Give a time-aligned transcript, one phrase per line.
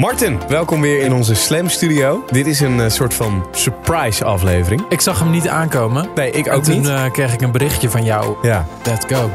[0.00, 2.24] Martin, welkom weer in onze Slam Studio.
[2.30, 4.82] Dit is een eh, soort van surprise aflevering.
[4.88, 6.08] Ik zag hem niet aankomen.
[6.14, 6.88] Nee, ik En ook toen niet.
[6.88, 8.36] eh, kreeg ik een berichtje van jou.
[8.42, 8.66] Ja.
[8.84, 9.30] Let's go.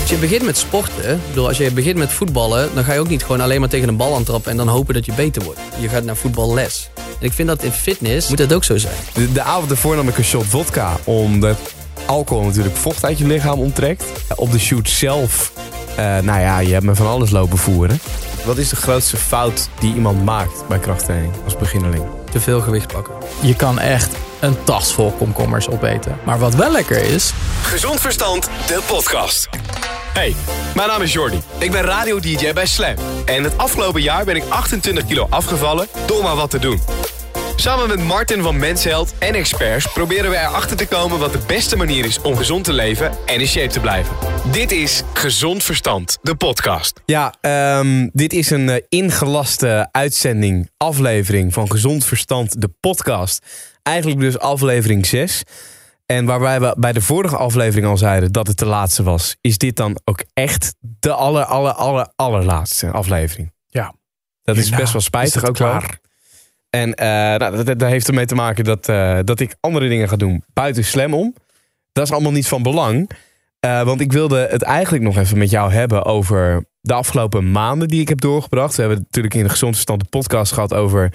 [0.00, 3.08] Als je begint met sporten, bedoel, als je begint met voetballen, dan ga je ook
[3.08, 5.60] niet gewoon alleen maar tegen een bal aantrappen en dan hopen dat je beter wordt.
[5.78, 6.90] Je gaat naar voetballes.
[6.96, 8.94] En ik vind dat in fitness moet dat ook zo zijn.
[9.14, 11.58] De, de avond ervoor nam ik een shot vodka, omdat
[12.06, 14.04] alcohol natuurlijk vocht uit je lichaam onttrekt.
[14.36, 15.52] Op de shoot zelf,
[15.96, 18.00] nou ja, je hebt me van alles lopen voeren.
[18.44, 22.04] Wat is de grootste fout die iemand maakt bij krachttraining als beginneling?
[22.30, 23.14] Te veel gewicht pakken.
[23.40, 26.18] Je kan echt een tas vol komkommers opeten.
[26.24, 29.48] Maar wat wel lekker is, Gezond Verstand, de podcast.
[30.12, 30.34] Hey,
[30.74, 31.40] mijn naam is Jordi.
[31.58, 32.94] Ik ben radio-dj bij Slam.
[33.24, 36.80] En het afgelopen jaar ben ik 28 kilo afgevallen door maar wat te doen.
[37.56, 41.76] Samen met Martin van Mensheld en experts proberen we erachter te komen wat de beste
[41.76, 44.16] manier is om gezond te leven en in shape te blijven.
[44.52, 47.00] Dit is Gezond Verstand, de podcast.
[47.06, 53.46] Ja, ehm, dit is een eh, ingelaste uitzending, aflevering van Gezond Verstand, de podcast.
[53.82, 55.42] Eigenlijk dus aflevering 6.
[56.06, 59.58] En waarbij we bij de vorige aflevering al zeiden dat het de laatste was, is
[59.58, 63.52] dit dan ook echt de aller, aller, aller, allerlaatste aflevering.
[63.66, 63.94] ja,
[64.42, 65.80] Dat is best wel spijtig is het ook wel.
[66.72, 70.08] En eh, nou, dat, dat heeft ermee te maken dat, eh, dat ik andere dingen
[70.08, 71.34] ga doen buiten Slam om.
[71.92, 73.10] Dat is allemaal niet van belang.
[73.60, 77.88] Eh, want ik wilde het eigenlijk nog even met jou hebben over de afgelopen maanden
[77.88, 78.74] die ik heb doorgebracht.
[78.74, 81.12] We hebben natuurlijk in de Gezond Verstand de podcast gehad over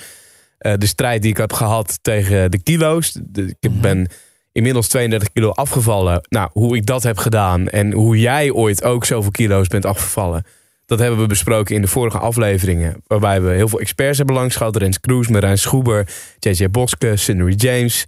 [0.58, 3.16] de strijd die ik heb gehad tegen de kilo's.
[3.34, 4.08] Ik heb- ben
[4.52, 6.22] inmiddels 32 kilo afgevallen.
[6.30, 10.44] Nou, hoe ik dat heb gedaan en hoe jij ooit ook zoveel kilo's bent afgevallen.
[10.88, 13.02] Dat hebben we besproken in de vorige afleveringen.
[13.08, 14.76] Waarbij we heel veel experts hebben langs gehad.
[14.76, 16.08] Rens Kroes, Marijn Schoeber,
[16.40, 18.06] JJ Boske, Cindery James.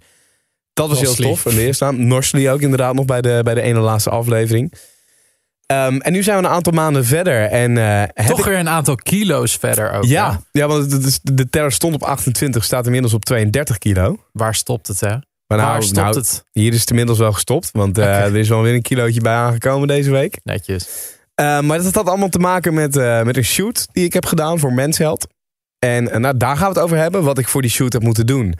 [0.72, 1.46] Dat was heel tof.
[1.46, 2.06] En de eerste naam.
[2.06, 4.72] Norsli ook inderdaad nog bij de, bij de ene laatste aflevering.
[5.66, 7.42] Ehm, en nu zijn we een aantal maanden verder.
[7.44, 10.04] En, eh, toch ik- weer een aantal kilo's verder ook.
[10.04, 10.10] hè?
[10.10, 14.16] ja, ja, want is- de teller stond op 28, staat inmiddels op 32 kilo.
[14.32, 15.08] Waar stopt het, hè?
[15.46, 16.44] Maar Waar nou, stopt nou, het?
[16.52, 17.70] hier is het inmiddels wel gestopt.
[17.72, 18.06] Want Oké.
[18.06, 20.38] er is wel weer een kilootje bij aangekomen deze week.
[20.44, 20.88] Netjes.
[21.40, 24.26] Uh, maar dat had allemaal te maken met, eh, met een shoot die ik heb
[24.26, 25.26] gedaan voor Mensheld.
[25.78, 28.02] En eh, nou, daar gaan we het over hebben, wat ik voor die shoot heb
[28.02, 28.54] moeten doen.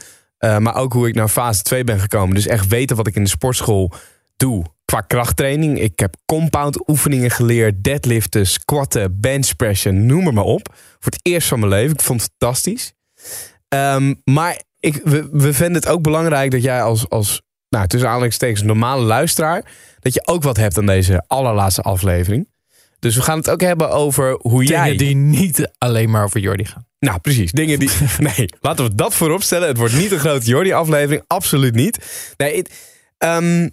[0.59, 2.35] Maar ook hoe ik naar fase 2 ben gekomen.
[2.35, 3.93] Dus echt weten wat ik in de sportschool
[4.37, 5.81] doe qua krachttraining.
[5.81, 10.69] Ik heb compound oefeningen geleerd, deadliften, squatten, benchpressen, noem maar, maar op.
[10.99, 11.95] Voor het eerst van mijn leven.
[11.95, 12.93] Ik vond het fantastisch.
[13.69, 18.09] Um, maar ik, we, we vinden het ook belangrijk dat jij als, als nou, tussen
[18.09, 19.65] aanhalingstekens normale luisteraar...
[19.99, 22.49] dat je ook wat hebt aan deze allerlaatste aflevering.
[23.01, 24.97] Dus we gaan het ook hebben over hoe Dingen jij...
[24.97, 26.87] die niet alleen maar over Jordi gaan.
[26.99, 27.53] Nou, precies.
[27.53, 27.91] Dingen die...
[28.37, 29.69] nee, laten we dat voorop stellen.
[29.69, 31.25] Het wordt niet een grote Jordi-aflevering.
[31.27, 31.99] Absoluut niet.
[32.37, 32.71] Nee, het,
[33.19, 33.69] ehm,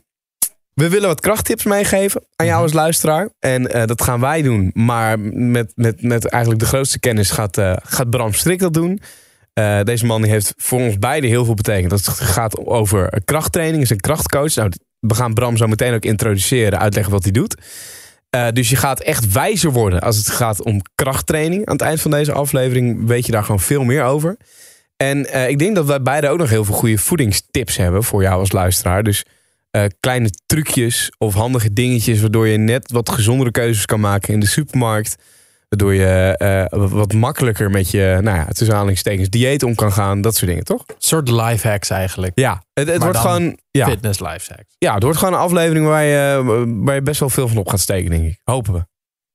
[0.74, 3.30] we willen wat krachttips meegeven aan jou als luisteraar.
[3.40, 4.72] En uh, dat gaan wij doen.
[4.74, 9.02] Maar met, met, met eigenlijk de grootste kennis gaat, uh, gaat Bram Strik dat doen.
[9.54, 11.90] Uh, deze man die heeft voor ons beiden heel veel betekend.
[11.90, 14.56] Dat gaat over krachttraining, is een krachtcoach.
[14.56, 17.56] Nou, we gaan Bram zo meteen ook introduceren, uitleggen wat hij doet.
[18.36, 21.66] Uh, dus je gaat echt wijzer worden als het gaat om krachttraining.
[21.66, 24.38] Aan het eind van deze aflevering weet je daar gewoon veel meer over.
[24.98, 28.22] En uh, ik denk dat wij beide ook nog heel veel goede voedingstips hebben voor
[28.22, 29.04] jou als luisteraar.
[29.04, 29.26] Dus
[29.72, 34.40] uh, kleine trucjes of handige dingetjes waardoor je net wat gezondere keuzes kan maken in
[34.40, 35.16] de supermarkt.
[35.70, 36.36] Waardoor je
[36.74, 40.22] uh, wat makkelijker met je, nou ja, tussen aanhalingstekens, dieet om kan gaan.
[40.22, 40.84] Dat soort dingen, toch?
[40.88, 42.32] Een soort life hacks eigenlijk.
[42.36, 43.58] Ja, het, het wordt gewoon...
[43.72, 44.76] Ja, Fitness life hacks.
[44.78, 46.44] ja, het wordt gewoon een aflevering waar je,
[46.84, 48.40] waar je best wel veel van op gaat steken, denk ik.
[48.44, 48.86] Hopen we.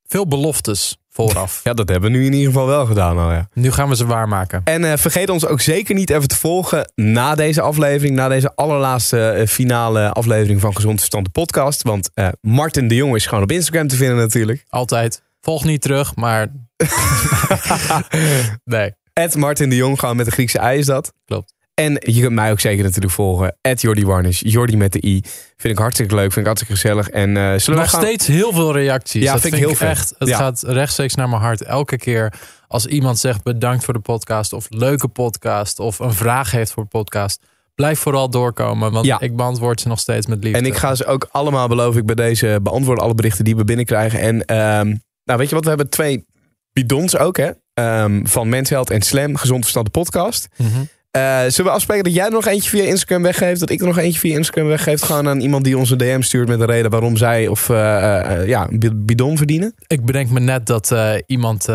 [0.07, 1.61] Veel beloftes vooraf.
[1.65, 3.49] Ja, dat hebben we nu in ieder geval wel gedaan al, ja.
[3.53, 4.61] Nu gaan we ze waarmaken.
[4.65, 8.17] En uh, vergeet ons ook zeker niet even te volgen na deze aflevering.
[8.17, 11.83] Na deze allerlaatste uh, finale aflevering van Gezond Verstand de podcast.
[11.83, 12.11] Want
[12.41, 14.65] Martin de Jong is gewoon op Instagram te vinden natuurlijk.
[14.69, 15.23] Altijd.
[15.45, 16.47] Volg niet terug, maar...
[18.65, 18.95] nee.
[19.13, 21.13] Ed Martin de Jong, gewoon met de Griekse ei is dat.
[21.25, 21.55] Klopt.
[21.75, 23.57] En je kunt mij ook zeker natuurlijk volgen.
[23.61, 25.21] Ed Jordi Jordi met de i.
[25.57, 27.09] Vind ik hartstikke leuk, vind ik hartstikke gezellig.
[27.09, 28.01] En uh, zullen Nog we gaan...
[28.03, 29.23] steeds heel veel reacties.
[29.23, 30.15] Ja, dat vind ik heel echt.
[30.19, 30.37] Het Ja.
[30.37, 31.63] gaat rechtstreeks naar mijn hart.
[31.63, 32.33] Elke keer
[32.69, 34.53] als iemand zegt bedankt voor de podcast...
[34.53, 37.43] of leuke podcast of een vraag heeft voor de podcast...
[37.75, 39.21] blijf vooral doorkomen, want Ja.
[39.21, 40.59] ik beantwoord ze nog steeds met liefde.
[40.59, 43.05] En ik ga ze ook allemaal, beloof ik, bij deze beantwoorden.
[43.05, 44.21] Alle berichten die we binnenkrijgen.
[44.21, 46.27] En ehm, nou, weet je wat, we hebben twee
[46.73, 47.51] bidons ook, hè?
[47.75, 50.49] Ehm, van Mensheld en Slam, Gezond Verstand de podcast.
[50.57, 50.69] Mhm.
[51.11, 53.61] Eh, zullen we afspreken dat jij er nog eentje via Instagram weggeeft?
[53.61, 55.01] Dat ik er nog eentje via Instagram weggeef?
[55.01, 58.21] Gewoon aan iemand die ons een DM stuurt met een reden waarom zij of eh,
[58.41, 59.75] eh, ja, een bi- bidon verdienen?
[59.87, 60.95] Ik bedenk me net dat
[61.27, 61.67] iemand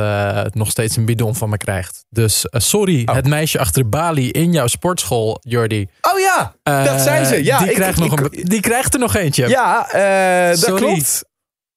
[0.53, 2.05] nog steeds een bidon van me krijgt.
[2.09, 3.15] Dus sorry, Oh.
[3.15, 5.87] het meisje achter de balie in jouw sportschool, Jordi.
[6.01, 7.43] Oh ja, dat zei ze.
[7.43, 9.47] Ja, die, ik- krijgt nog ik- een, die krijgt er nog eentje.
[9.47, 9.87] ja
[10.49, 10.81] dat Sorry.
[10.85, 11.25] klopt.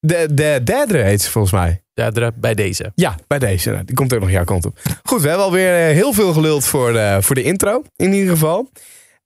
[0.00, 1.82] De, de derde heet ze volgens mij.
[1.94, 2.92] Zedre, bij deze.
[2.94, 3.70] Ja, bij deze.
[3.70, 4.78] Nou, die komt ook nog jouw kant op.
[5.02, 8.30] Goed, we hebben alweer eh, heel veel geluld voor de, voor de intro, in ieder
[8.30, 8.70] geval.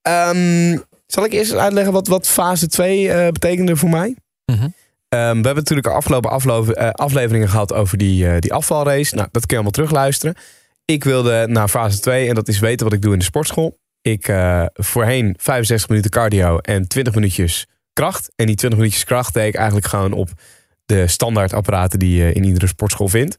[0.03, 4.17] Ehm, zal ik eerst uitleggen wat, wat fase 2 eh, betekende voor mij?
[4.45, 4.63] Mhm.
[4.63, 4.71] Ehm,
[5.09, 9.15] we hebben natuurlijk de afgelopen eh, afleveringen gehad over die, die afvalrace.
[9.15, 10.35] Nou, dat kun je allemaal terugluisteren.
[10.85, 13.79] Ik wilde naar fase 2 en dat is weten wat ik doe in de sportschool.
[14.01, 14.33] Ik
[14.73, 18.33] voorheen 65 minuten cardio en 20 minuutjes kracht.
[18.37, 20.31] En die 20 minuutjes kracht deed ik eigenlijk gewoon op
[20.87, 23.39] de standaard apparaten die je in iedere sportschool vindt.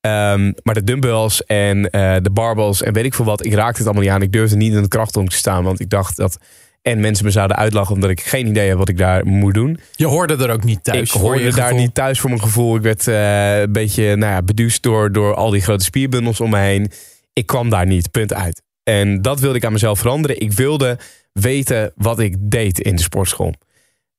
[0.00, 3.78] Ehm, maar de dumbbells en eh, de barbells en weet ik veel wat, ik raakte
[3.78, 4.22] het allemaal niet aan.
[4.22, 6.38] Ik durfde niet in de krachtonk te staan, want ik dacht dat
[6.82, 9.80] en mensen me zouden uitlachen omdat ik geen idee heb wat ik daar moet doen.
[9.96, 11.14] Je hoorde er ook niet thuis.
[11.14, 12.76] ik hoorde daar niet thuis voor mijn gevoel.
[12.76, 16.50] Ik werd eh, een beetje nou ja, beduusd door, door al die grote spierbundels om
[16.50, 16.90] me heen.
[17.32, 18.62] Ik kwam daar niet, punt uit.
[18.82, 20.40] En dat wilde ik aan mezelf veranderen.
[20.40, 20.98] Ik wilde
[21.32, 23.54] weten wat ik deed in de sportschool.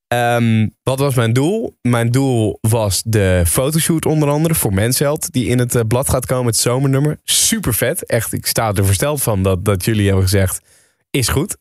[0.10, 1.78] Ehm, wat was mijn doel?
[1.82, 5.32] Mijn doel was de fotoshoot onder andere voor Mensheld.
[5.32, 7.20] Die in het eh, blad gaat komen, het zomernummer.
[7.24, 8.06] Super vet.
[8.06, 10.60] Echt, ik sta er versteld van dat, dat jullie hebben gezegd,
[11.10, 11.58] is goed.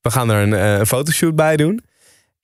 [0.00, 1.80] We gaan er een, eh, een fotoshoot bij doen.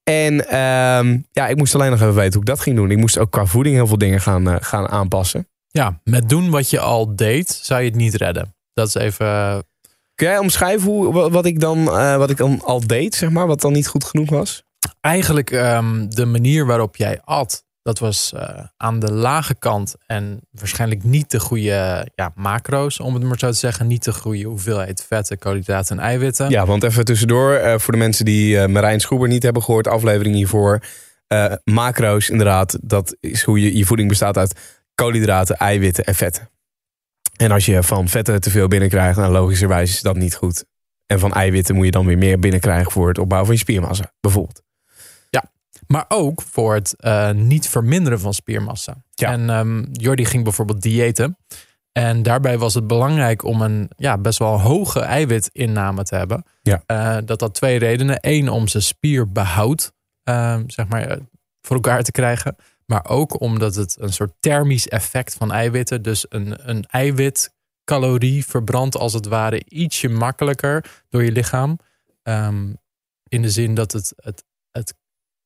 [0.03, 2.91] En ehm, ja, ik moest alleen nog even weten hoe ik dat ging doen.
[2.91, 5.49] Ik moest ook qua voeding heel veel dingen gaan, eh, gaan aanpassen.
[5.69, 8.55] Ja, met doen wat je al deed, zou je het niet redden.
[8.75, 9.63] Dat is even...
[10.15, 13.31] Kun jij omschrijven hoe, wa- wat, ik dan, eh, wat ik dan al deed, zeg
[13.31, 13.47] maar?
[13.47, 14.63] Wat dan niet goed genoeg was?
[15.01, 20.41] Eigenlijk ehm, de manier waarop jij at, dat was eh, aan de lage kant en
[20.51, 23.87] waarschijnlijk niet de goede ja, macro's, om het maar zo te zeggen.
[23.87, 26.51] Niet de goede hoeveelheid vetten, koolhydraten en eiwitten.
[26.51, 29.89] Ja, want even tussendoor, eh, voor de mensen die eh, Marijn Schoeber niet hebben gehoord,
[29.89, 30.83] aflevering hiervoor.
[31.65, 36.51] macro's, inderdaad, dat is hoe je, je voeding bestaat uit koolhydraten, eiwitten en vetten.
[37.37, 40.65] En als je van vetten te veel binnenkrijgt, nou logischerwijs is dat niet goed.
[41.07, 44.13] En van eiwitten moet je dan weer meer binnenkrijgen voor het opbouwen van je spiermassa,
[44.21, 44.63] bijvoorbeeld.
[45.93, 48.97] Maar ook voor het eh, niet verminderen van spiermassa.
[49.11, 49.33] Ja.
[49.33, 51.37] En ehm Jordi ging bijvoorbeeld diëten.
[51.93, 56.45] En daarbij was het belangrijk om een ja, best wel hoge eiwitinname te hebben.
[56.63, 56.83] Ja.
[56.87, 58.19] Eh, dat had twee redenen.
[58.21, 59.93] Eén, om zijn spierbehoud
[60.23, 61.21] eh, zeg maar, eh,
[61.61, 62.57] voor elkaar te krijgen.
[62.87, 66.03] Maar ook omdat het een soort thermisch effect van eiwitten.
[66.03, 71.79] Dus een, een eiwitcalorie verbrandt als het ware ietsje makkelijker door je lichaam.
[72.23, 72.73] Ehm,
[73.29, 74.95] in de zin dat het, het, het,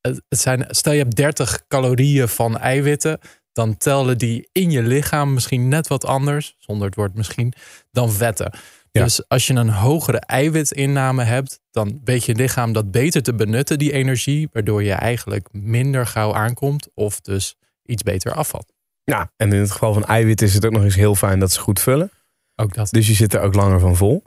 [0.09, 3.19] het, zijn, stel je hebt 30 calorieën van eiwitten,
[3.53, 7.53] dan tellen die in je lichaam misschien net wat anders, zonder het woord misschien,
[7.91, 8.59] dan vetten.
[8.91, 9.03] Ja.
[9.03, 13.79] Dus als je een hogere eiwitinname hebt, dan weet je lichaam dat beter te benutten,
[13.79, 18.73] die energie, waardoor je eigenlijk minder gauw aankomt of dus iets beter afvalt.
[19.05, 21.53] Ja, en in het geval van eiwit is het ook nog eens heel fijn dat
[21.53, 22.11] ze goed vullen.
[22.55, 22.91] Ook dat.
[22.91, 24.23] Dus je zit er ook langer van vol.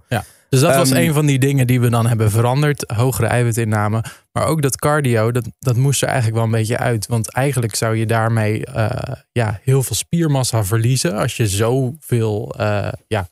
[0.49, 2.83] Dus dat was Ehm, een van die dingen die we dan hebben veranderd.
[2.95, 4.03] Hogere eiwitinname.
[4.31, 7.07] Maar ook dat cardio, dat, dat moest er eigenlijk wel een beetje uit.
[7.07, 11.13] Want eigenlijk zou je daarmee eh, ja, heel veel spiermassa verliezen.
[11.13, 13.27] Als je zoveel eh, ja,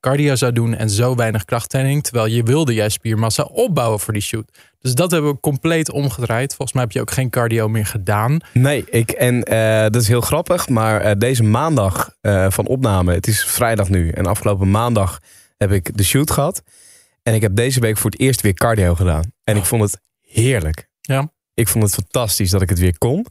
[0.00, 2.02] cardio zou doen en zo weinig krachttraining.
[2.02, 4.58] Terwijl je wilde juist spiermassa opbouwen voor die shoot.
[4.80, 6.54] Dus dat hebben we compleet omgedraaid.
[6.54, 8.38] Volgens mij heb je ook geen cardio meer gedaan.
[8.52, 12.10] Nee, ik, en eh, dat is heel grappig, maar deze maandag
[12.48, 14.10] van opname, het is vrijdag nu.
[14.10, 15.20] En afgelopen maandag
[15.56, 16.62] heb ik de shoot gehad.
[17.22, 19.32] En ik heb deze week voor het eerst weer cardio gedaan.
[19.44, 20.88] En ik vond het heerlijk.
[21.00, 21.32] Ja.
[21.54, 23.22] Ik vond het fantastisch dat ik het weer kon.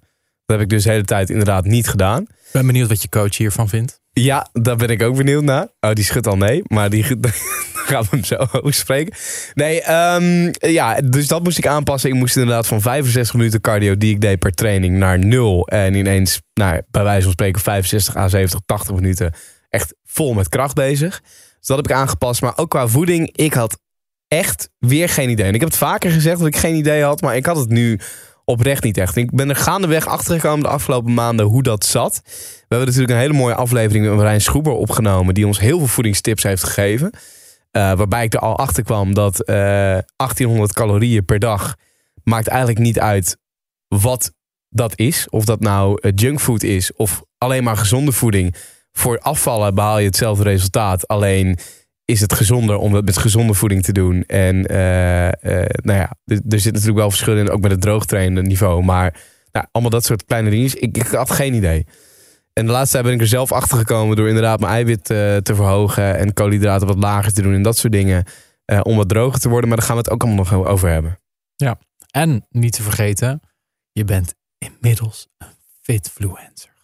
[0.45, 2.21] Dat heb ik dus de hele tijd inderdaad niet gedaan.
[2.21, 4.01] Ik ben benieuwd wat je coach hiervan vindt.
[4.11, 5.67] Ja, daar ben ik ook benieuwd naar.
[5.79, 7.03] Oh, die schudt al nee, maar die
[7.89, 9.15] gaan we hem zo over spreken.
[9.53, 12.09] Nee, ehm, ja, dus dat moest ik aanpassen.
[12.09, 15.67] Ik moest inderdaad van 65 minuten cardio die ik deed per training naar nul.
[15.67, 19.33] En ineens, nou, bij wijze van spreken 65 à 70, 80 minuten
[19.69, 21.21] echt vol met kracht bezig.
[21.65, 22.41] Dus dat heb ik aangepast.
[22.41, 23.79] Maar ook qua voeding, ik had
[24.27, 25.45] echt weer geen idee.
[25.45, 27.69] En ik heb het vaker gezegd dat ik geen idee had, maar ik had het
[27.69, 27.99] nu
[28.43, 29.15] oprecht niet echt.
[29.15, 32.21] Ik ben er gaandeweg achter gekomen de afgelopen maanden hoe dat zat.
[32.23, 35.87] We hebben natuurlijk een hele mooie aflevering met Marijn Schroeber opgenomen, die ons heel veel
[35.87, 37.11] voedingstips heeft gegeven.
[37.71, 39.55] Eh, waarbij ik er al achter kwam dat eh
[40.15, 41.75] 1800 calorieën per dag
[42.23, 43.37] maakt eigenlijk niet uit
[43.87, 44.33] wat
[44.69, 45.27] dat is.
[45.29, 48.55] Of dat nou eh, junkfood is of alleen maar gezonde voeding.
[48.97, 51.07] Voor afvallen behaal je hetzelfde resultaat.
[51.07, 51.57] Alleen
[52.05, 54.23] is het gezonder om het met gezonde voeding te doen.
[54.23, 57.81] En eh, eh, nou ja, er, er zit natuurlijk wel verschil in, ook met het
[57.81, 58.83] droogtrainen niveau.
[58.83, 59.21] Maar
[59.51, 60.81] nou, allemaal dat soort kleine dingetjes.
[60.81, 61.85] Ik, ik had geen idee.
[62.53, 65.35] En de laatste tijd ben ik er zelf achter gekomen door inderdaad mijn eiwit eh,
[65.37, 68.23] te verhogen en koolhydraten wat lager te doen en dat soort dingen.
[68.81, 69.67] om wat droger te worden.
[69.67, 71.19] Maar daar gaan we het ook allemaal nog over hebben.
[72.11, 73.41] En niet te vergeten,
[73.91, 76.74] je bent inmiddels een fitfluencer.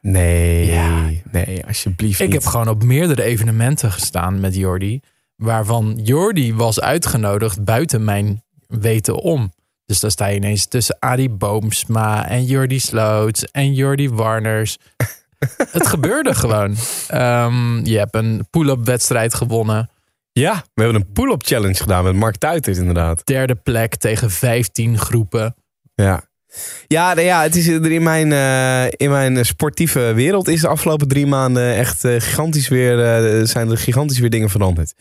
[0.00, 1.08] Nee, Ja.
[1.30, 2.34] nee, alsjeblieft Ik niet.
[2.34, 5.00] heb gewoon op meerdere evenementen gestaan met Jordi.
[5.36, 9.52] Waarvan Jordi was uitgenodigd buiten mijn weten om.
[9.86, 14.78] Dus dan sta je ineens tussen Adi Boomsma en Jordi Sloots en Jordi Warners.
[15.72, 16.76] het gebeurde gewoon.
[17.08, 19.90] Ehm, je hebt een pull-up wedstrijd gewonnen.
[20.32, 23.26] Ja, we hebben een pull-up challenge gedaan met Mark Tuitert inderdaad.
[23.26, 25.54] Derde plek tegen 15 groepen.
[25.94, 26.22] Ja.
[26.86, 31.08] Ja, nou ja, het is in mijn, eh, in mijn sportieve wereld is de afgelopen
[31.08, 34.94] drie maanden echt eh, gigantisch weer, eh, zijn er gigantisch weer dingen veranderd.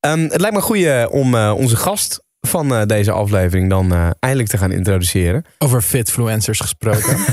[0.00, 4.72] Ehm, het lijkt me goeie om onze gast van deze aflevering dan eindelijk te gaan
[4.72, 5.44] introduceren.
[5.58, 7.16] Over fitfluencers gesproken.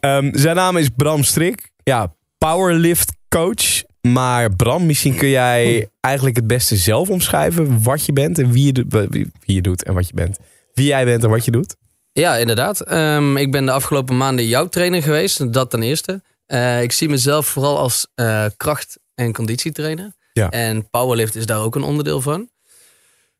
[0.00, 1.70] Ehm, zijn naam is Bram Strik.
[1.82, 3.82] Ja, powerlift coach.
[4.00, 8.74] Maar Bram, misschien kun jij eigenlijk het beste zelf omschrijven wat je bent en wie
[8.74, 10.38] je, wie je doet en wat je bent.
[10.74, 11.76] Wie jij bent en wat je doet.
[12.12, 12.80] Ja, inderdaad.
[12.80, 15.52] Ehm, ik ben de afgelopen maanden jouw trainer geweest.
[15.52, 16.22] Dat ten eerste.
[16.46, 20.12] Eh, ik zie mezelf vooral als eh, kracht- en conditietrainer.
[20.32, 20.50] Ja.
[20.50, 22.48] En powerlift is daar ook een onderdeel van.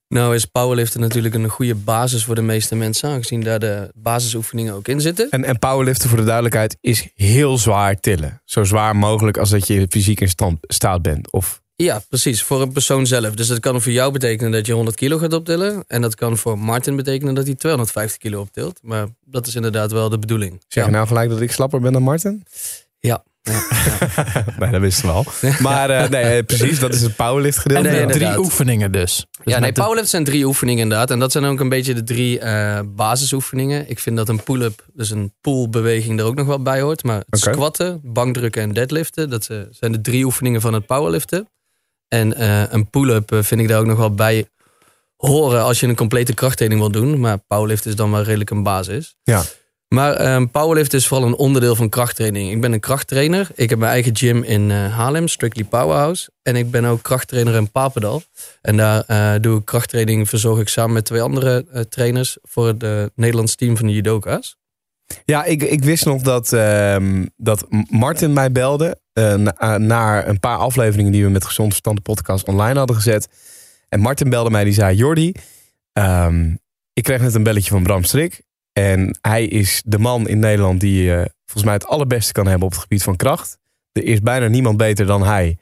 [0.08, 3.08] Nou is powerliften natuurlijk een goede basis voor de meeste mensen.
[3.10, 5.30] Aangezien daar de basisoefeningen ook in zitten.
[5.30, 8.42] En, en powerliften voor de duidelijkheid is heel zwaar tillen.
[8.44, 11.32] Zo zwaar mogelijk als dat je fysiek in stand, staat bent.
[11.32, 12.42] Of Ja, precies.
[12.42, 13.34] Voor een persoon zelf.
[13.34, 15.84] Dus dat kan voor jou betekenen dat je 100 kilo gaat optillen.
[15.87, 18.78] En dat kan voor Martin betekenen dat hij 250 kilo optilt.
[18.82, 20.50] Maar dat is inderdaad wel de bedoeling.
[20.68, 20.96] zeg je ja.
[20.96, 22.44] nou gelijk dat ik slapper ben dan Martin?
[22.99, 23.25] Ja.
[24.58, 25.25] nee, dat wisten we al.
[25.58, 27.82] Maar eh, nee, eh, precies, dat is het powerlift gedeelte.
[27.88, 28.00] Nee, Ja.
[28.02, 28.32] inderdaad.
[28.32, 29.14] Drie oefeningen dus.
[29.16, 31.10] Dus Ja, nee, met de- powerlift zijn drie oefeningen inderdaad.
[31.10, 33.90] En dat zijn ook een beetje de drie eh, basisoefeningen.
[33.90, 37.02] Ik vind dat een pull-up, dus een pullbeweging, er ook nog wel bij hoort.
[37.04, 41.49] Maar het squatten, bankdrukken en deadliften, dat zijn de drie oefeningen van het powerliften.
[42.10, 44.48] En eh, een pull-up eh, vind ik daar ook nog wel bij
[45.16, 47.20] horen als je een complete krachttraining wil doen.
[47.20, 49.16] Maar powerlift is dan wel redelijk een basis.
[49.22, 49.42] Ja.
[49.88, 52.50] Maar ehm, powerlift is vooral een onderdeel van krachttraining.
[52.50, 53.48] Ik ben een krachttrainer.
[53.54, 56.30] Ik heb mijn eigen gym in eh, Haarlem, Strictly Powerhouse.
[56.42, 58.22] En ik ben ook krachttrainer in Papendal.
[58.62, 63.54] En daar doe ik krachttraining, verzorg ik samen met twee andere trainers voor het Nederlands
[63.54, 64.58] team van de judoka's.
[65.24, 70.40] Ja, ik, ik wist nog dat, ehm, dat Martin mij belde na, eh, naar een
[70.40, 73.28] paar afleveringen die we met Gezond Verstand de podcast online hadden gezet.
[73.88, 75.32] En Martin belde mij, die zei, Jordi,
[75.92, 76.54] ehm,
[76.92, 78.42] ik kreeg net een belletje van Bram Strik.
[78.72, 82.66] En hij is de man in Nederland die eh, volgens mij het allerbeste kan hebben
[82.66, 83.58] op het gebied van kracht.
[83.92, 85.58] Er is bijna niemand beter dan hij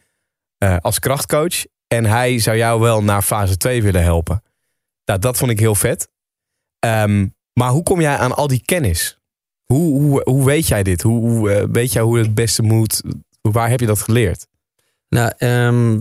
[0.59, 1.65] eh, als krachtcoach.
[1.87, 4.43] En hij zou jou wel naar fase 2 willen helpen.
[5.05, 6.09] Nou, dat vond ik heel vet.
[6.79, 9.19] Ehm, maar hoe kom jij aan al die kennis?
[9.65, 11.03] Hoe, hoe, hoe weet jij dit?
[11.03, 13.03] Hoe, hoe weet jij hoe het beste moet?
[13.41, 14.47] Waar heb je dat geleerd?
[15.09, 16.01] Nou, ehm,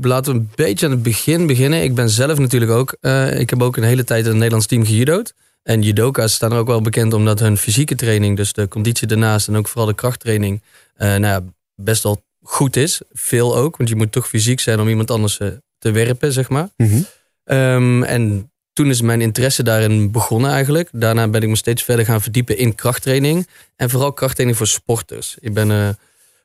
[0.00, 1.82] laten we een beetje aan het begin beginnen.
[1.82, 4.66] Ik ben zelf natuurlijk ook, eh, ik heb ook een hele tijd in het Nederlands
[4.66, 5.34] team gejudo'd.
[5.62, 9.48] En judoka's staan er ook wel bekend omdat hun fysieke training, dus de conditie daarnaast
[9.48, 10.62] en ook vooral de krachttraining,
[10.94, 11.42] eh, nou ja,
[11.74, 13.00] best wel goed is.
[13.12, 16.48] Veel ook, want je moet toch fysiek zijn om iemand anders eh, te werpen, zeg
[16.48, 16.68] maar.
[17.44, 20.88] Ehm, en toen is mijn interesse daarin begonnen eigenlijk.
[20.92, 23.48] Daarna ben ik me steeds verder gaan verdiepen in krachttraining.
[23.76, 25.36] En vooral krachttraining voor sporters.
[25.40, 25.96] Ik ben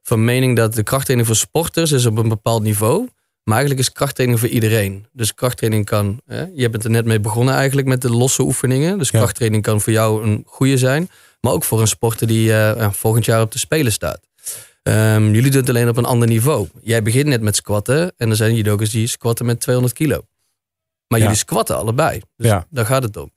[0.04, 3.08] van mening dat de krachttraining voor sporters is op een bepaald niveau.
[3.44, 5.06] Maar eigenlijk is krachttraining voor iedereen.
[5.12, 6.22] Dus krachttraining kan...
[6.26, 8.98] Hè, je bent er net mee begonnen eigenlijk met de losse oefeningen.
[8.98, 9.20] Dus Ja.
[9.20, 11.10] krachttraining kan voor jou een goede zijn.
[11.42, 14.20] Maar ook voor een sporter die eh, ja, volgend jaar op de Spelen staat.
[14.84, 16.68] Ehm, jullie doen het alleen op een ander niveau.
[16.82, 18.14] Jij begint net met squatten.
[18.18, 20.22] En er zijn judokas die squatten met 200 kilo.
[21.08, 21.26] Maar Ja.
[21.26, 22.22] jullie squatten allebei.
[22.38, 22.66] Dus Ja.
[22.70, 23.32] daar gaat het om.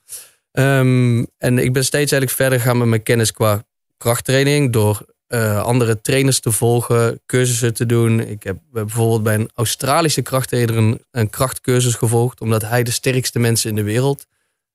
[0.52, 3.64] Ehm, en ik ben steeds eigenlijk verder gegaan met mijn kennis qua
[3.96, 4.73] krachttraining.
[4.73, 8.21] Door eh, andere trainers te volgen, cursussen te doen.
[8.21, 12.40] Ik heb bijvoorbeeld bij een Australische krachttrainer een, krachtcursus gevolgd.
[12.40, 14.26] Omdat hij de sterkste mensen in de wereld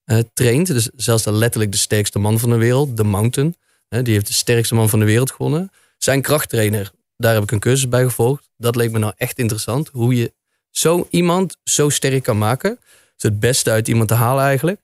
[0.04, 0.68] eh, traint.
[0.68, 3.56] Dus zelfs de, letterlijk de sterkste man van de wereld, de Mountain.
[3.88, 5.72] hè, die heeft de sterkste man van de wereld gewonnen.
[5.98, 8.50] Zijn krachttrainer, daar heb ik een cursus bij gevolgd.
[8.58, 9.90] Dat leek me nou echt interessant.
[9.92, 10.34] Hoe je
[10.70, 12.80] zo iemand zo sterk kan maken.
[13.16, 14.82] Dus het beste uit iemand te halen eigenlijk.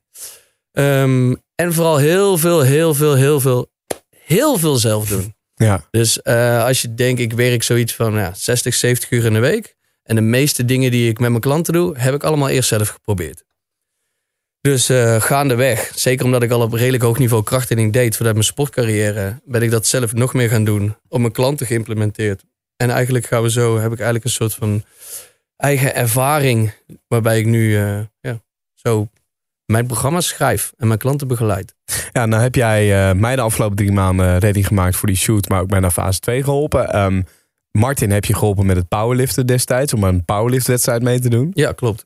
[0.71, 3.69] Ehm, en vooral heel veel, heel veel, heel veel,
[4.09, 5.36] heel veel zelf doen.
[5.57, 5.87] Ja.
[5.91, 9.39] Dus eh, als je denkt, ik werk zoiets van ja, 60, 70 uur in de
[9.39, 9.75] week.
[10.03, 12.89] En de meeste dingen die ik met mijn klanten doe, heb ik allemaal eerst zelf
[12.89, 13.45] geprobeerd.
[14.61, 18.47] Dus eh, gaandeweg, zeker omdat ik al op redelijk hoog niveau krachttraining deed vanuit mijn
[18.47, 22.43] sportcarrière, ben ik dat zelf nog meer gaan doen op mijn klanten geïmplementeerd.
[22.75, 24.83] En eigenlijk gaan we zo, heb ik eigenlijk een soort van
[25.55, 26.73] eigen ervaring,
[27.07, 28.41] waarbij ik nu eh, ja,
[28.73, 29.09] zo
[29.67, 31.75] mijn programma's schrijf en mijn klanten begeleid.
[32.12, 35.50] Ja, nou heb jij eh, mij de afgelopen drie maanden ready gemaakt voor die shoot,
[35.50, 36.89] maar ook mij naar fase 2 geholpen.
[36.93, 37.21] Ehm,
[37.71, 41.51] Martin heb je geholpen met het powerliften destijds, om een powerliftwedstrijd mee te doen.
[41.53, 42.05] Ja, klopt.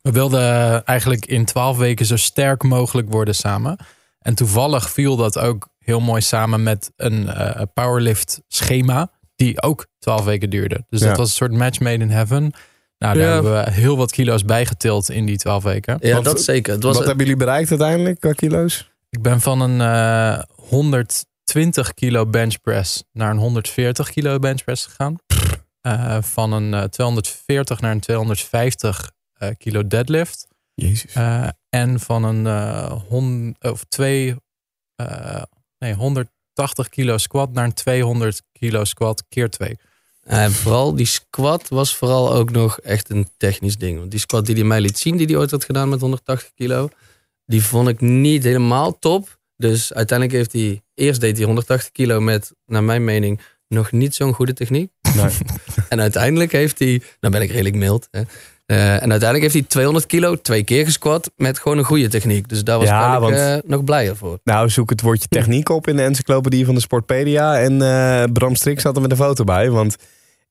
[0.00, 3.76] We wilden eigenlijk in twaalf weken zo sterk mogelijk worden samen.
[4.18, 9.10] En toevallig viel dat ook heel mooi samen met een eh, powerlift schema.
[9.36, 10.84] Die ook twaalf weken duurde.
[10.88, 11.06] Dus Ja.
[11.08, 12.52] dat was een soort match made in heaven.
[12.98, 13.32] Nou, daar Ja.
[13.32, 15.96] hebben we heel wat kilo's bijgetild in die twaalf weken.
[16.00, 16.72] Ja, Wat- dat zeker.
[16.74, 18.92] Het was Wat hebben jullie bereikt uiteindelijk qua kilo's?
[19.10, 24.64] Ik ben van een eh 100 20 kilo bench press naar een 140 kilo bench
[24.64, 25.16] press gegaan.
[25.80, 30.46] Eh, van een eh, 240 naar een 250 eh, kilo deadlift.
[30.74, 31.12] Jezus.
[31.12, 34.36] Eh, en van een eh, hon, of twee,
[34.96, 35.42] eh,
[35.78, 39.78] nee, 180 kilo squat naar een 200 kilo squat keer 2.
[40.24, 43.98] En vooral die squat was vooral ook nog echt een technisch ding.
[43.98, 46.50] Want die squat die hij mij liet zien, die hij ooit had gedaan met 180
[46.54, 46.88] kilo,
[47.46, 49.38] die vond ik niet helemaal top.
[49.56, 54.14] Dus uiteindelijk heeft hij, eerst deed hij 180 kilo met, naar mijn mening, nog niet
[54.14, 54.90] zo'n goede techniek.
[55.16, 55.32] Nee.
[55.88, 58.08] En uiteindelijk heeft hij, nou ben ik redelijk mild.
[58.10, 58.22] Hè.
[58.66, 62.48] Eh, en uiteindelijk heeft hij 200 kilo twee keer gesquat met gewoon een goede techniek.
[62.48, 64.38] Dus daar was Ja, ik want- eh, nog blijer voor.
[64.44, 67.58] Nou, zoek het woordje techniek op in de encyclopedie van de Sportpedia.
[67.60, 69.70] En eh, Bram Strik zat er met een foto bij.
[69.70, 69.96] Want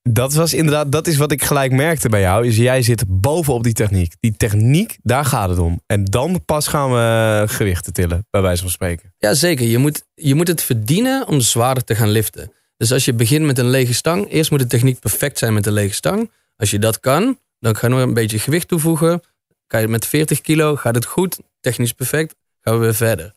[0.09, 2.47] dat was inderdaad, dat is wat ik gelijk merkte bij jou.
[2.47, 4.13] Is jij zit bovenop die techniek.
[4.19, 5.81] Die techniek, daar gaat het om.
[5.87, 9.13] En dan pas gaan we gewichten tillen, bij wijze van spreken.
[9.17, 9.65] Ja, zeker.
[9.65, 12.51] Je moet, je moet het verdienen om zwaarder te gaan liften.
[12.77, 15.65] Dus als je begint met een lege stang, eerst moet de techniek perfect zijn met
[15.65, 16.31] een lege stang.
[16.57, 19.21] Als je dat kan, dan ga je nog een beetje gewicht toevoegen.
[19.67, 23.33] Kan je met 40 kilo, gaat het goed, technisch perfect, gaan we weer verder.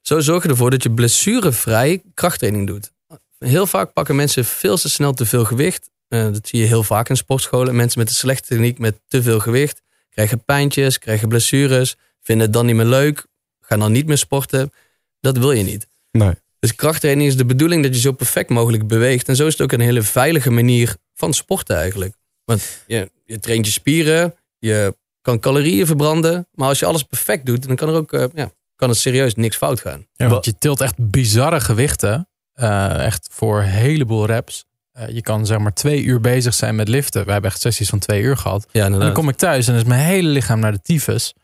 [0.00, 2.92] Zo zorg je ervoor dat je blessurevrij krachttraining doet.
[3.38, 5.90] Heel vaak pakken mensen veel te snel te veel gewicht.
[6.08, 7.76] Eh, dat zie je heel vaak in sportscholen.
[7.76, 12.54] Mensen met een slechte techniek met te veel gewicht krijgen pijntjes, krijgen blessures, vinden het
[12.54, 13.26] dan niet meer leuk,
[13.60, 14.72] gaan dan niet meer sporten.
[15.20, 15.86] Dat wil je niet.
[16.10, 16.34] Nee.
[16.58, 19.28] Dus krachttraining is de bedoeling dat je zo perfect mogelijk beweegt.
[19.28, 22.14] En zo is het ook een hele veilige manier van sporten eigenlijk.
[22.50, 26.46] Want je, je traint je spieren, je kan calorieën verbranden.
[26.54, 29.34] Maar als je alles perfect doet, dan kan er ook eh, ja, kan het serieus
[29.34, 30.06] niks fout gaan.
[30.12, 32.28] Ja, want je tilt echt bizarre gewichten.
[32.52, 34.64] eh, echt voor een heleboel reps.
[34.92, 37.24] Eh, je kan zeg maar twee uur bezig zijn met liften.
[37.24, 38.66] We hebben echt sessies van twee uur gehad.
[38.70, 41.34] Ja, En dan kom ik thuis en is mijn hele lichaam naar de tyfus.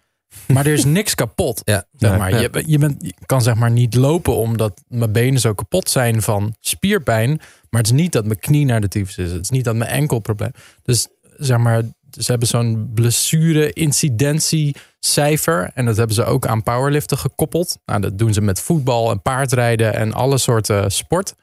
[0.47, 1.61] Maar er is niks kapot.
[1.65, 2.31] Ja, Zeg maar.
[2.31, 2.39] ja.
[2.41, 6.23] Je, je, bent, je kan zeg maar niet lopen omdat mijn benen zo kapot zijn
[6.23, 7.29] van spierpijn.
[7.71, 9.33] Maar het is niet dat mijn knie naar de tyfus is.
[9.33, 10.51] Het is niet dat mijn enkel probleem.
[10.83, 15.71] Dus zeg maar, ze hebben zo'n blessure incidentiecijfer.
[15.75, 17.79] En dat hebben ze ook aan powerliften gekoppeld.
[17.85, 21.35] Nou, dat doen ze met voetbal en paardrijden en alle soorten sport.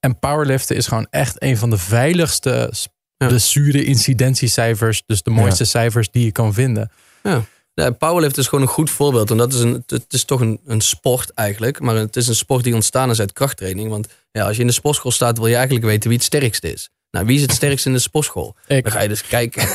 [0.00, 3.26] En powerliften is gewoon echt een van de veiligste s- Ja.
[3.26, 5.02] blessure incidentiecijfers.
[5.06, 6.90] Dus de mooiste cijfers die je kan vinden.
[7.22, 7.42] Ja,
[7.98, 9.30] powerlift is gewoon een goed voorbeeld.
[9.30, 11.80] En dat is een, het is toch een, een sport eigenlijk.
[11.80, 13.90] Maar het is een sport die ontstaan is uit krachttraining.
[13.90, 16.72] Want ja, als je in de sportschool staat, wil je eigenlijk weten wie het sterkste
[16.72, 16.90] is.
[17.10, 18.56] Nou, wie is het sterkst in de sportschool?
[18.66, 18.82] Ik.
[18.82, 19.62] Dan ga je dus kijken.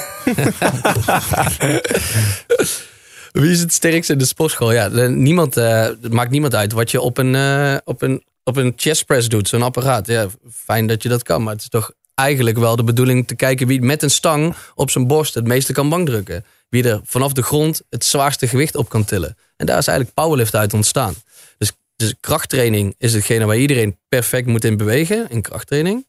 [3.32, 4.72] wie is het sterkst in de sportschool?
[4.72, 8.58] Ja, niemand, eh, het maakt niemand uit wat je op een, eh, op een, op
[8.58, 10.08] een chest press doet, zo'n apparaat.
[10.08, 13.36] Ja, fijn dat je dat kan, maar het is toch eigenlijk wel de bedoeling te
[13.36, 16.46] kijken wie met een stang op zijn borst het meeste kan bankdrukken.
[16.74, 19.38] Wie er vanaf de grond het zwaarste gewicht op kan tillen.
[19.56, 21.14] En daar is eigenlijk powerlift uit ontstaan.
[21.58, 26.06] Dus, dus krachttraining is hetgene waar iedereen perfect moet in bewegen, in krachttraining.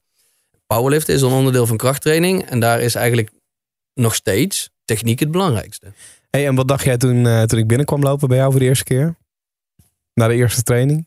[0.67, 2.45] Powerlift is een onderdeel van krachttraining.
[2.45, 3.31] En daar is eigenlijk
[3.95, 5.93] nog steeds techniek het belangrijkste.
[6.31, 8.67] Hey, en wat dacht jij toen, eh, toen ik binnenkwam lopen bij jou voor de
[8.67, 9.15] eerste keer?
[10.15, 11.07] Na de eerste training?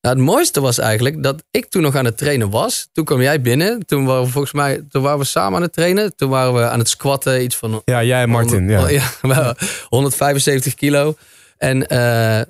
[0.00, 2.88] Nou, het mooiste was eigenlijk dat ik toen nog aan het trainen was.
[2.92, 3.86] Toen kwam jij binnen.
[3.86, 6.16] Toen waren we volgens mij toen waren we samen aan het trainen.
[6.16, 7.42] Toen waren we aan het squatten.
[7.42, 8.68] Iets van Ja, jij en Martin.
[8.68, 8.82] Ja.
[8.82, 9.54] Oh, ja, wel
[9.88, 11.14] 175 kilo.
[11.58, 12.40] En eh,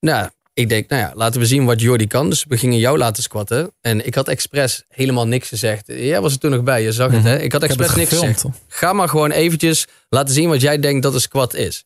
[0.00, 2.28] nou, ik denk, nou ja, laten we zien wat Jordi kan.
[2.28, 3.72] Dus we gingen jou laten squatten.
[3.80, 5.82] En ik had expres helemaal niks gezegd.
[5.86, 7.38] Jij was er toen nog bij, je zag het hè.
[7.38, 7.72] Ik had Mhm.
[7.72, 8.44] Ik expres niks gezegd.
[8.68, 11.84] Ga maar gewoon eventjes laten zien wat jij denkt dat een squat is.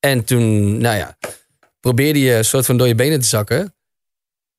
[0.00, 1.16] En toen, nou ja,
[1.80, 3.74] probeerde je een soort van door je benen te zakken.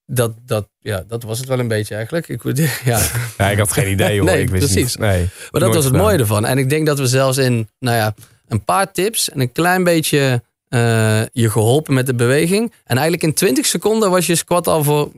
[0.05, 2.27] Dat, dat, ja, dat was het wel een beetje eigenlijk.
[2.27, 2.41] Ik,
[2.83, 3.01] ja.
[3.37, 4.29] Ja, ik had geen idee hoor.
[4.29, 4.95] Nee, ik wist precies.
[4.95, 5.05] Niet.
[5.07, 6.01] Nee, Maar dat nooit was het gedaan.
[6.07, 6.45] mooie ervan.
[6.45, 8.15] En ik denk dat we zelfs in nou ja,
[8.47, 12.71] een paar tips en een klein beetje eh, je geholpen met de beweging.
[12.83, 15.17] En eigenlijk in 20 seconden was je squat al voor 60%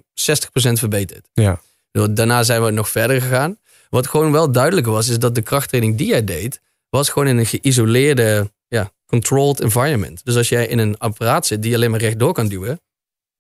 [0.54, 1.30] verbeterd.
[1.34, 1.60] Ja.
[1.92, 3.58] Daarna zijn we nog verder gegaan.
[3.90, 7.38] Wat gewoon wel duidelijk was, is dat de krachttraining die jij deed, was gewoon in
[7.38, 10.22] een geïsoleerde, ja, controlled environment.
[10.26, 12.82] Dus als jij in een apparaat zit die je alleen maar rechtdoor kan duwen,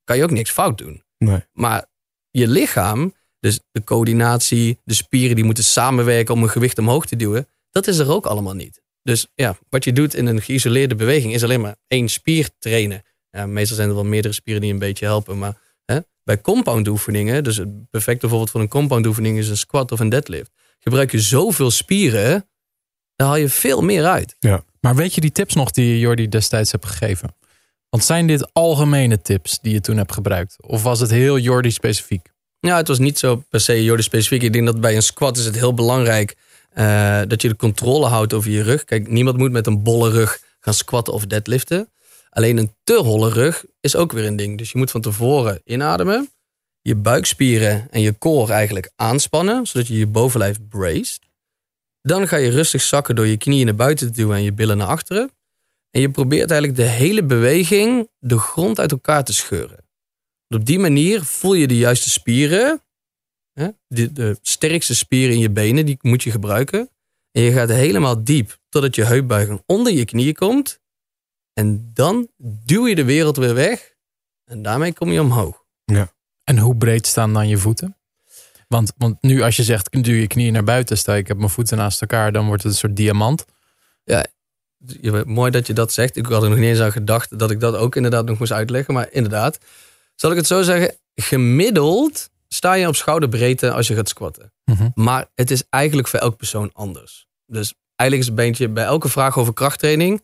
[0.03, 1.03] kan je ook niks fout doen.
[1.17, 1.45] Nee.
[1.53, 1.85] Maar
[2.31, 7.15] je lichaam, dus de coördinatie, de spieren die moeten samenwerken om een gewicht omhoog te
[7.15, 8.81] duwen, dat is er ook allemaal niet.
[9.03, 13.03] Dus ja, wat je doet in een geïsoleerde beweging is alleen maar één spier trainen.
[13.29, 15.37] Ja, meestal zijn er wel meerdere spieren die een beetje helpen.
[15.37, 19.57] Maar hè, bij compound oefeningen, dus het perfecte voorbeeld van een compound oefening is een
[19.57, 20.51] squat of een deadlift.
[20.79, 22.49] Gebruik je zoveel spieren,
[23.15, 24.35] dan haal je veel meer uit.
[24.79, 27.35] Maar weet je die tips nog die Jordi destijds hebt gegeven?
[27.89, 30.55] Want zijn dit algemene tips die je toen hebt gebruikt?
[30.59, 32.31] Of was het heel Jordi specifiek?
[32.59, 34.41] Ja, het was niet zo per se Jordi specifiek.
[34.41, 36.35] Ik denk dat bij een squat is het heel belangrijk
[36.69, 38.83] eh, dat je de controle houdt over je rug.
[38.83, 41.91] Kijk, niemand moet met een bolle rug gaan squatten of deadliften.
[42.29, 44.57] Alleen een te holle rug is ook weer een ding.
[44.57, 46.29] Dus je moet van tevoren inademen.
[46.81, 51.19] je buikspieren en je core eigenlijk aanspannen, zodat je je bovenlijf braced.
[52.01, 54.77] Dan ga je rustig zakken door je knieën naar buiten te duwen en je billen
[54.77, 55.31] naar achteren.
[55.91, 59.85] En je probeert eigenlijk de hele beweging de grond uit elkaar te scheuren.
[60.47, 62.81] Op die manier voel je de juiste spieren.
[63.53, 63.67] Hè?
[63.87, 66.89] De, de sterkste spieren in je benen, die moet je gebruiken.
[67.31, 70.79] En je gaat helemaal diep totdat je heupbuiging onder je knieën komt.
[71.53, 73.95] En dan duw je de wereld weer weg.
[74.45, 75.65] En daarmee kom je omhoog.
[76.43, 77.97] En hoe breed staan dan je voeten?
[78.67, 81.49] Want, want nu als je zegt, duw je knieën naar buiten, stel ik heb mijn
[81.49, 83.45] voeten naast elkaar, dan wordt het een soort diamant.
[84.03, 84.29] Je-
[85.25, 86.15] Mooi dat je dat zegt.
[86.15, 88.51] Ik had er nog niet eens aan gedacht dat ik dat ook inderdaad nog moest
[88.51, 88.93] uitleggen.
[88.93, 89.59] Maar inderdaad,
[90.15, 94.53] zal ik het zo zeggen, gemiddeld sta je op schouderbreedte als je gaat squatten.
[94.65, 94.89] Mhm.
[94.93, 97.27] Maar het is eigenlijk voor elk persoon anders.
[97.45, 100.21] Dus eigenlijk is het een beetje bij elke vraag over krachttraining,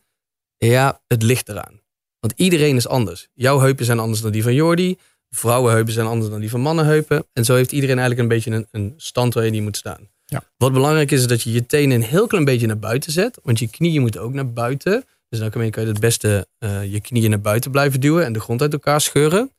[0.58, 1.82] ja, het ligt eraan.
[2.20, 3.28] Want iedereen is anders.
[3.34, 4.98] Jouw heupen zijn anders dan die van Jordi.
[5.30, 7.26] Vrouwenheupen zijn anders dan die van mannenheupen.
[7.34, 10.10] En zo heeft iedereen eigenlijk een beetje een, een stand waar je die moet staan.
[10.34, 10.43] Ja.
[10.58, 13.39] Wat belangrijk is, is dat je je tenen een heel klein beetje naar buiten zet.
[13.43, 15.06] Want je knieën moeten ook naar buiten.
[15.30, 18.26] Dus dan kan je kan je het beste eh, je knieën naar buiten blijven duwen
[18.26, 19.52] en de grond uit elkaar scheuren.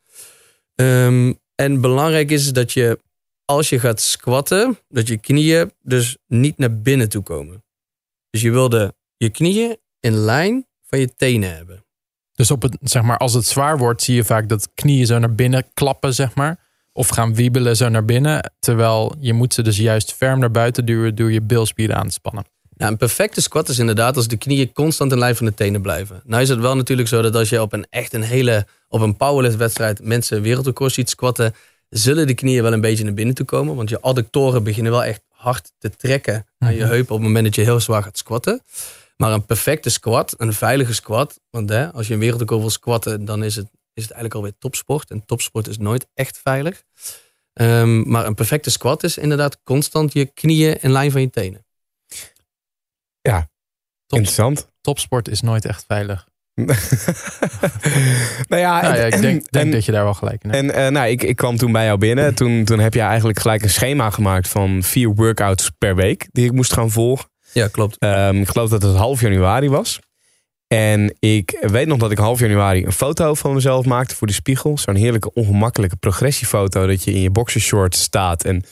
[0.75, 2.99] Ehm, en belangrijk is dat je,
[3.45, 7.63] als je gaat squatten, dat je knieën dus niet naar binnen toe komen.
[8.29, 11.85] Dus je wilde je knieën in lijn van je tenen hebben.
[12.33, 15.19] Dus op het, zeg maar, als het zwaar wordt, zie je vaak dat knieën zo
[15.19, 16.64] naar binnen klappen, zeg maar.
[16.97, 18.51] Of gaan wiebelen zo naar binnen.
[18.59, 22.13] Terwijl je moet ze dus juist ferm naar buiten duwen door je bilspieren aan te
[22.13, 22.45] spannen.
[22.77, 25.81] Nou, een perfecte squat is inderdaad als de knieën constant in lijn van de tenen
[25.81, 26.21] blijven.
[26.25, 29.01] Nou is het wel natuurlijk zo dat als je op een echt een hele, op
[29.01, 31.55] een powerlift wedstrijd mensen wereldrecord ziet squatten,
[31.89, 33.75] zullen de knieën wel een beetje naar binnen toe komen.
[33.75, 36.89] Want je adductoren beginnen wel echt hard te trekken aan je Mhm.
[36.89, 38.61] heupen op het moment dat je heel zwaar gaat squatten.
[39.17, 43.25] Maar een perfecte squat, een veilige squat, want hè, als je een wereldrecord wil squatten,
[43.25, 45.09] dan is het, is het eigenlijk alweer topsport.
[45.11, 46.83] En topsport is nooit echt veilig.
[47.53, 51.63] Ehm, maar een perfecte squat is inderdaad constant je knieën in lijn van je tenen.
[54.07, 54.67] Top, Interessant.
[54.81, 56.27] topsport is nooit echt veilig.
[58.49, 60.49] nou ja, Nou ja, en- ik denk, denk en- dat je daar wel gelijk in
[60.49, 60.63] hebt.
[60.63, 62.35] En eh, nou, ik, ik kwam toen bij jou binnen.
[62.35, 66.45] Toen, toen heb je eigenlijk gelijk een schema gemaakt van vier workouts per week die
[66.45, 67.29] ik moest gaan volgen.
[67.51, 67.97] Ja, klopt.
[67.97, 69.99] Ehm, ik geloof dat het half januari was.
[70.67, 74.33] En ik weet nog dat ik half januari een foto van mezelf maakte voor de
[74.33, 74.77] spiegel.
[74.77, 78.43] Zo'n heerlijke ongemakkelijke progressiefoto dat je in je boxershorts staat.
[78.43, 78.63] En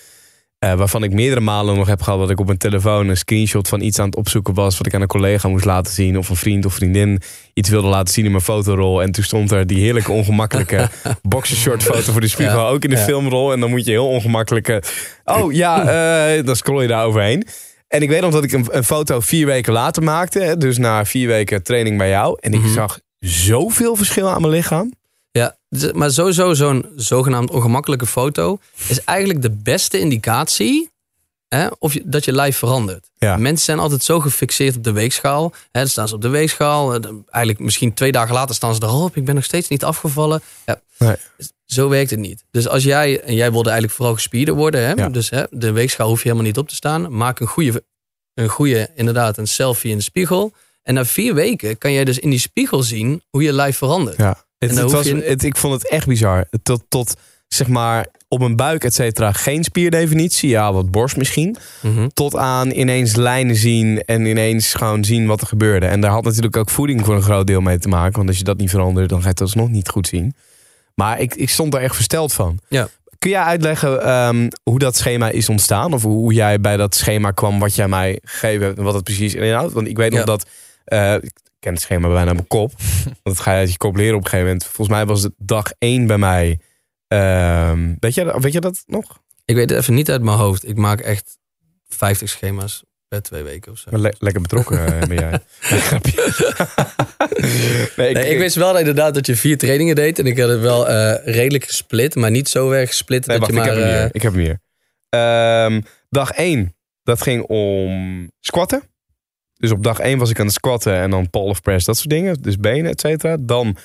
[0.59, 3.67] eh, waarvan ik meerdere malen nog heb gehad dat ik op mijn telefoon een screenshot
[3.67, 4.77] van iets aan het opzoeken was.
[4.77, 6.17] Wat ik aan een collega moest laten zien.
[6.17, 7.21] Of een vriend of vriendin
[7.53, 9.01] iets wilde laten zien in mijn fotorol.
[9.01, 10.89] En toen stond er die heerlijke ongemakkelijke
[11.21, 12.59] boxershort foto voor de spiegel.
[12.59, 13.03] Ja, ook in de ja.
[13.03, 13.53] filmrol.
[13.53, 14.83] En dan moet je heel ongemakkelijke...
[15.25, 15.87] Oh ja,
[16.35, 17.47] eh, dan scroll je daar overheen.
[17.93, 20.39] En ik weet nog dat ik een, een foto vier weken later maakte.
[20.39, 22.37] hè, Dus na vier weken training bij jou.
[22.39, 22.73] En ik Mhm.
[22.73, 24.93] zag zoveel verschil aan mijn lichaam.
[25.31, 30.89] Ja, z- maar sowieso zo'n zogenaamd ongemakkelijke foto is eigenlijk de beste indicatie
[31.47, 33.09] hè, of je, dat je lijf verandert.
[33.17, 33.37] Ja.
[33.37, 35.53] Mensen zijn altijd zo gefixeerd op de weegschaal.
[35.71, 36.93] Hè, dan staan ze op de weegschaal.
[36.93, 39.15] eh, Eigenlijk misschien twee dagen later staan ze erop.
[39.15, 40.41] Ik ben nog steeds niet afgevallen.
[40.65, 41.15] Ja, Nee.
[41.73, 42.43] Zo werkt het niet.
[42.51, 44.81] Dus als jij, en jij wilde eigenlijk vooral gespierder worden.
[44.81, 44.91] Hè?
[44.91, 45.09] Ja.
[45.09, 47.15] Dus hè, de weegschaal hoef je helemaal niet op te staan.
[47.17, 47.83] Maak een goede,
[48.33, 50.53] een goede, inderdaad, een selfie in de spiegel.
[50.83, 54.17] En na vier weken kan jij dus in die spiegel zien hoe je lijf verandert.
[54.17, 54.45] Ja.
[54.57, 56.47] Het, het was, je- het, ik vond het echt bizar.
[56.63, 57.13] Tot, tot
[57.47, 60.49] zeg maar op mijn buik, et cetera, geen spierdefinitie.
[60.49, 61.55] Ja, wat borst misschien.
[61.81, 62.07] Mhm.
[62.13, 65.85] Tot aan ineens lijnen zien en ineens gewoon zien wat er gebeurde.
[65.85, 68.15] En daar had natuurlijk ook voeding voor een groot deel mee te maken.
[68.15, 70.35] Want als je dat niet verandert, dan ga je het alsnog niet goed zien.
[70.95, 72.59] Maar ik, ik stond daar echt versteld van.
[72.67, 72.87] Ja.
[73.19, 75.93] Kun jij uitleggen ehm, hoe dat schema is ontstaan?
[75.93, 79.03] Of hoe jij bij dat schema kwam wat jij mij gegeven hebt en wat het
[79.03, 79.73] precies inhoudt?
[79.73, 80.25] Want ik weet nog Ja.
[80.25, 80.49] dat...
[80.85, 82.71] eh, ik ken het schema bijna mijn kop.
[83.03, 84.65] Want dat ga je uit je kop leren op een gegeven moment.
[84.65, 86.59] Volgens mij was het dag één bij mij.
[87.07, 89.19] ehm, weet, je, weet je dat nog?
[89.45, 90.67] Ik weet het even niet uit mijn hoofd.
[90.67, 91.37] Ik maak echt
[91.87, 92.83] 50 schema's
[93.21, 93.91] twee weken of zo.
[93.91, 95.29] Maar le- lekker betrokken eh, ben jij.
[95.69, 96.31] Nee, grapje.
[97.95, 100.19] nee, ik, Nee, ik wist wel inderdaad dat je vier trainingen deed.
[100.19, 102.15] En ik had het wel eh, redelijk gesplit.
[102.15, 103.83] Maar niet zo erg gesplit Nee, dat wacht, je ik maar...
[103.83, 104.15] heb hem eh, hier.
[104.15, 104.59] Ik heb hem hier.
[105.09, 108.83] Ehm, dag 1, dat ging om squatten.
[109.53, 111.97] Dus op dag 1 was ik aan het squatten en dan pull of press, dat
[111.97, 112.41] soort dingen.
[112.41, 113.37] Dus benen, et cetera.
[113.39, 113.77] Dan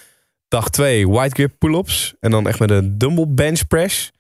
[0.49, 2.15] dag 2 wide grip pull-ups.
[2.21, 4.11] En dan echt met een dumbbell bench press.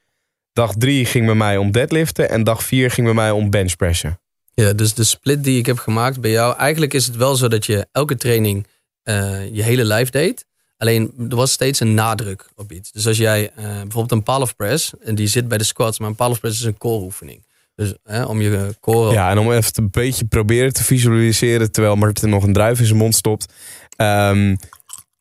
[0.53, 2.31] Dag 3 ging bij mij om deadliften.
[2.31, 4.21] En dag 4 ging bij mij om bench pressen.
[4.61, 6.57] Ja, dus de split die ik heb gemaakt bij jou.
[6.57, 8.66] Eigenlijk is het wel zo dat je elke training
[9.03, 10.47] eh, je hele lijf deed.
[10.77, 12.92] Alleen er was steeds een nadruk op iets.
[12.92, 14.92] Dus als jij eh, bijvoorbeeld een palm press.
[15.01, 15.99] En die zit bij de squats.
[15.99, 17.47] Maar een palm press is een core oefening.
[17.75, 19.12] Dus hè, om je core...
[19.12, 21.73] Ja, en om even een beetje proberen te visualiseren...
[21.73, 23.53] terwijl Martin nog een druif in zijn mond stopt.
[23.97, 24.57] Ehm,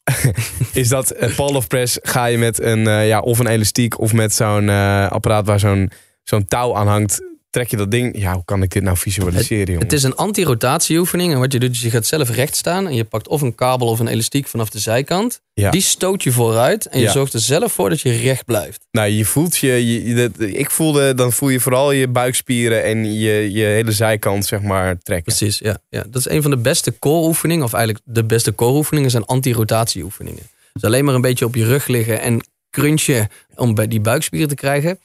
[0.74, 4.14] is dat Paul of Press ga je met een, eh, ja, of een elastiek of
[4.14, 4.70] met zo'n
[5.10, 5.92] apparaat waar zo'n
[6.24, 7.22] zo'n touw aan hangt.
[7.58, 8.20] Trek je dat ding.
[8.20, 9.82] Ja, hoe kan ik dit nou visualiseren, jongen?
[9.82, 11.34] Het is een anti-rotatieoefening.
[11.34, 12.88] En wat je doet, is je gaat zelf recht staan.
[12.88, 15.42] En je pakt of een kabel of een elastiek vanaf de zijkant.
[15.54, 15.70] Ja.
[15.72, 16.86] Die stoot je vooruit.
[16.86, 17.12] En je Ja.
[17.12, 18.88] zorgt er zelf voor dat je recht blijft.
[18.92, 22.84] Nou, je voelt je, je, je- dat- ik voelde, dan voel je vooral je buikspieren
[22.84, 25.36] en je, je hele zijkant, zeg maar, trekken.
[25.36, 25.78] Precies, ja.
[25.90, 26.04] ja.
[26.10, 27.64] Dat is een van de beste core oefeningen.
[27.64, 30.44] Of eigenlijk de beste core oefeningen zijn anti-rotatie oefeningen.
[30.74, 34.48] Dus alleen maar een beetje op je rug liggen en crunchen om bij die buikspieren
[34.50, 35.00] te krijgen.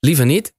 [0.00, 0.52] Liever niet.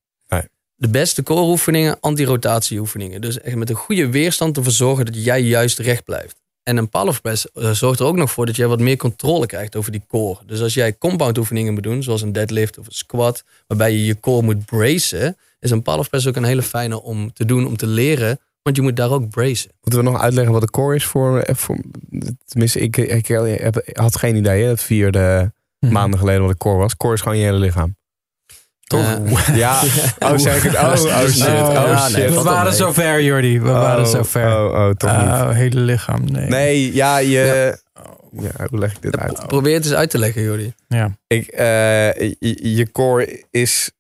[0.84, 3.22] De beste core oefeningen, anti-rotatie oefeningen.
[3.22, 6.42] Dus echt met een goede weerstand ervoor zorgen dat jij juist recht blijft.
[6.64, 9.46] En een power press eh, zorgt er ook nog voor dat jij wat meer controle
[9.46, 10.40] krijgt over die core.
[10.46, 14.06] Dus als jij compound oefeningen moet doen, zoals een deadlift of een squat, waarbij je
[14.06, 17.66] je core moet bracen, is een power press ook een hele fijne om te doen,
[17.68, 18.40] om te leren.
[18.62, 19.72] Want je moet daar ook bracen.
[19.82, 21.40] Moeten we nog uitleggen wat de core is voor...
[21.40, 21.78] eh, voor
[22.46, 23.28] tenminste, ik, ik,
[23.94, 25.94] had geen idee, hè, het vierde Mhm.
[25.94, 26.98] maanden geleden wat de core was.
[26.98, 27.96] Core is gewoon je hele lichaam.
[28.94, 29.48] Toch?
[29.56, 29.82] Ja,
[30.20, 30.76] oh, zeg ik het?
[30.76, 32.18] Oh, oh shit, Oh, oh ja, shit.
[32.18, 32.74] nee, we waren mee.
[32.74, 33.60] zover, Jordi.
[33.60, 34.48] We waren Oh, zover.
[34.48, 35.30] Oh, oh, toch niet.
[35.30, 36.22] Oh, hele lichaam.
[36.32, 36.48] Nee.
[36.48, 37.78] Nee, ja, je...
[38.40, 39.48] Ja, hoe leg ik dit uit?
[39.48, 40.74] Probeer het eens uit te leggen, Jordi.
[40.88, 41.12] Ja.
[41.28, 43.92] Ik, eh, je, je core is...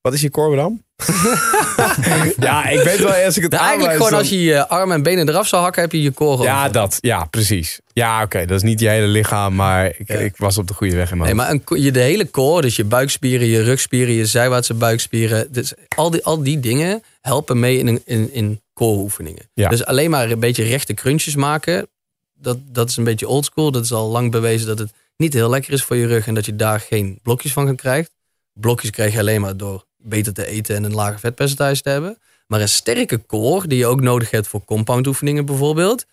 [0.00, 0.82] Wat is je core dan?
[2.46, 4.96] ja, ik weet wel als ik het Nou, eigenlijk gewoon dan- als je je armen
[4.96, 6.98] en benen eraf zou hakken, heb je je core Ja, dat.
[7.00, 7.80] Ja, precies.
[7.92, 8.44] Ja, oké.
[8.46, 10.14] dat is niet je hele lichaam, maar ik, Ja.
[10.14, 11.68] ik was op de goede weg in mijn Nee, hoofd.
[11.70, 15.52] maar je, de hele core, dus je buikspieren, je rugspieren, je zijwaartse buikspieren.
[15.52, 19.50] Dus al, die, al die dingen helpen mee in, in, in core oefeningen.
[19.54, 19.68] Ja.
[19.68, 21.88] Dus alleen maar een beetje rechte crunches maken,
[22.34, 23.70] dat, dat is een beetje oldschool.
[23.70, 26.34] Dat is al lang bewezen dat het niet heel lekker is voor je rug en
[26.34, 28.10] dat je daar geen blokjes van krijgt.
[28.52, 32.18] Blokjes krijg je alleen maar door beter te eten en een lager vetpercentage te hebben.
[32.46, 36.06] Maar een sterke core, die je ook nodig hebt voor compound oefeningen bijvoorbeeld.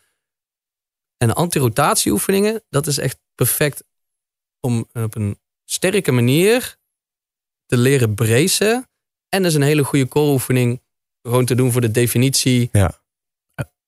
[1.18, 3.84] En anti-rotatie oefeningen, dat is echt perfect
[4.60, 6.78] om op een sterke manier
[7.66, 8.88] te leren bracen.
[9.30, 10.82] En dat is een hele goede core oefening
[11.22, 12.70] gewoon te doen voor de definitie.
[12.72, 12.98] Ja.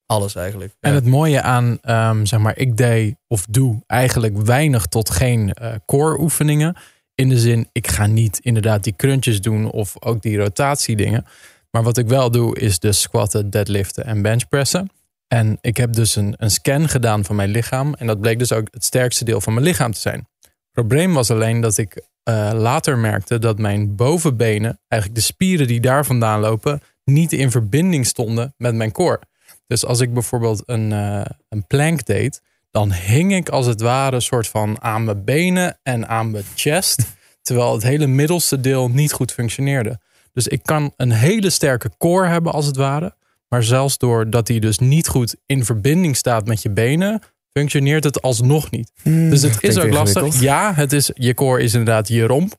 [0.06, 0.74] Alles eigenlijk.
[0.80, 0.96] En Ja.
[0.96, 5.74] het mooie aan, ehm, zeg maar, ik deed of doe eigenlijk weinig tot geen eh,
[5.86, 6.76] core oefeningen.
[7.14, 11.24] In de zin, ik ga niet inderdaad die crunches doen of ook die rotatiedingen.
[11.70, 14.90] Maar wat ik wel doe, is de squatten, deadliften en benchpressen.
[15.28, 17.94] En ik heb dus een, een scan gedaan van mijn lichaam.
[17.94, 20.28] En dat bleek dus ook het sterkste deel van mijn lichaam te zijn.
[20.40, 25.66] Het probleem was alleen dat ik eh, later merkte dat mijn bovenbenen, eigenlijk de spieren
[25.66, 29.20] die daar vandaan lopen, niet in verbinding stonden met mijn core.
[29.66, 34.14] Dus als ik bijvoorbeeld een, eh, een plank deed, dan hing ik als het ware
[34.14, 37.02] een soort van aan mijn benen en aan mijn chest.
[37.42, 40.00] Terwijl het hele middelste deel niet goed functioneerde.
[40.32, 43.14] Dus ik kan een hele sterke core hebben als het ware.
[43.48, 48.22] Maar zelfs doordat die dus niet goed in verbinding staat met je benen, functioneert het
[48.22, 48.92] alsnog niet.
[49.02, 50.40] Dus het is ook lastig.
[50.40, 52.54] Ja, het is, je core is inderdaad je romp.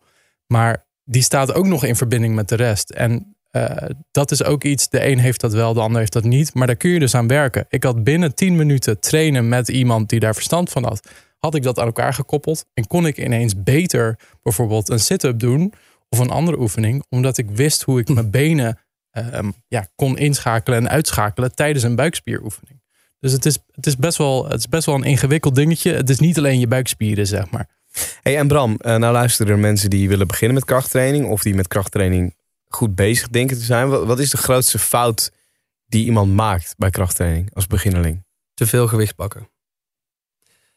[0.47, 2.89] Maar die staat ook nog in verbinding met de rest.
[2.89, 3.32] En
[4.11, 6.53] dat is ook iets, de een heeft dat wel, de ander heeft dat niet.
[6.53, 7.65] Maar daar kun je dus aan werken.
[7.69, 11.07] Ik had binnen 10 minuten trainen met iemand die daar verstand van had.
[11.37, 15.73] Had ik dat aan elkaar gekoppeld en kon ik ineens beter bijvoorbeeld een sit-up doen
[16.09, 18.79] of een andere oefening, omdat ik wist hoe ik mijn benen
[19.11, 22.81] ehm, ja, kon inschakelen en uitschakelen tijdens een buikspieroefening.
[23.19, 25.93] Dus het is, het, is best wel, het is best wel een ingewikkeld dingetje.
[25.93, 27.69] Het is niet alleen je buikspieren, zeg maar.
[28.21, 31.25] Hey, en Bram, eh, nou luisteren er mensen die willen beginnen met krachttraining...
[31.25, 32.35] of die met krachttraining
[32.75, 33.89] goed bezig denken te zijn.
[33.89, 35.31] Wat, wat is de grootste fout
[35.85, 38.23] die iemand maakt bij krachttraining als beginneling?
[38.53, 39.47] te veel gewicht pakken.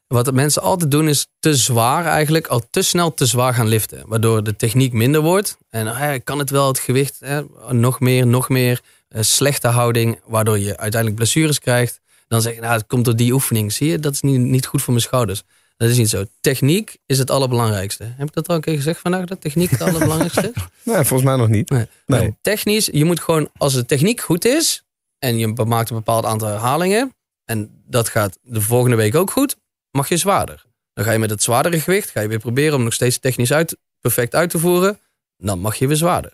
[0.06, 3.66] Wat de mensen altijd doen is te zwaar eigenlijk, al te snel te zwaar gaan
[3.66, 4.08] liften.
[4.08, 5.58] Waardoor de techniek minder wordt.
[5.70, 8.80] En ik kan het wel, het gewicht, hè, nog meer, nog meer.
[9.08, 12.00] eh, slechte houding, waardoor je uiteindelijk blessures krijgt.
[12.28, 13.72] Dan zeg je, nou het komt door die oefening.
[13.72, 15.42] Zie je, dat is niet, niet goed voor mijn schouders.
[15.76, 16.24] Dat is niet zo.
[16.40, 18.04] Techniek is het allerbelangrijkste.
[18.04, 20.62] Heb ik dat al een keer gezegd vandaag, dat techniek het allerbelangrijkste is?
[20.92, 21.70] Nee, volgens mij nog niet.
[21.70, 21.86] Nee.
[22.06, 22.36] Nee.
[22.40, 24.82] Technisch, je moet gewoon, als de techniek goed is
[25.18, 29.56] en je maakt een bepaald aantal herhalingen en dat gaat de volgende week ook goed,
[29.90, 30.64] mag je zwaarder.
[30.92, 33.52] Dan ga je met het zwaardere gewicht, ga je weer proberen om nog steeds technisch
[33.52, 34.98] uit, perfect uit te voeren.
[35.36, 36.32] Dan mag je weer zwaarder.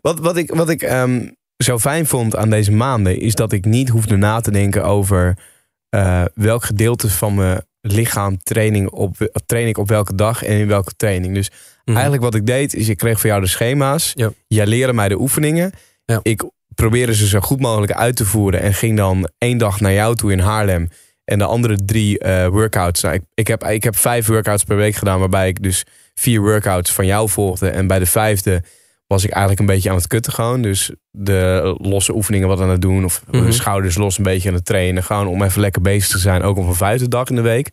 [0.00, 3.18] Wat, wat ik, wat ik ehm, zo fijn vond aan deze maanden...
[3.20, 5.38] is dat ik niet hoefde na te denken over...
[5.88, 10.66] eh, welk gedeelte van mijn lichaam training op, train ik op welke dag en in
[10.66, 11.34] welke training.
[11.34, 11.50] Dus
[11.84, 14.12] Eigenlijk wat ik deed, is ik kreeg van jou de schema's.
[14.14, 14.32] Ja.
[14.46, 15.72] Jij leerde mij de oefeningen.
[16.04, 16.20] Ja.
[16.22, 18.60] Ik probeerde ze zo goed mogelijk uit te voeren.
[18.60, 20.88] En ging dan één dag naar jou toe in Haarlem.
[21.24, 23.02] En de andere drie eh, workouts.
[23.02, 25.18] Nou, ik, ik, heb, ik heb vijf workouts per week gedaan.
[25.18, 27.68] Waarbij ik dus vier workouts van jou volgde.
[27.68, 28.62] En bij de vijfde
[29.10, 30.62] was ik eigenlijk een beetje aan het kutten gewoon.
[30.62, 33.04] Dus de losse oefeningen wat aan het doen.
[33.04, 35.02] Of de schouders los een beetje aan het trainen.
[35.04, 36.42] Gewoon om even lekker bezig te zijn.
[36.42, 37.70] Ook op een vijfde dag in de week.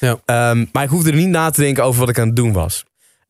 [0.00, 0.18] Ja.
[0.24, 2.52] Ehm, maar ik hoefde er niet na te denken over wat ik aan het doen
[2.52, 2.84] was.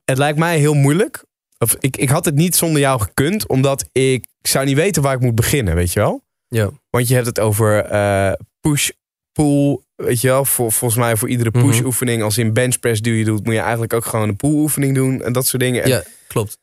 [0.04, 1.24] Het lijkt mij heel moeilijk.
[1.58, 5.02] Of ik, ik had het niet zonder jou gekund, omdat ik, ik zou niet weten
[5.02, 6.22] waar ik moet beginnen, weet je wel?
[6.48, 6.70] Ja.
[6.90, 8.90] Want je hebt het over eh, push,
[9.32, 10.44] pull, weet je wel?
[10.44, 11.86] Volgens mij voor iedere push Mhm.
[11.86, 14.94] oefening, als in benchpress die je doet, moet je eigenlijk ook gewoon een pull oefening
[14.94, 15.82] doen en dat soort dingen.
[15.82, 16.58] En ja, klopt.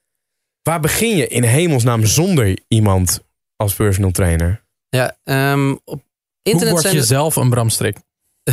[0.63, 3.19] Waar begin je in hemelsnaam zonder iemand
[3.56, 4.63] als personal trainer?
[4.89, 6.02] Ja, ehm, op Hoe
[6.41, 7.97] internet word zijn je zelf een Bram Strik?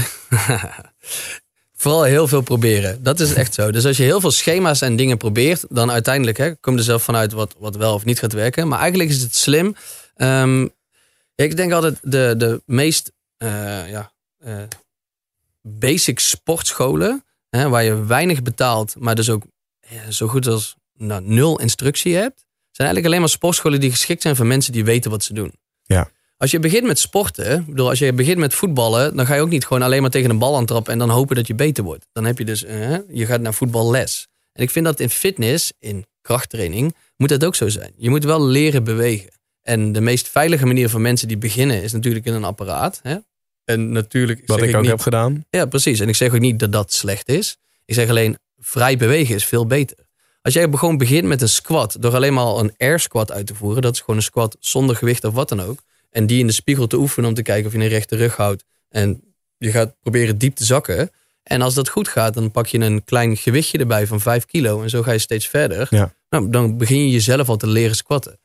[1.77, 3.03] Vooral heel veel proberen.
[3.03, 3.71] Dat is echt zo.
[3.71, 6.85] Dus als je heel veel schema's en dingen probeert, dan uiteindelijk hè, kom je er
[6.85, 8.69] zelf vanuit wat, wat wel of niet gaat werken.
[8.69, 9.75] Maar eigenlijk is het slim.
[10.15, 10.69] Ehm,
[11.35, 14.63] ik denk altijd de, de meest eh, ja, eh,
[15.63, 19.43] basic sportscholen, hè, waar je weinig betaalt, maar dus ook
[19.89, 24.23] ja, zo goed als nou, nul instructie hebt, zijn eigenlijk alleen maar sportscholen die geschikt
[24.23, 25.53] zijn voor mensen die weten wat ze doen.
[25.85, 26.11] Ja.
[26.37, 29.49] Als je begint met sporten, bedoel, als je begint met voetballen, dan ga je ook
[29.49, 32.07] niet gewoon alleen maar tegen een bal aantrappen en dan hopen dat je beter wordt.
[32.13, 34.29] Dan heb je dus, eh, je gaat naar voetballes.
[34.53, 37.93] En ik vind dat in fitness, in krachttraining, moet dat ook zo zijn.
[37.97, 39.31] Je moet wel leren bewegen.
[39.63, 43.01] En de meest veilige manier voor mensen die beginnen is natuurlijk in een apparaat.
[43.03, 43.17] Hè?
[43.65, 44.43] En natuurlijk.
[44.47, 45.45] Wat ik ook niet, heb gedaan.
[45.51, 46.01] Ja, precies.
[46.01, 47.57] En ik zeg ook niet dat dat slecht is.
[47.85, 49.97] Ik zeg alleen, vrij bewegen is veel beter.
[50.43, 53.55] Als jij gewoon begint met een squat, door alleen maar een air squat uit te
[53.55, 55.79] voeren, dat is gewoon een squat zonder gewicht of wat dan ook.
[56.11, 58.37] En die in de spiegel te oefenen om te kijken of je een rechte rug
[58.37, 58.65] houdt.
[58.89, 61.11] En je gaat proberen diep te zakken.
[61.43, 64.83] En als dat goed gaat, dan pak je een klein gewichtje erbij van 5 kilo.
[64.83, 65.87] En zo ga je steeds verder.
[65.91, 66.15] Ja.
[66.29, 68.39] Nou, dan begin je jezelf al te leren squatten.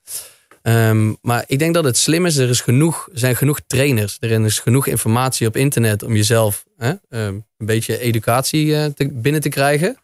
[0.62, 4.18] Ehm, maar ik denk dat het slim is, er, is genoeg, zijn genoeg trainers.
[4.20, 9.10] Er is genoeg informatie op internet om jezelf hè, ehm, een beetje educatie eh, te,
[9.12, 9.98] binnen te krijgen.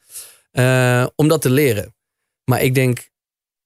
[0.51, 1.95] Eh, om dat te leren.
[2.43, 3.09] Maar ik denk,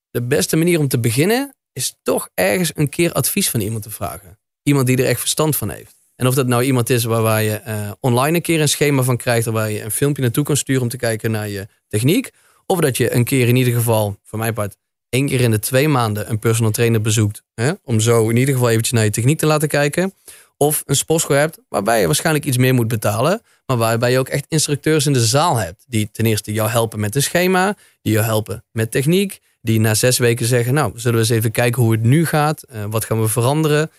[0.10, 3.90] de beste manier om te beginnen is toch ergens een keer advies van iemand te
[3.90, 4.40] vragen.
[4.64, 5.96] Iemand die er echt verstand van heeft.
[6.16, 9.02] En of dat nou iemand is waar, waar je eh, online een keer een schema
[9.02, 12.32] van krijgt, waar je een filmpje naartoe kan sturen om te kijken naar je techniek.
[12.66, 14.78] Of dat je een keer in ieder geval, voor mijn part,
[15.10, 17.44] één keer in de twee maanden een personal trainer bezoekt.
[17.54, 17.72] Hè?
[17.84, 20.14] Om zo in ieder geval eventjes naar je techniek te laten kijken.
[20.58, 23.42] Of een sportschool hebt waarbij je waarschijnlijk iets meer moet betalen.
[23.66, 25.84] Maar waarbij je ook echt instructeurs in de zaal hebt.
[25.88, 27.76] Die ten eerste jou helpen met een schema.
[28.02, 29.40] Die jou helpen met techniek.
[29.62, 32.64] Die na zes weken zeggen, nou, zullen we eens even kijken hoe het nu gaat.
[32.64, 33.92] Eh, wat gaan we veranderen?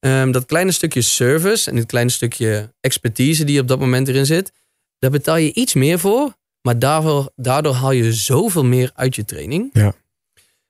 [0.00, 4.26] Ehm, dat kleine stukje service en dit kleine stukje expertise die op dat moment erin
[4.26, 4.52] zit.
[4.98, 6.36] Daar betaal je iets meer voor.
[6.62, 9.70] Maar daardoor, daardoor haal je zoveel meer uit je training.
[9.72, 9.94] Ja.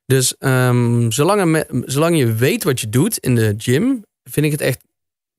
[0.07, 4.53] Dus ehm, zolang, me- zolang je weet wat je doet in de gym, vind ik
[4.53, 4.81] het echt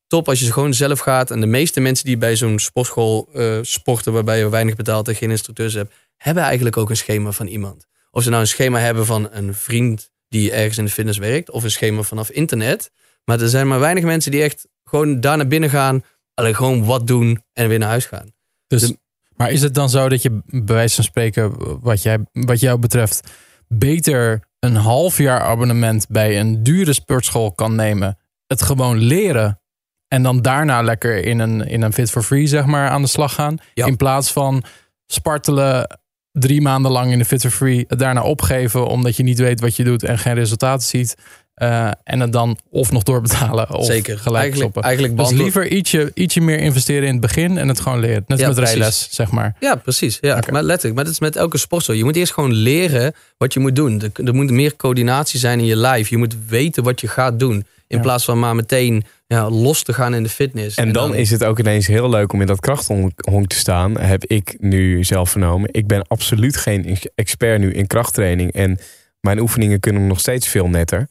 [0.09, 1.31] top als je gewoon zelf gaat.
[1.31, 5.15] En de meeste mensen die bij zo'n sportschool eh, sporten, waarbij je weinig betaalt en
[5.15, 7.85] geen instructeurs hebt, hebben eigenlijk ook een schema van iemand.
[8.11, 11.51] Of ze nou een schema hebben van een vriend die ergens in de fitness werkt,
[11.51, 12.91] of een schema vanaf internet.
[13.25, 16.85] Maar er zijn maar weinig mensen die echt gewoon daar naar binnen gaan, alleen gewoon
[16.85, 18.33] wat doen en weer naar huis gaan.
[18.67, 18.97] Dus, De-
[19.35, 22.79] maar is het dan zo dat je bij wijze van spreken, wat, jij, wat jou
[22.79, 23.29] betreft,
[23.67, 28.17] beter een half jaar abonnement bij een dure sportschool kan nemen,
[28.47, 29.61] het gewoon leren
[30.09, 33.07] en dan daarna lekker in een, in een fit for free zeg maar aan de
[33.07, 33.85] slag gaan, Ja.
[33.85, 34.63] in plaats van
[35.07, 35.99] spartelen
[36.31, 39.59] drie maanden lang in de fit for free, het daarna opgeven omdat je niet weet
[39.59, 41.15] wat je doet en geen resultaten ziet.
[41.53, 44.17] eh, en het dan of nog doorbetalen of Zeker.
[44.19, 44.81] gelijk eigenlijk, stoppen.
[44.83, 48.23] eigenlijk Dus liever ietsje, ietsje meer investeren in het begin en het gewoon leren.
[48.27, 48.75] Net Ja, met precies.
[48.75, 49.55] rijles, zeg maar.
[49.59, 50.17] Ja, precies.
[50.21, 50.51] Ja, Oké.
[50.51, 50.95] maar letterlijk.
[50.95, 51.93] Maar dat is met elke sport zo.
[51.93, 54.01] Je moet eerst gewoon leren wat je moet doen.
[54.01, 56.09] Er, er moet meer coördinatie zijn in je lijf.
[56.09, 57.53] Je moet weten wat je gaat doen.
[57.87, 57.99] In Ja.
[57.99, 60.77] plaats van maar meteen ja, los te gaan in de fitness.
[60.77, 63.99] En dan is het ook ineens heel leuk om in dat krachthonk te staan.
[63.99, 65.69] Heb ik nu zelf vernomen.
[65.71, 68.51] Ik ben absoluut geen expert nu in krachttraining.
[68.53, 68.77] En
[69.21, 71.07] mijn oefeningen kunnen nog steeds veel netter.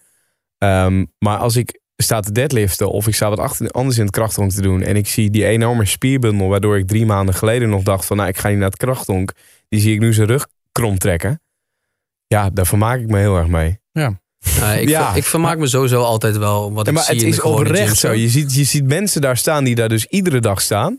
[0.59, 4.15] Ehm, maar als ik sta te deadliften of ik sta wat achter, anders in het
[4.15, 4.83] krachthonk te doen.
[4.83, 8.29] En ik zie die enorme spierbundel waardoor ik drie maanden geleden nog dacht van nou
[8.29, 9.33] ik ga niet naar het krachthonk.
[9.69, 11.41] Die zie ik nu zijn rug krom trekken.
[12.27, 13.81] Ja, daar vermaak ik me heel erg mee.
[13.93, 14.21] Ja,
[14.81, 15.15] ik, Ja.
[15.15, 18.13] ik vermaak me sowieso altijd wel wat Ja, ik maar zie het is oprecht zo.
[18.13, 20.97] Je ziet, je ziet mensen daar staan die daar dus iedere dag staan.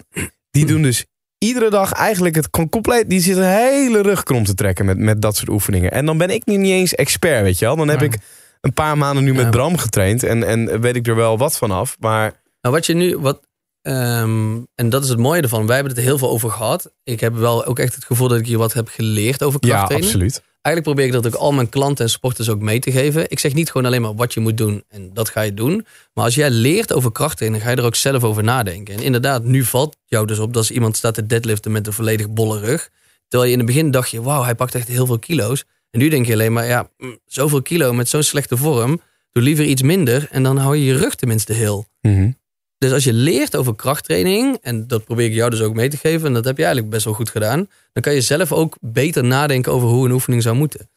[0.52, 1.06] Die doen dus
[1.38, 3.10] iedere dag eigenlijk het compleet.
[3.10, 5.92] Die zitten een hele rug krom te trekken met, met dat soort oefeningen.
[5.92, 7.75] En dan ben ik nu niet eens expert, weet je wel.
[7.75, 8.06] Dan heb Ja.
[8.06, 8.17] ik
[8.62, 9.50] een paar maanden nu met Ja.
[9.50, 10.23] Bram getraind.
[10.23, 11.96] En, en weet ik er wel wat van af.
[12.00, 13.40] Maar Nou, wat je nu, wat,
[13.81, 15.65] ehm, en dat is het mooie ervan.
[15.65, 16.92] Wij hebben het er heel veel over gehad.
[17.04, 19.69] Ik heb wel ook echt het gevoel dat ik hier wat heb geleerd over ja,
[19.69, 20.12] krachttraining.
[20.12, 20.42] absoluut.
[20.62, 23.31] Eigenlijk probeer ik dat ook al mijn klanten en sporters ook mee te geven.
[23.31, 25.85] Ik zeg niet gewoon alleen maar wat je moet doen en dat ga je doen.
[26.13, 28.95] Maar als jij leert over krachttraining, ga je er ook zelf over nadenken.
[28.95, 31.93] En inderdaad, nu valt jou dus op dat als iemand staat te deadliften met een
[31.93, 32.89] volledig bolle rug.
[33.27, 35.65] Terwijl je in het begin dacht je, wauw, hij pakt echt heel veel kilo's.
[35.91, 39.01] En nu denk je alleen maar, ja, mm, zoveel kilo met zo'n slechte vorm.
[39.31, 41.85] Doe liever iets minder en dan hou je je rug tenminste heel.
[42.01, 42.31] Mhm.
[42.80, 45.98] Dus als je leert over krachttraining, en dat probeer ik jou dus ook mee te
[45.98, 48.77] geven, en dat heb je eigenlijk best wel goed gedaan, dan kan je zelf ook
[48.82, 50.90] beter nadenken over hoe een oefening zou moeten.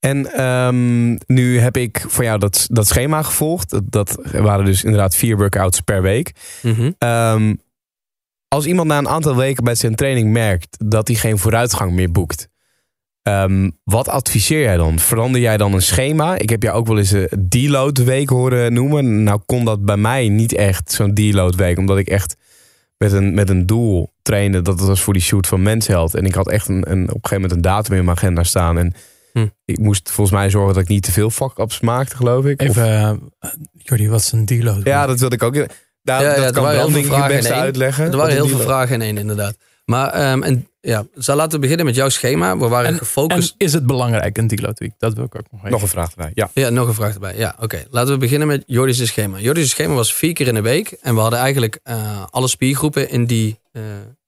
[0.00, 3.70] En ehm, nu heb ik voor jou dat, dat schema gevolgd.
[3.70, 6.32] Dat, dat waren dus inderdaad vier workouts per week.
[6.62, 6.92] Mhm.
[6.98, 7.54] Ehm,
[8.48, 12.10] als iemand na een aantal weken bij zijn training merkt dat hij geen vooruitgang meer
[12.10, 12.48] boekt,
[13.24, 14.98] ehm, wat adviseer jij dan?
[14.98, 16.38] Verander jij dan een schema?
[16.38, 19.22] Ik heb jou ook wel eens een deload week horen noemen.
[19.22, 22.36] Nou kon dat bij mij niet echt zo'n deload week, omdat ik echt
[22.96, 24.62] met een, met een doel trainde.
[24.62, 26.14] Dat was voor die shoot van Mensheld.
[26.14, 28.42] En ik had echt een, een, op een gegeven moment een datum in mijn agenda
[28.42, 28.78] staan.
[28.78, 28.92] En
[29.32, 29.46] Hm.
[29.64, 32.60] ik moest volgens mij zorgen dat ik niet te veel fuck-ups maakte, geloof ik.
[32.60, 34.84] Of- Even, eh, Jordi, wat is een deload?
[34.84, 35.54] ja, dat wilde ik ook.
[35.54, 35.66] Daar,
[36.22, 36.94] Ja, ja, dat er kan wel in
[37.44, 37.54] één.
[37.54, 38.10] uitleggen.
[38.10, 39.56] Er waren heel veel vragen in één, inderdaad.
[39.84, 42.58] Maar ehm, en, ja, zo laten we beginnen met jouw schema.
[42.58, 43.54] We waren En, en gefocust.
[43.58, 44.92] is het belangrijk, een deload week?
[44.98, 45.72] Dat wil ik ook nog even.
[45.72, 46.30] Nog een vraag erbij.
[46.34, 46.50] Ja.
[46.54, 47.36] Ja, nog een vraag erbij.
[47.36, 47.84] Ja, oké.
[47.90, 49.38] Laten we beginnen met Jordi's schema.
[49.38, 50.90] Jordi's schema was vier keer in de week.
[50.90, 53.82] En we hadden eigenlijk eh, alle spiergroepen in die, eh,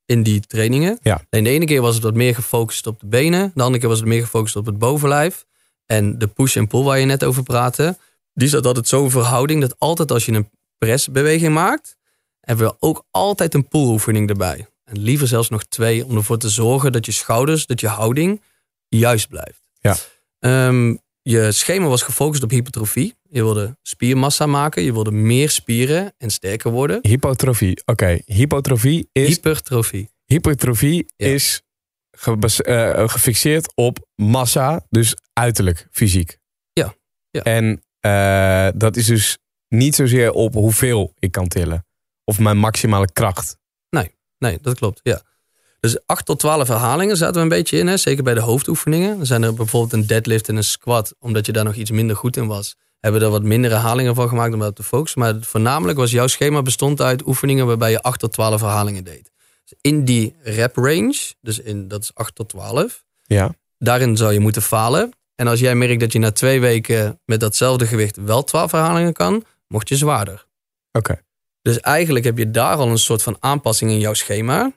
[0.05, 0.99] in die trainingen.
[1.03, 1.21] Ja.
[1.31, 3.53] De ene keer was het wat meer gefocust op de benen.
[3.55, 5.45] De andere keer was het meer gefocust op het bovenlijf.
[5.87, 7.97] En de push en pull waar je net over praatte.
[8.35, 11.97] Die zat altijd zo'n verhouding dat altijd als je een pressbeweging maakt...
[12.41, 14.67] hebben we ook altijd een pull-oefening erbij.
[14.87, 18.43] En liever zelfs nog twee om ervoor te zorgen dat je schouders, dat je houding
[18.89, 19.63] juist blijft.
[19.81, 19.97] Ja.
[20.39, 23.15] Ehm, je schema was gefocust op hypertrofie.
[23.23, 24.83] Je wilde spiermassa maken.
[24.83, 26.99] Je wilde meer spieren en sterker worden.
[27.03, 27.83] Hypotrofie.
[27.85, 30.11] Oké, hypotrofie is, Hypertrofie.
[30.25, 31.27] hypertrofie Ja.
[31.27, 31.63] is
[32.21, 36.39] eh, gefixeerd op massa, dus uiterlijk, fysiek.
[36.73, 36.95] Ja,
[37.31, 37.43] ja.
[37.43, 41.87] En eh, dat is dus niet zozeer op hoeveel ik kan tillen.
[42.25, 43.59] Of mijn maximale kracht.
[44.39, 45.01] Nee, dat klopt.
[45.03, 45.23] Ja.
[45.81, 47.87] Dus 8 tot 12 herhalingen zaten we een beetje in.
[47.87, 47.97] Hè?
[47.97, 49.17] Zeker bij de hoofdoefeningen.
[49.17, 51.15] Dan zijn er bijvoorbeeld een deadlift en een squat.
[51.19, 52.77] Omdat je daar nog iets minder goed in was.
[53.01, 55.21] Hebben we er wat minder herhalingen van gemaakt om dat te focussen.
[55.21, 59.31] Maar voornamelijk was jouw schema bestond uit oefeningen waarbij je 8 tot 12 herhalingen deed.
[59.65, 63.05] Dus in die rep range, dus in, dat is 8 tot 12.
[63.23, 63.55] Ja.
[63.79, 65.13] Daarin zou je moeten falen.
[65.35, 69.13] En als jij merkt dat je na twee weken met datzelfde gewicht wel 12 herhalingen
[69.13, 70.47] kan, mocht je zwaarder.
[70.93, 71.21] Oké.
[71.67, 74.73] Dus eigenlijk heb je daar al een soort van aanpassing in jouw schema.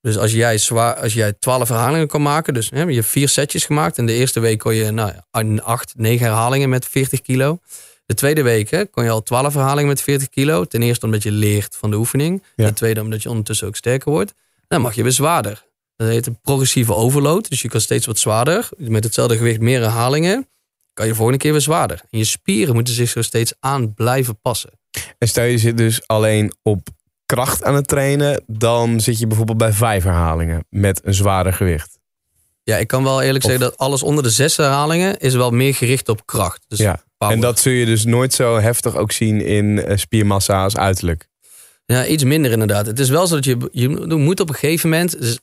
[0.00, 3.28] Dus als jij, zwaar, als jij 12 herhalingen kan maken, dus hè, je hebt vier
[3.28, 3.98] setjes gemaakt.
[3.98, 7.58] En de eerste week kon je nou, ja, 8, 9 herhalingen met 40 kilo.
[8.06, 10.64] De tweede week hè, kon je al 12 herhalingen met 40 kilo.
[10.64, 12.42] Ten eerste omdat je leert van de oefening.
[12.56, 12.64] Ja.
[12.64, 14.34] Ten tweede omdat je ondertussen ook sterker wordt.
[14.68, 15.66] Dan mag je weer zwaarder.
[15.96, 17.48] Dat heet een progressieve overload.
[17.48, 18.68] Dus je kan steeds wat zwaarder.
[18.76, 20.48] Met hetzelfde gewicht meer herhalingen.
[20.92, 22.00] Kan je volgende keer weer zwaarder.
[22.10, 24.79] En je spieren moeten zich zo steeds aan blijven passen.
[25.18, 26.88] En stel je zit dus alleen op
[27.26, 31.98] kracht aan het trainen, dan zit je bijvoorbeeld bij vijf herhalingen met een zwaarder gewicht.
[32.62, 35.50] Ja, ik kan wel eerlijk Of- zeggen dat alles onder de zes herhalingen is wel
[35.50, 36.64] meer gericht op kracht.
[36.68, 37.02] Dus Ja.
[37.18, 37.34] power.
[37.34, 41.28] En dat zul je dus nooit zo heftig ook zien in eh, spiermassa als uiterlijk.
[41.86, 42.86] Ja, iets minder inderdaad.
[42.86, 45.38] Het is wel zo dat je, je moet op een gegeven moment, dus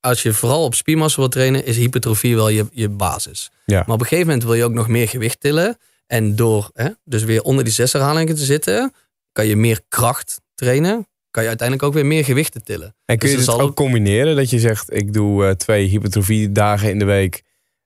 [0.00, 3.50] als je vooral op spiermassa wil trainen, is hypertrofie wel je, je basis.
[3.66, 3.82] Ja.
[3.86, 5.78] Maar op een gegeven moment wil je ook nog meer gewicht tillen.
[6.10, 8.92] En door hè, dus weer onder die zes herhalingen te zitten,
[9.32, 11.08] kan je meer kracht trainen.
[11.30, 12.94] Kan je uiteindelijk ook weer meer gewichten tillen.
[13.04, 14.36] En kun je Dus het zal ook combineren?
[14.36, 17.42] Dat je zegt, ik doe eh, twee hypertrofie dagen in de week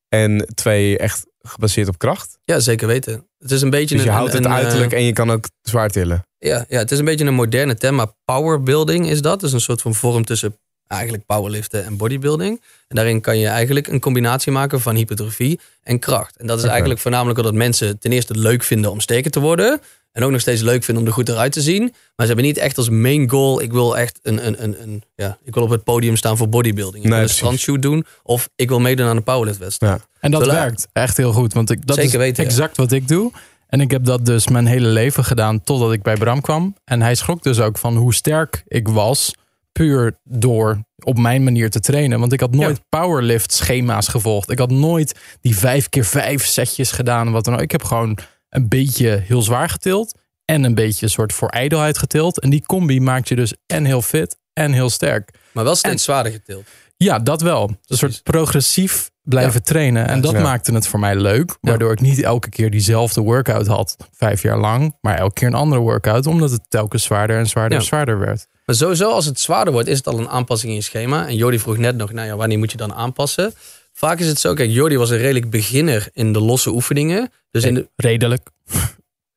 [0.09, 2.39] en twee echt gebaseerd op kracht.
[2.45, 3.29] Ja, zeker weten.
[3.39, 5.31] Het is een beetje Dus je een, houdt het een, eh, uiterlijk en je kan
[5.31, 6.27] ook zwaar tillen.
[6.39, 9.41] Ja, ja, het is een beetje een moderne maar powerbuilding is dat.
[9.41, 12.61] Dus een soort van vorm tussen eigenlijk powerliften en bodybuilding.
[12.89, 16.37] En daarin kan je eigenlijk een combinatie maken van hypertrofie en kracht.
[16.37, 19.41] En dat is eigenlijk voornamelijk omdat mensen ten eerste het leuk vinden om sterker te
[19.41, 19.81] worden.
[20.13, 21.81] En ook nog steeds leuk vinden om er goed eruit te zien.
[21.83, 25.03] Maar ze hebben niet echt als main goal, ik wil echt een, een, een, een
[25.15, 27.05] ja, ik wil op het podium staan voor bodybuilding.
[27.05, 30.01] Ik Nee, wil een strandshoot doen of ik wil meedoen aan een powerliftwedstrijd.
[30.01, 30.07] Ja.
[30.21, 31.53] En dat werkt echt heel goed.
[31.53, 32.49] Want ik, dat Zeker is weten, ja.
[32.49, 33.33] exact wat ik doe.
[33.69, 36.77] En ik heb dat dus mijn hele leven gedaan totdat ik bij Bram kwam.
[36.85, 39.33] En hij schrok dus ook van hoe sterk ik was.
[39.79, 42.21] Puur door op mijn manier te trainen.
[42.21, 44.51] Want ik had nooit powerlift schema's gevolgd.
[44.51, 47.33] Ik had nooit die vijf keer vijf setjes gedaan.
[47.33, 47.61] Wat dan ook.
[47.61, 48.19] Ik heb gewoon
[48.49, 50.19] een beetje heel zwaar getild.
[50.45, 52.41] En een beetje een soort voor ijdelheid getild.
[52.41, 55.31] En die combi maakt je dus en heel fit en heel sterk.
[55.53, 56.65] Maar wel steeds En- zwaarder getild.
[56.97, 57.69] Ja, dat wel.
[57.87, 60.07] Een soort progressief blijven trainen.
[60.09, 60.41] En dat Ja.
[60.43, 61.57] maakte het voor mij leuk.
[61.61, 64.97] Waardoor ik niet elke keer diezelfde workout had, vijf jaar lang.
[65.01, 66.27] Maar elke keer een andere workout.
[66.27, 67.79] Omdat het telkens zwaarder en zwaarder Ja.
[67.79, 68.47] en zwaarder werd.
[68.67, 71.27] Maar sowieso, als het zwaarder wordt, is het al een aanpassing in je schema.
[71.29, 73.53] En Jordi vroeg net nog, nou ja, wanneer moet je dan aanpassen?
[73.93, 77.31] Vaak is het zo, kijk, Jordi was een redelijk beginner in de losse oefeningen.
[77.51, 78.49] Dus in de, Redelijk.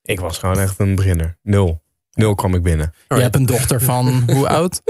[0.03, 1.37] Ik was gewoon echt een beginner.
[1.43, 1.81] Nul.
[2.17, 2.93] Nul kwam ik binnen.
[3.07, 4.81] Je hebt een dochter van hoe oud?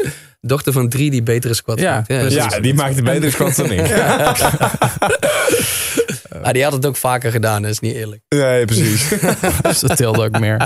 [0.42, 2.08] dochter van drie die betere squat Ja, maakt.
[2.08, 2.34] precies.
[2.34, 3.88] Ja, die maakte beter squats dan ik.
[6.42, 8.22] Ah, die had het ook vaker gedaan, dat is niet eerlijk.
[8.30, 9.10] Nee, precies.
[9.62, 10.58] Dus dat telde ook meer.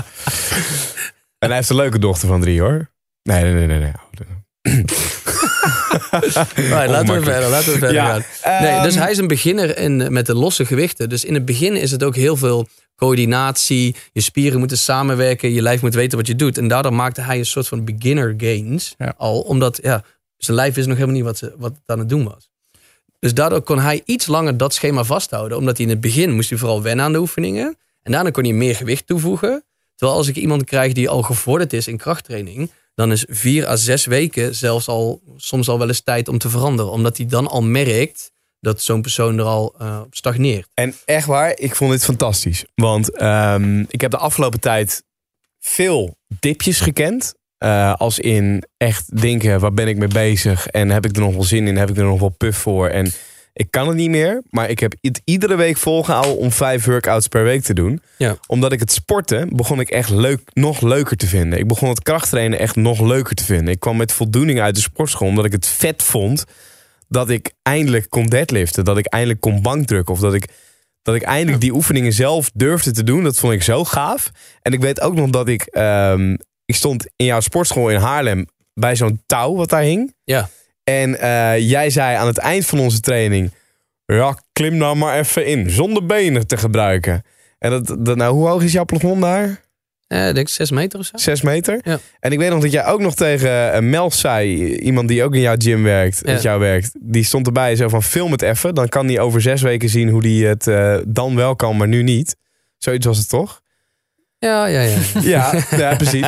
[1.38, 2.90] En hij heeft een leuke dochter van drie hoor.
[3.22, 3.92] Nee, nee, nee, nee.
[4.62, 4.84] nee.
[6.54, 8.62] Right, laten we verder, laten we verder Ja, gaan.
[8.62, 11.08] Nee, dus ehm, hij is een beginner in, met de losse gewichten.
[11.08, 13.96] Dus in het begin is het ook heel veel coördinatie.
[14.12, 15.52] Je spieren moeten samenwerken.
[15.52, 16.58] Je lijf moet weten wat je doet.
[16.58, 18.94] En daardoor maakte hij een soort van beginner gains.
[18.98, 19.14] Ja.
[19.16, 20.04] Al omdat ja,
[20.36, 22.50] zijn lijf is nog helemaal niet wat, ze, wat het aan het doen was.
[23.18, 25.58] Dus daardoor kon hij iets langer dat schema vasthouden.
[25.58, 27.76] Omdat hij in het begin moest hij vooral wennen aan de oefeningen.
[28.02, 29.64] En daarna kon hij meer gewicht toevoegen.
[29.96, 32.70] Terwijl als ik iemand krijg die al gevorderd is in krachttraining...
[33.02, 36.48] dan is vier à zes weken zelfs al soms al wel eens tijd om te
[36.48, 36.92] veranderen.
[36.92, 38.30] Omdat hij dan al merkt
[38.60, 40.68] dat zo'n persoon er al eh, stagneert.
[40.74, 42.64] En echt waar, ik vond dit fantastisch.
[42.74, 45.02] Want ehm, ik heb de afgelopen tijd
[45.58, 47.34] veel dipjes gekend.
[47.58, 50.66] Eh, als in echt denken, waar ben ik mee bezig?
[50.66, 51.76] En heb ik er nog wel zin in?
[51.76, 52.88] Heb ik er nog wel puff voor?
[52.88, 53.12] En
[53.52, 54.42] ik kan het niet meer.
[54.50, 58.02] Maar ik heb het iedere week volgehouden om vijf workouts per week te doen.
[58.16, 58.36] Ja.
[58.46, 61.58] Omdat ik het sporten begon ik echt leuk, nog leuker te vinden.
[61.58, 63.74] Ik begon het krachttrainen echt nog leuker te vinden.
[63.74, 65.28] Ik kwam met voldoening uit de sportschool.
[65.28, 66.44] Omdat ik het vet vond
[67.08, 68.84] dat ik eindelijk kon deadliften.
[68.84, 70.14] Dat ik eindelijk kon bankdrukken.
[70.14, 70.48] Of dat ik,
[71.02, 73.22] dat ik eindelijk die oefeningen zelf durfde te doen.
[73.22, 74.30] Dat vond ik zo gaaf.
[74.62, 75.62] En ik weet ook nog dat ik...
[75.62, 80.14] ehm, ik stond in jouw sportschool in Haarlem bij zo'n touw wat daar hing.
[80.24, 80.48] Ja.
[80.84, 83.50] En eh, jij zei aan het eind van onze training...
[84.06, 87.22] Ja, klim nou maar even in, zonder benen te gebruiken.
[87.58, 89.60] En dat, dat, nou, hoe hoog is jouw plafond daar?
[90.06, 91.16] Eh, ik denk zes meter of zo.
[91.16, 91.80] Zes meter?
[91.82, 91.98] Ja.
[92.20, 94.74] En ik weet nog dat jij ook nog tegen eh, Mel zei...
[94.76, 96.32] iemand die ook in jouw gym werkt, Ja.
[96.32, 96.90] met jou werkt...
[97.00, 98.74] die stond erbij zo van film het even.
[98.74, 100.64] Dan kan hij over zes weken zien hoe hij het
[101.08, 102.36] dan wel kan, maar nu niet.
[102.78, 103.61] Zoiets was het toch?
[104.42, 104.98] Ja, ja, ja.
[105.20, 106.26] Ja, ja precies.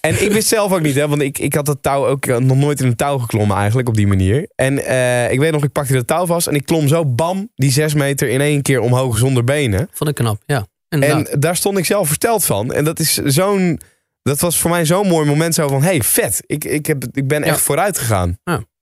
[0.00, 2.36] En ik wist zelf ook niet, hè, want ik, ik had dat touw ook eh,
[2.36, 4.48] nog nooit in een touw geklommen eigenlijk op die manier.
[4.54, 7.50] En eh, ik weet nog, ik pakte dat touw vast en ik klom zo bam
[7.54, 9.88] die zes meter in één keer omhoog zonder benen.
[9.92, 10.66] Vond ik knap, ja.
[10.88, 11.28] Inderdaad.
[11.28, 12.72] En daar stond ik zelf versteld van.
[12.72, 13.80] En dat is zo'n,
[14.22, 16.42] dat was voor mij zo'n mooi moment zo van, hey, vet.
[16.46, 17.62] Ik, ik, heb, ik ben echt Ja.
[17.62, 18.38] vooruit gegaan.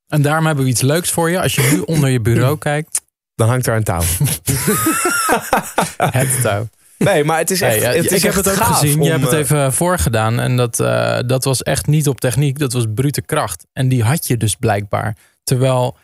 [0.06, 1.40] En daarom hebben we iets leuks voor je.
[1.40, 3.00] Als je nu onder je bureau kijkt,
[3.34, 4.02] Dan hangt daar een touw.
[6.20, 6.68] het touw.
[6.98, 8.94] Nee, maar het is echt, Hey, het is ik heb het ook gezien.
[8.98, 10.40] om, Je hebt het eh, even voorgedaan.
[10.40, 12.58] En dat, eh, dat was echt niet op techniek.
[12.58, 13.66] Dat was brute kracht.
[13.72, 15.16] En die had je dus blijkbaar.
[15.44, 15.96] Terwijl,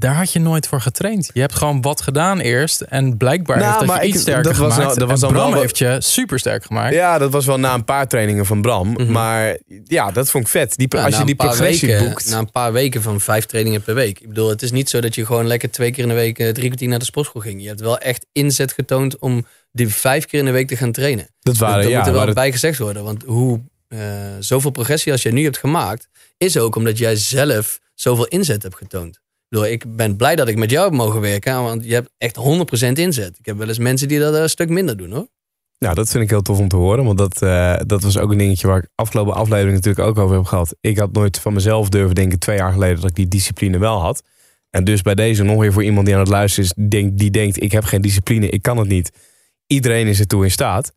[0.00, 1.30] daar had je nooit voor getraind.
[1.32, 2.80] Je hebt gewoon wat gedaan eerst.
[2.80, 4.86] En blijkbaar Nou, heeft dat maar je ik- iets sterker dat was gemaakt.
[4.86, 6.94] nou- dat was en dan wel Bram wat- heeft je super sterk gemaakt.
[6.94, 8.88] Ja, dat was wel na een paar trainingen van Bram.
[8.92, 9.10] Mhm.
[9.12, 10.76] Maar ja, dat vond ik vet.
[10.76, 12.30] Die, Ja, als na je die een paar progressie weken, boekt.
[12.30, 14.20] Na een paar weken van vijf trainingen per week.
[14.20, 16.38] Ik bedoel, het is niet zo dat je gewoon lekker twee keer in de week
[16.38, 17.62] eh, drie kwartier naar de sportschool ging.
[17.62, 20.92] Je hebt wel echt inzet getoond om die vijf keer in de week te gaan
[20.92, 21.28] trainen.
[21.40, 23.04] dat waren, dat ja, moet er wel waren- bij gezegd worden.
[23.04, 23.98] Want hoe eh,
[24.38, 28.76] zoveel progressie als jij nu hebt gemaakt, is ook omdat jij zelf zoveel inzet hebt
[28.76, 29.20] getoond.
[29.50, 32.36] Bedoel, ik ben blij dat ik met jou heb mogen werken, want je hebt echt
[32.36, 33.38] 100% inzet.
[33.38, 35.28] Ik heb wel eens mensen die dat een stuk minder doen hoor.
[35.78, 37.04] Nou, dat vind ik heel tof om te horen.
[37.04, 40.36] Want dat, eh, dat was ook een dingetje waar ik afgelopen aflevering natuurlijk ook over
[40.36, 40.76] heb gehad.
[40.80, 44.00] Ik had nooit van mezelf durven denken twee jaar geleden dat ik die discipline wel
[44.00, 44.22] had.
[44.70, 47.62] En dus bij deze nog weer voor iemand die aan het luisteren is, die denkt
[47.62, 49.12] ik heb geen discipline, ik kan het niet.
[49.66, 50.92] Iedereen is ertoe in staat.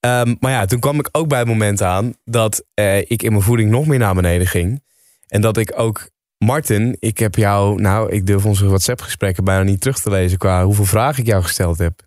[0.00, 3.30] Ehm, maar ja, toen kwam ik ook bij het moment aan dat eh, ik in
[3.30, 4.82] mijn voeding nog meer naar beneden ging.
[5.28, 6.08] En dat ik ook,
[6.38, 10.64] Martin, ik heb jou, nou, ik durf onze WhatsApp-gesprekken bijna niet terug te lezen qua
[10.64, 12.06] hoeveel vragen ik jou gesteld heb.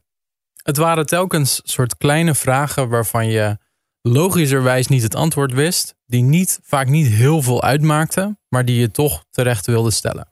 [0.63, 3.57] Het waren telkens soort kleine vragen waarvan je
[4.01, 5.95] logischerwijs niet het antwoord wist.
[6.05, 10.29] Die niet, vaak niet heel veel uitmaakten, maar die je toch terecht wilde stellen.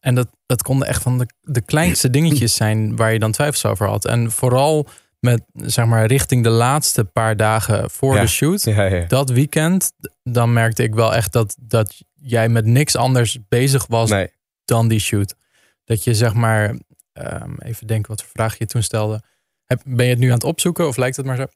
[0.00, 3.64] En dat, dat konden echt van de, de kleinste dingetjes zijn waar je dan twijfels
[3.64, 4.04] over had.
[4.04, 4.86] En vooral
[5.20, 8.20] met, zeg maar, richting de laatste paar dagen voor Ja.
[8.20, 8.62] de shoot.
[8.64, 9.04] Ja, ja.
[9.06, 14.10] Dat weekend, dan merkte ik wel echt dat, dat jij met niks anders bezig was
[14.10, 14.28] Nee.
[14.64, 15.34] dan die shoot.
[15.84, 16.76] Dat je zeg maar,
[17.12, 19.22] ehm, even denken wat voor vraag je toen stelde.
[19.66, 21.46] Heb, ben je het nu aan het opzoeken of lijkt het maar zo?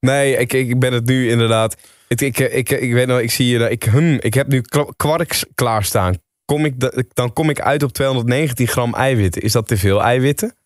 [0.00, 1.76] Nee, ik, ik ben het nu inderdaad.
[2.08, 3.70] Ik, ik, ik, ik weet nog, ik zie je.
[3.70, 6.16] Ik, hm, ik heb nu kwa- kwarks klaarstaan.
[6.44, 9.42] Kom ik, da- dan kom ik uit op 219 gram eiwitten.
[9.42, 10.56] Is dat te veel eiwitten?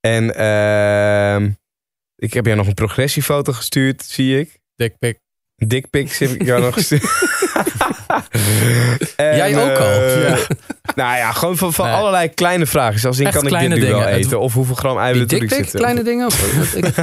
[0.00, 1.50] En ehm,
[2.16, 4.60] ik heb jou nog een progressiefoto gestuurd, zie ik.
[4.76, 5.18] Dickpic.
[5.56, 7.02] Dickpics heb ik jou nog gestuurd.
[9.16, 9.86] En, Jij ook al?
[9.86, 10.36] eh, Ja.
[10.94, 11.94] Nou ja, gewoon van, van Nee.
[11.94, 13.00] allerlei kleine vragen.
[13.00, 14.08] Zoals in, Echt kan ik dit nu wel dingen.
[14.12, 14.40] Het- eten?
[14.40, 15.78] Of hoeveel gram eiwitten ik zitten?
[15.78, 16.26] kleine dingen?
[16.26, 16.94] Of- ik,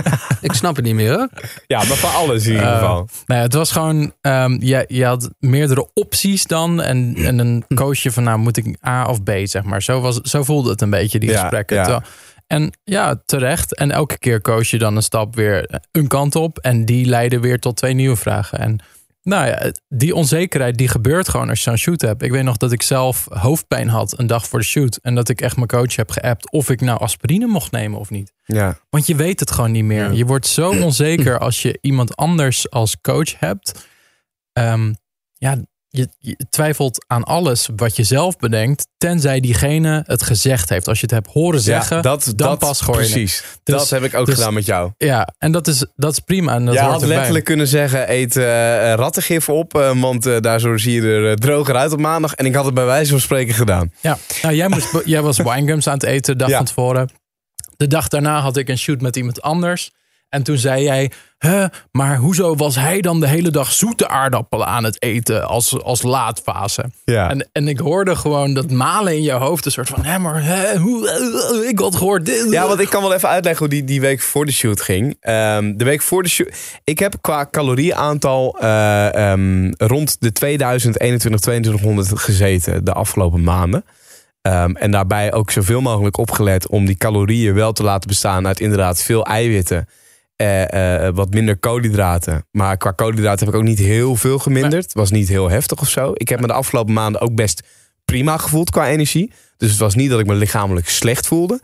[0.41, 1.29] ik snap het niet meer hoor.
[1.67, 2.95] Ja, maar van alles in ieder Eh, geval.
[3.25, 6.81] Nou ja, het was gewoon, ehm, je, je had meerdere opties dan.
[6.81, 9.81] En, en een koos je van, nou moet ik A of B, zeg maar.
[9.81, 11.75] Zo, was, zo voelde het een beetje, die Ja, gesprekken.
[11.77, 12.03] ja.
[12.47, 13.75] En ja, terecht.
[13.75, 16.57] En elke keer koos je dan een stap weer een kant op.
[16.57, 18.59] En die leidde weer tot twee nieuwe vragen.
[18.59, 18.79] En
[19.25, 22.21] Nou ja, die onzekerheid die gebeurt gewoon als je zo'n shoot hebt.
[22.21, 24.95] Ik weet nog dat ik zelf hoofdpijn had een dag voor de shoot.
[25.01, 28.09] En dat ik echt mijn coach heb geappt of ik nou aspirine mocht nemen of
[28.09, 28.33] niet.
[28.43, 28.77] Ja.
[28.89, 30.13] Want je weet het gewoon niet meer.
[30.13, 33.87] Je wordt zo onzeker als je iemand anders als coach hebt.
[34.53, 34.93] Ehm,
[35.33, 35.57] ja,
[35.97, 40.87] je, je twijfelt aan alles wat je zelf bedenkt, tenzij diegene het gezegd heeft.
[40.87, 42.91] Als je het hebt horen zeggen, ja, dat, dan dat, pas het.
[42.91, 43.43] Precies.
[43.63, 44.91] Dus- dat heb ik ook dus- gedaan met jou.
[44.97, 46.53] Ja, en dat is, dat is prima.
[46.53, 48.43] En dat Je had letterlijk kunnen zeggen, eet eh,
[48.93, 52.33] rattengif op, eh, want eh, daar zo zie je er droger uit op maandag.
[52.33, 53.91] En ik had het bij wijze van spreken gedaan.
[54.01, 56.57] Ja, nou, jij, moest, jij was winegums aan het eten de dag Ja.
[56.57, 57.09] van tevoren.
[57.77, 59.91] De dag daarna had ik een shoot met iemand anders.
[60.29, 64.67] En toen zei jij, huh, maar hoezo was hij dan de hele dag zoete aardappelen
[64.67, 66.85] aan het eten als, als laadfase?
[67.05, 67.29] Ja.
[67.29, 70.43] En, en ik hoorde gewoon dat malen in je hoofd, een soort van, hé, maar
[70.43, 72.51] hè, hoe, ik had gehoord dit.
[72.51, 75.17] Ja, want ik kan wel even uitleggen hoe die, die week voor de shoot ging.
[75.19, 76.53] Ehm, de week voor de shoot.
[76.83, 83.85] Ik heb qua calorieaantal eh, ehm, rond de 2000, 21, 2200 gezeten de afgelopen maanden.
[84.41, 88.59] Ehm, en daarbij ook zoveel mogelijk opgelet om die calorieën wel te laten bestaan uit
[88.59, 89.87] inderdaad veel eiwitten.
[90.35, 92.47] Eh, eh, wat minder koolhydraten.
[92.51, 94.83] Maar qua koolhydraten heb ik ook niet heel veel geminderd.
[94.83, 96.11] Het was niet heel heftig of zo.
[96.13, 97.67] Ik heb me de afgelopen maanden ook best
[98.05, 99.31] prima gevoeld qua energie.
[99.57, 101.59] Dus het was niet dat ik me lichamelijk slecht voelde.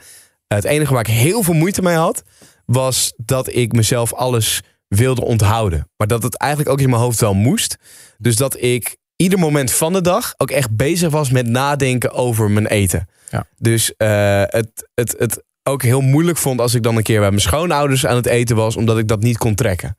[0.47, 2.23] Het enige waar ik heel veel moeite mee had,
[2.65, 5.89] was dat ik mezelf alles wilde onthouden.
[5.97, 7.77] Maar dat het eigenlijk ook in mijn hoofd wel moest.
[8.17, 12.51] Dus dat ik ieder moment van de dag ook echt bezig was met nadenken over
[12.51, 13.07] mijn eten.
[13.29, 13.47] Ja.
[13.57, 17.29] Dus eh, het, het, het ook heel moeilijk vond als ik dan een keer bij
[17.29, 19.97] mijn schoonouders aan het eten was, omdat ik dat niet kon trekken.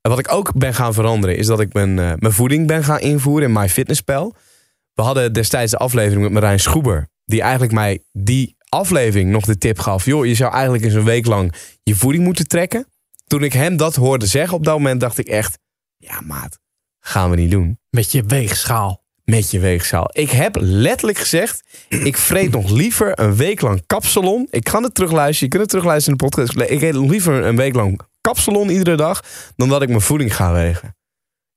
[0.00, 2.84] En wat ik ook ben gaan veranderen, is dat ik mijn, eh, mijn voeding ben
[2.84, 4.34] gaan invoeren in MyFitnessPal.
[4.94, 9.58] We hadden destijds de aflevering met Marijn Schoeber, die eigenlijk mij die aflevering nog de
[9.58, 10.04] tip gaf.
[10.04, 12.86] Joh, je zou eigenlijk eens een week lang je voeding moeten trekken.
[13.26, 15.58] Toen ik hem dat hoorde zeggen op dat moment, dacht ik echt,
[15.96, 16.58] ja maat,
[17.00, 19.03] gaan we niet doen Met je weegschaal.
[19.24, 20.10] Met je weegschaal.
[20.12, 24.46] Ik heb letterlijk gezegd, ik vreet nog liever een week lang kapsalon.
[24.50, 26.70] Ik kan het terugluisteren, je kunt het terugluisteren in de podcast.
[26.70, 29.22] Ik eet nog liever een week lang kapsalon iedere dag,
[29.56, 30.88] dan dat ik mijn voeding ga wegen.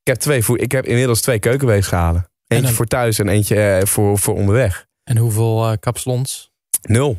[0.02, 2.30] Ik heb, twee ik heb inmiddels twee keukenweegschalen.
[2.46, 4.86] Eentje dan- voor thuis en eentje eh, voor, voor onderweg.
[5.04, 6.47] En hoeveel eh, kapsalons?
[6.82, 7.18] Nul.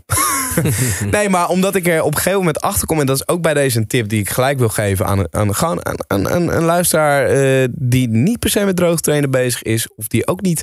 [1.11, 3.41] nee, maar omdat ik er op een gegeven moment achter kom, en dat is ook
[3.41, 6.49] bij deze een tip die ik gelijk wil geven aan, aan, gewoon aan, aan, aan
[6.51, 10.61] een luisteraar eh, die niet per se met droogtrainen bezig is, of die ook niet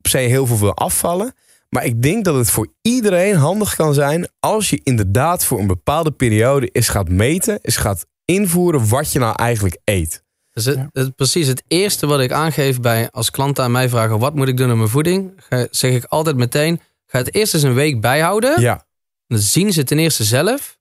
[0.00, 1.34] per se heel veel wil afvallen.
[1.68, 5.66] Maar ik denk dat het voor iedereen handig kan zijn als je inderdaad voor een
[5.66, 10.22] bepaalde periode eens gaat meten, eens gaat invoeren wat je nou eigenlijk eet.
[10.52, 14.18] Dus het, het- precies het eerste wat ik aangeef bij als klanten aan mij vragen
[14.18, 15.32] wat moet ik doen aan mijn voeding,
[15.70, 18.60] zeg ik altijd meteen, ga het eerst eens een week bijhouden.
[18.60, 18.86] Ja.
[19.26, 20.78] Dan zien ze ten eerste zelf.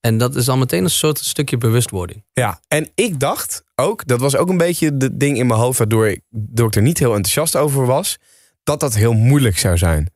[0.00, 2.24] En dat is al meteen een soort stukje bewustwording.
[2.32, 5.78] Ja, en ik dacht ook, dat was ook een beetje de ding in mijn hoofd
[5.78, 8.18] waardoor ik, waardoor ik er niet heel enthousiast over was,
[8.62, 10.10] dat dat heel moeilijk zou zijn.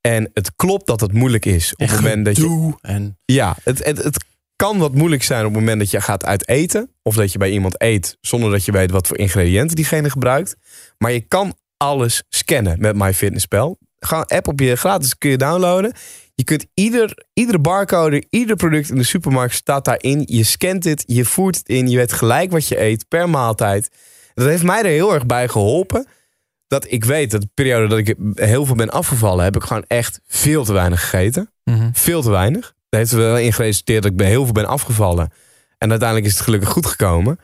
[0.00, 2.42] En het klopt dat het moeilijk is op het moment dat je.
[2.42, 2.78] Doe.
[2.80, 4.24] En Ja, het, het, het
[4.56, 6.94] kan wat moeilijk zijn op het moment dat je gaat uit eten.
[7.02, 10.56] Of dat je bij iemand eet zonder dat je weet wat voor ingrediënten diegene gebruikt.
[10.98, 13.78] Maar je kan alles scannen met MyFitnessPal.
[14.08, 15.92] App op je gratis kun je downloaden.
[16.34, 20.22] Je kunt ieder, iedere barcode, ieder product in de supermarkt staat daarin.
[20.26, 23.90] Je scant het, je voert het in, je weet gelijk wat je eet per maaltijd.
[24.34, 26.06] Dat heeft mij er heel erg bij geholpen.
[26.66, 29.84] Dat ik weet dat de periode dat ik heel veel ben afgevallen, heb ik gewoon
[29.86, 31.50] echt veel te weinig gegeten.
[31.64, 31.88] Mhm.
[31.92, 32.74] Veel te weinig.
[32.88, 35.32] Dat heeft er wel in geresulteerd dat ik heel veel ben afgevallen.
[35.78, 37.38] En uiteindelijk is het gelukkig goed gekomen.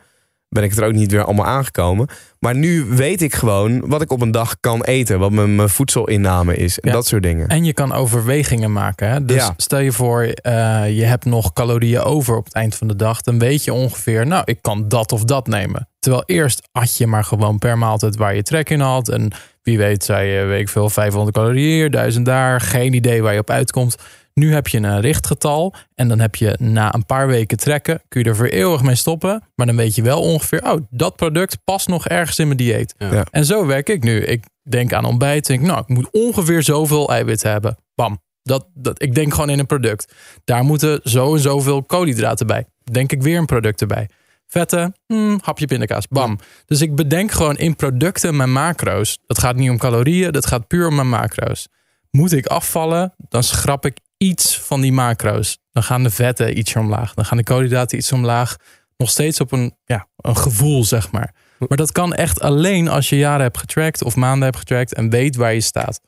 [0.49, 2.07] Ben ik er ook niet weer allemaal aangekomen.
[2.39, 5.19] Maar nu weet ik gewoon wat ik op een dag kan eten.
[5.19, 6.79] Wat mijn, mijn voedselinname is.
[6.79, 6.95] En Ja.
[6.95, 7.47] dat soort dingen.
[7.47, 9.09] En je kan overwegingen maken.
[9.09, 9.25] Hè?
[9.25, 9.53] Dus Ja.
[9.57, 10.53] stel je voor, eh,
[10.97, 13.21] je hebt nog calorieën over op het eind van de dag.
[13.21, 15.89] Dan weet je ongeveer, nou, ik kan dat of dat nemen.
[15.99, 19.09] Terwijl eerst at je maar gewoon per maaltijd waar je trek in had.
[19.09, 19.31] En
[19.63, 22.61] wie weet, zei je, weet ik veel, 500 calorieën hier, 1000 daar.
[22.61, 23.95] Geen idee waar je op uitkomt.
[24.37, 25.73] Nu heb je een richtgetal.
[25.95, 28.95] En dan heb je na een paar weken trekken, kun je er voor eeuwig mee
[28.95, 29.43] stoppen.
[29.55, 32.95] Maar dan weet je wel ongeveer, oh, dat product past nog ergens in mijn dieet.
[32.97, 33.25] Ja.
[33.31, 34.19] En zo werk ik nu.
[34.19, 35.47] Ik denk aan ontbijt.
[35.47, 37.77] Denk, nou, ik moet ongeveer zoveel eiwitten hebben.
[37.95, 38.21] Bam.
[38.43, 40.13] Dat, dat, ik denk gewoon in een product.
[40.43, 42.65] Daar moeten zo en zoveel koolhydraten bij.
[42.83, 44.09] Denk ik weer een product erbij.
[44.47, 46.39] Vetten, hmm, hapje pindakaas, bam.
[46.65, 49.17] Dus ik bedenk gewoon in producten mijn macro's.
[49.25, 51.67] Dat gaat niet om calorieën, dat gaat puur om mijn macro's.
[52.11, 55.57] Moet ik afvallen, dan schrap ik iets van die macro's.
[55.71, 57.13] Dan gaan de vetten iets omlaag.
[57.13, 58.55] Dan gaan de koolhydraten iets omlaag.
[58.97, 61.33] Nog steeds op een, ja, een gevoel, zeg maar.
[61.67, 65.09] Maar dat kan echt alleen als je jaren hebt getrackt of maanden hebt getrackt en
[65.09, 66.01] weet waar je staat.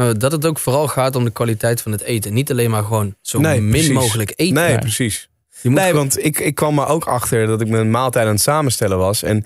[0.00, 2.32] Uh, dat het ook vooral gaat om de kwaliteit van het eten.
[2.34, 3.90] Niet alleen maar gewoon zo Nee, min precies.
[3.92, 4.54] mogelijk eten.
[4.54, 5.30] Nee, precies.
[5.60, 8.26] Je moet Nee, gewoon- want ik, ik kwam er ook achter dat ik mijn maaltijd
[8.26, 9.22] aan het samenstellen was.
[9.22, 9.44] En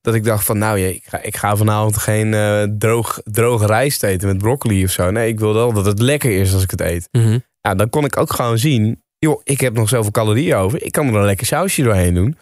[0.00, 4.02] Dat ik dacht van, nou, ik ga, ik ga vanavond geen eh, droog, droge rijst
[4.02, 5.10] eten met broccoli of zo.
[5.10, 7.08] Nee, ik wil wel dat het lekker is als ik het eet.
[7.12, 7.38] Mhm.
[7.60, 10.82] Ja, dan kon ik ook gewoon zien, joh, ik heb nog zoveel calorieën over.
[10.82, 12.36] Ik kan er een lekker sausje doorheen doen.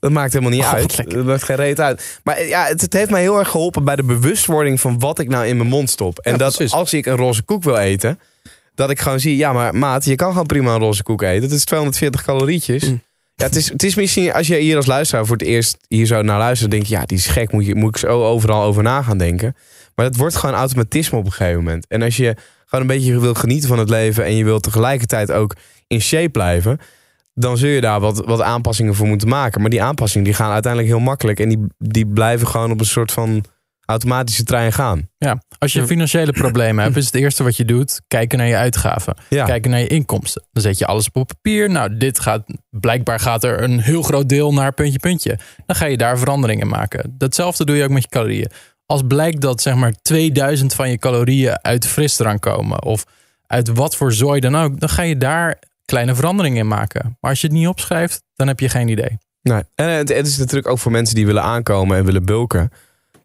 [0.00, 0.96] Dat maakt helemaal niet Oh, uit.
[0.96, 1.16] lekker.
[1.16, 2.20] Dat maakt geen reet uit.
[2.24, 5.28] Maar ja, het, het heeft mij heel erg geholpen bij de bewustwording van wat ik
[5.28, 6.18] nou in mijn mond stop.
[6.18, 6.72] En Ja, dat precies.
[6.74, 8.20] als ik een roze koek wil eten,
[8.74, 11.42] dat ik gewoon zie, ja, maar maat, je kan gewoon prima een roze koek eten.
[11.42, 12.84] Het is 240 calorietjes.
[12.90, 13.02] Mm.
[13.34, 16.06] Ja, het is, het is misschien, als je hier als luisteraar voor het eerst hier
[16.06, 18.62] zo naar luistert, denk je, ja, die is gek, moet, je, moet ik zo overal
[18.62, 19.56] over na gaan denken.
[19.94, 21.86] Maar het wordt gewoon automatisme op een gegeven moment.
[21.88, 25.32] En als je gewoon een beetje wil genieten van het leven en je wilt tegelijkertijd
[25.32, 25.56] ook
[25.86, 26.78] in shape blijven,
[27.34, 29.60] dan zul je daar wat, wat aanpassingen voor moeten maken.
[29.60, 32.86] Maar die aanpassingen die gaan uiteindelijk heel makkelijk en die, die blijven gewoon op een
[32.86, 33.44] soort van
[33.84, 35.08] automatische trein gaan.
[35.18, 38.56] Ja, als je financiële problemen hebt, is het eerste wat je doet kijken naar je
[38.56, 39.16] uitgaven.
[39.28, 39.44] Ja.
[39.44, 40.44] Kijken naar je inkomsten.
[40.52, 41.70] Dan zet je alles op papier.
[41.70, 45.38] Nou, dit gaat, blijkbaar gaat er een heel groot deel naar puntje, puntje.
[45.66, 47.14] Dan ga je daar veranderingen maken.
[47.18, 48.50] Datzelfde doe je ook met je calorieën.
[48.94, 53.04] Als blijkt dat zeg maar 2000 van je calorieën uit frisdrank komen, of
[53.46, 57.16] uit wat voor zooi dan ook, dan ga je daar kleine veranderingen in maken.
[57.20, 59.18] Maar als je het niet opschrijft, dan heb je geen idee.
[59.42, 59.62] Nee.
[59.74, 62.70] En het, het is natuurlijk ook voor mensen die willen aankomen en willen bulken.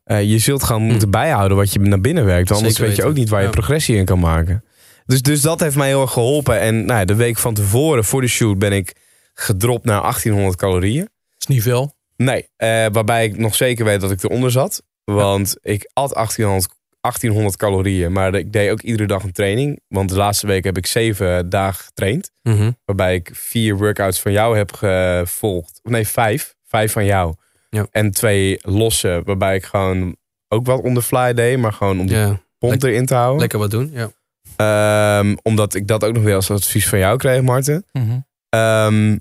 [0.04, 2.52] Eh, je zult gewoon moeten bijhouden wat je naar binnen werkt.
[2.52, 3.52] Anders Zeker weet je ook niet waar je Ja.
[3.52, 4.64] progressie in kan maken.
[5.06, 6.60] Dus, dus dat heeft mij heel erg geholpen.
[6.60, 8.96] En nou ja, de week van tevoren, voor de shoot, ben ik
[9.34, 11.10] gedropt naar 1800 calorieën.
[11.38, 11.94] is niet veel.
[12.16, 14.84] Nee, eh, waarbij ik nog zeker weet dat ik eronder zat.
[15.16, 18.12] Want ik at 1800, 1800 calorieën.
[18.12, 19.80] Maar ik deed ook iedere dag een training.
[19.88, 22.32] Want de laatste week heb ik zeven dagen getraind.
[22.42, 22.72] Mhm.
[22.86, 25.80] Waarbij ik vier workouts van jou heb gevolgd.
[25.84, 26.56] Of Nee, vijf.
[26.68, 27.34] Vijf van jou.
[27.70, 27.88] Ja.
[27.92, 29.22] En twee losse.
[29.26, 30.16] Waarbij ik gewoon
[30.48, 31.58] ook wat on the fly deed.
[31.58, 33.40] Maar gewoon om de Ja, pond erin te houden.
[33.40, 33.92] lekker wat doen.
[33.94, 34.10] Ja.
[34.56, 37.86] Ehm, omdat ik dat ook nog weer als advies van jou kreeg, Marten.
[37.92, 38.20] Mhm.
[38.50, 39.18] Ehm,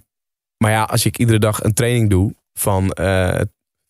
[0.57, 3.41] maar ja, als ik iedere dag een training doe van, eh,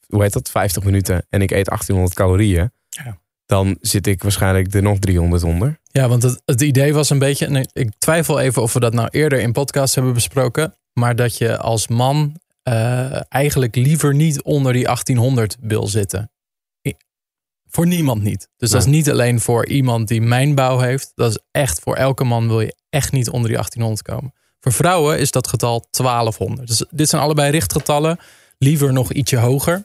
[0.09, 3.19] hoe heet dat, 50 minuten en ik eet 1800 calorieën, Ja.
[3.47, 5.81] dan zit ik waarschijnlijk er nog 300 onder.
[5.83, 7.47] Ja, want het, het idee was een beetje.
[7.47, 10.75] en ik- twijfel even of we dat nou eerder in podcast hebben besproken.
[10.93, 16.31] Maar dat je als man eh, eigenlijk liever niet onder die 1800 wil zitten.
[17.71, 18.49] Voor niemand niet.
[18.57, 21.13] Dus dat is niet alleen voor iemand die mijnbouw heeft.
[21.15, 24.35] Dat is echt voor elke man wil je echt niet onder die 1800 komen.
[24.61, 26.69] Voor vrouwen is dat getal 1200.
[26.69, 28.19] Dus dit zijn allebei richtgetallen.
[28.59, 29.85] Liever nog ietsje hoger.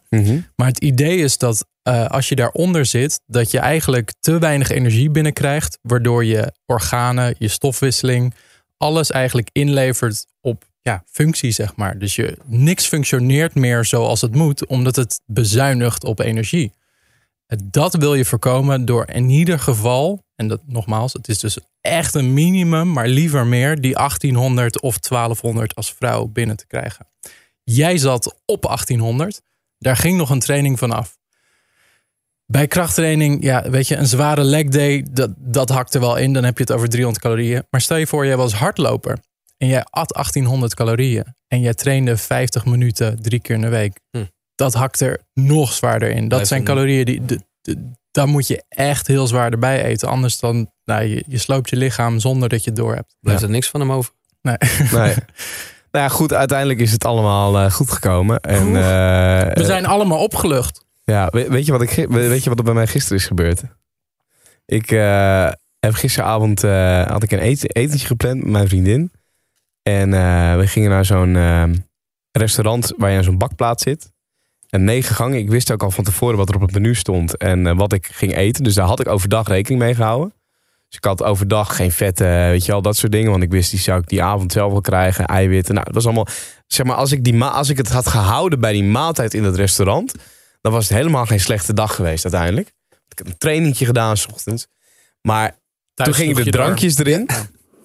[0.55, 4.69] Maar het idee is dat eh, als je daaronder zit, dat je eigenlijk te weinig
[4.69, 8.33] energie binnenkrijgt, waardoor je organen, je stofwisseling,
[8.77, 11.99] alles eigenlijk inlevert op ja, functie, zeg maar.
[11.99, 16.71] Dus je, niks functioneert meer zoals het moet, omdat het bezuinigt op energie.
[17.63, 22.13] Dat wil je voorkomen door in ieder geval, en dat nogmaals, het is dus echt
[22.13, 27.07] een minimum, maar liever meer, die 1800 of 1200 als vrouw binnen te krijgen.
[27.63, 29.41] Jij zat op 1800,
[29.77, 31.17] daar ging nog een training vanaf.
[32.45, 36.33] Bij krachttraining, ja, weet je, een zware leg day, dat, dat hakt er wel in.
[36.33, 37.63] Dan heb je het over 300 calorieën.
[37.69, 39.17] Maar stel je voor, jij was hardloper
[39.57, 41.25] en jij at 1800 calorieën.
[41.47, 43.99] En jij trainde 50 minuten drie keer in de week.
[44.11, 44.23] Hm.
[44.55, 46.27] Dat hakt er nog zwaarder in.
[46.27, 50.07] Dat zijn calorieën die, de, de- daar moet je echt heel zwaar erbij eten.
[50.09, 53.15] Anders dan, nou, je, je sloopt je lichaam zonder dat je het door hebt.
[53.19, 54.13] Blijft er niks van hem over.
[54.41, 54.57] Nee.
[54.91, 55.15] Nee.
[55.93, 58.39] nou ja, goed, uiteindelijk is het allemaal eh, goed gekomen.
[58.39, 60.85] En, eh, We zijn allemaal opgelucht.
[61.03, 63.61] Ja, weet, je wat ik, weet je wat er bij mij gisteren is gebeurd?
[64.65, 66.61] Ik eh, heb gisteravond
[67.07, 69.11] had ik een eten, etentje gepland met mijn vriendin.
[69.83, 70.09] En
[70.57, 71.63] we gingen naar zo'n eh,
[72.31, 74.11] restaurant waar je aan zo'n bakplaat zit.
[74.69, 75.37] En negen gangen.
[75.37, 78.05] Ik wist ook al van tevoren wat er op het menu stond en wat ik
[78.05, 78.63] ging eten.
[78.63, 80.33] Dus daar had ik overdag rekening mee gehouden.
[80.93, 83.31] Dus ik had overdag geen vette, weet je wel, dat soort dingen.
[83.31, 85.25] Want ik wist, die zou ik die avond zelf wel krijgen.
[85.25, 85.73] Eiwitten.
[85.73, 86.27] Nou, dat was allemaal...
[86.67, 89.43] Zeg maar, als ik, die ma- als ik het had gehouden bij die maaltijd in
[89.43, 90.13] het restaurant...
[90.61, 92.67] dan was het helemaal geen slechte dag geweest uiteindelijk.
[93.07, 94.67] Ik heb een trainingje gedaan s ochtends.
[95.21, 95.55] Maar
[95.93, 96.51] Thuis toen gingen de door.
[96.51, 97.29] drankjes erin.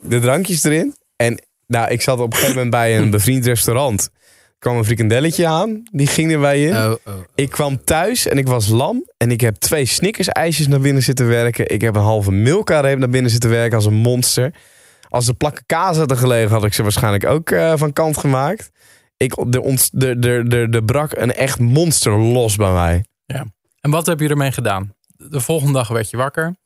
[0.02, 0.94] De drankjes erin.
[1.16, 4.11] En nou, ik zat op een gegeven moment bij een bevriend restaurant.
[4.59, 5.82] Er kwam een frikandelletje aan.
[5.90, 6.76] Die ging er bij in.
[6.76, 7.14] Oh, oh.
[7.34, 9.04] Ik kwam thuis en ik was lam.
[9.16, 11.70] En ik heb twee Snickers ijsjes naar binnen zitten werken.
[11.70, 14.54] Ik heb een halve Milka reep naar binnen zitten werken als een monster.
[15.09, 18.70] Als de plakken kaas hadden gelegen, had ik ze waarschijnlijk ook eh, van kant gemaakt.
[19.16, 23.04] Ik, er, ont, er, er, er, er brak een echt monster los bij mij.
[23.80, 24.94] En wat heb je ermee gedaan?
[25.16, 26.56] De volgende dag werd je wakker.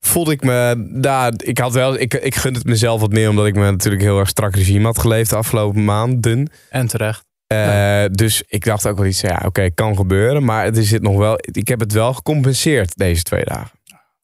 [0.00, 1.32] Voelde ik me daar.
[1.36, 1.98] Ik had wel.
[1.98, 4.84] Ik, ik gun het mezelf wat meer, omdat ik me natuurlijk heel erg strak regime
[4.84, 6.50] had geleefd de afgelopen maanden.
[6.70, 7.26] En terecht.
[7.46, 9.20] Eh, Dus ik dacht ook wel iets.
[9.20, 10.44] Ja, oké, kan gebeuren.
[10.44, 11.38] Maar er zit nog wel.
[11.40, 13.70] Ik heb het wel gecompenseerd deze twee dagen.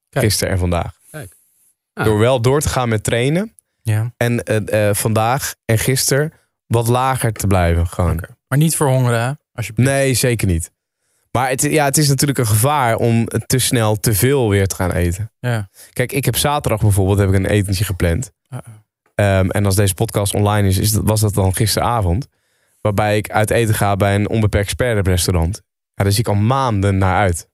[0.09, 0.25] Kijk.
[0.25, 0.93] Gisteren en vandaag.
[1.11, 1.37] Kijk.
[1.93, 2.05] Ja.
[2.05, 3.55] Door wel door te gaan met trainen.
[3.83, 4.13] Ja.
[4.17, 6.33] En eh, eh, vandaag en gisteren
[6.67, 7.87] wat lager te blijven.
[7.87, 8.25] Gewoon.
[8.49, 9.33] Maar niet verhongeren, hè?
[9.53, 9.73] Als je...
[9.77, 10.71] Nee, zeker niet.
[11.37, 14.75] Maar het, ja, het is natuurlijk een gevaar om te snel te veel weer te
[14.75, 15.31] gaan eten.
[15.41, 15.69] Ja.
[15.93, 18.31] Kijk, ik heb zaterdag bijvoorbeeld heb ik een etentje gepland.
[19.15, 22.27] Ehm, en als deze podcast online is, is dat, was dat dan gisteravond.
[22.81, 25.63] Waarbij ik uit eten ga bij een onbeperkt spare restaurant.
[25.95, 27.49] Ja, daar zie ik al maanden naar uit.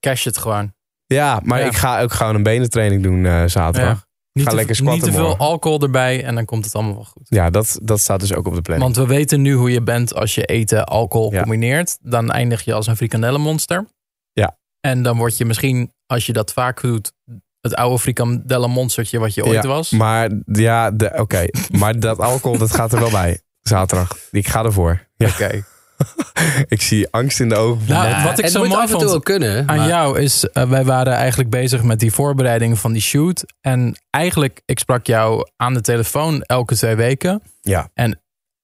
[0.00, 0.74] Cash het gewoon.
[1.06, 1.66] Ja, maar Ja.
[1.66, 4.03] ik ga ook gewoon een benentraining doen eh, zaterdag.
[4.34, 6.94] Niet Ga te, lekker niet squatten te veel alcohol erbij en dan komt het allemaal
[6.94, 7.26] wel goed.
[7.28, 8.94] Ja, dat, dat staat dus ook op de planning.
[8.94, 11.40] Want we weten nu hoe je bent als je eten alcohol Ja.
[11.40, 11.98] combineert.
[12.00, 13.86] Dan eindig je als een frikandellenmonster.
[14.32, 14.58] Ja.
[14.80, 17.12] En dan word je misschien, als je dat vaak doet,
[17.60, 19.90] het oude frikandellenmonstertje wat je ooit Ja, was.
[19.90, 21.46] Maar ja, oké.
[21.80, 23.40] maar dat alcohol, dat gaat er wel bij.
[23.60, 24.18] Zaterdag.
[24.30, 25.08] Ik ga ervoor.
[25.16, 25.28] Ja.
[25.28, 25.64] Oké.
[26.68, 27.86] Ik zie angst in de ogen.
[27.86, 29.68] van Nou, wat ik zo moet mooi af en toe vond ook kunnen.
[29.68, 33.44] aan maar- jou is, eh, wij waren eigenlijk bezig met die voorbereiding van die shoot.
[33.60, 37.42] En eigenlijk, ik sprak jou aan de telefoon elke twee weken.
[37.60, 37.88] Ja.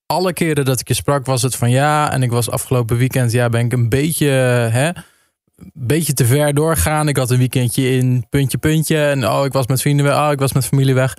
[0.05, 2.11] alle keren dat ik je sprak was het van ja.
[2.11, 4.27] En ik was afgelopen weekend, ja, ben ik een beetje,
[4.71, 7.07] hè, een beetje te ver doorgaan.
[7.07, 9.03] Ik had een weekendje in puntje, puntje.
[9.03, 10.15] En oh, ik was met vrienden weg.
[10.15, 11.17] Oh, ik was met familie weg.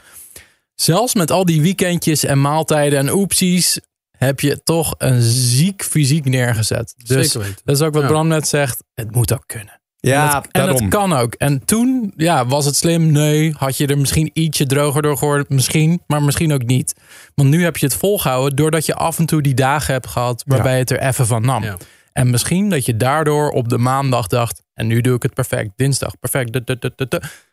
[0.74, 3.80] Zelfs met al die weekendjes en maaltijden en oepsies
[4.24, 6.94] heb je toch een ziek fysiek neergezet.
[6.96, 8.08] Dus Zeker dat is ook wat Ja.
[8.08, 8.84] Bram net zegt.
[8.94, 9.80] Het moet ook kunnen.
[9.96, 10.82] Ja, en, het, en daarom.
[10.82, 11.34] het kan ook.
[11.34, 13.12] En toen, ja, was het slim?
[13.12, 13.54] Nee.
[13.56, 15.46] Had je er misschien ietsje droger door geworden?
[15.48, 16.94] Misschien, maar misschien ook niet.
[17.34, 20.42] Want nu heb je het volgehouden doordat je af en toe die dagen hebt gehad
[20.46, 21.62] waarbij het er even van nam.
[21.62, 21.76] Ja.
[22.12, 25.70] En misschien dat je daardoor op de maandag dacht, en nu doe ik het perfect.
[25.76, 26.60] Dinsdag, perfect.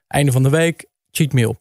[0.07, 1.59] Einde van de week, cheat meal.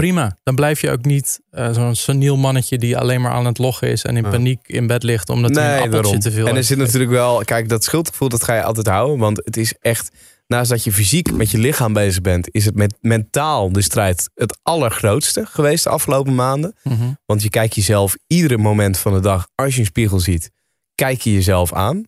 [0.00, 0.36] Prima.
[0.42, 3.88] Dan blijf je ook niet eh, zo'n seniel mannetje die alleen maar aan het loggen
[3.88, 4.30] is en in Ja.
[4.30, 6.20] paniek in bed ligt omdat hij een appeltje daarom.
[6.20, 9.18] te veel En er zit natuurlijk wel, kijk, dat schuldgevoel dat ga je altijd houden.
[9.18, 10.10] Want het is echt,
[10.46, 14.30] naast dat je fysiek met je lichaam bezig bent, is het met mentaal de strijd
[14.34, 16.74] het allergrootste geweest de afgelopen maanden.
[16.82, 17.12] Mhm.
[17.26, 20.50] Want je kijkt jezelf iedere moment van de dag, als je een spiegel ziet,
[20.94, 22.04] kijk je jezelf aan.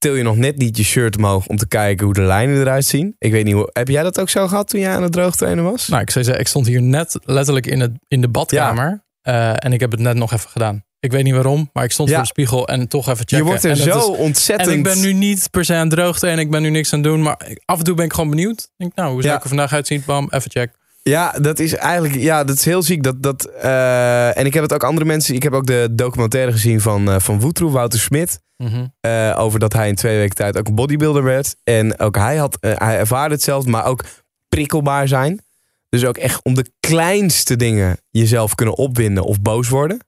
[0.00, 2.84] Til je nog net niet je shirt omhoog om te kijken hoe de lijnen eruit
[2.84, 3.14] zien.
[3.18, 5.64] Ik weet niet, hoe, heb jij dat ook zo gehad toen jij aan het droogtrainen
[5.64, 5.88] was?
[5.88, 9.04] Nou, ik zou zeggen, ik stond hier net letterlijk in, het, in de badkamer.
[9.20, 10.84] eh, en ik heb het net nog even gedaan.
[11.00, 12.14] Ik weet niet waarom, maar ik stond Ja.
[12.14, 13.36] voor de spiegel en toch even checken.
[13.36, 14.68] je wordt er En zo is- ontzettend...
[14.70, 16.92] en ik ben nu niet per se aan het droogte en ik ben nu niks
[16.92, 17.22] aan het doen.
[17.22, 18.60] Maar af en toe ben ik gewoon benieuwd.
[18.60, 19.36] Ik denk, nou, hoe zou Ja.
[19.38, 20.02] ik er vandaag uitzien?
[20.06, 20.70] Bam, even check.
[21.02, 23.02] Ja, dat is eigenlijk ja, dat is heel ziek.
[23.02, 25.34] Dat, dat, eh, en ik heb het ook andere mensen.
[25.34, 28.40] Ik heb ook de documentaire gezien van, eh van Woetroe, Wouter Smit.
[28.56, 28.86] Mhm.
[29.00, 31.56] eh, over dat hij in twee weken tijd ook een bodybuilder werd.
[31.64, 34.04] En ook hij, had, hij ervaarde hetzelfde, maar ook
[34.48, 35.40] prikkelbaar zijn.
[35.88, 39.98] Dus ook echt om de kleinste dingen jezelf kunnen opwinden of boos worden.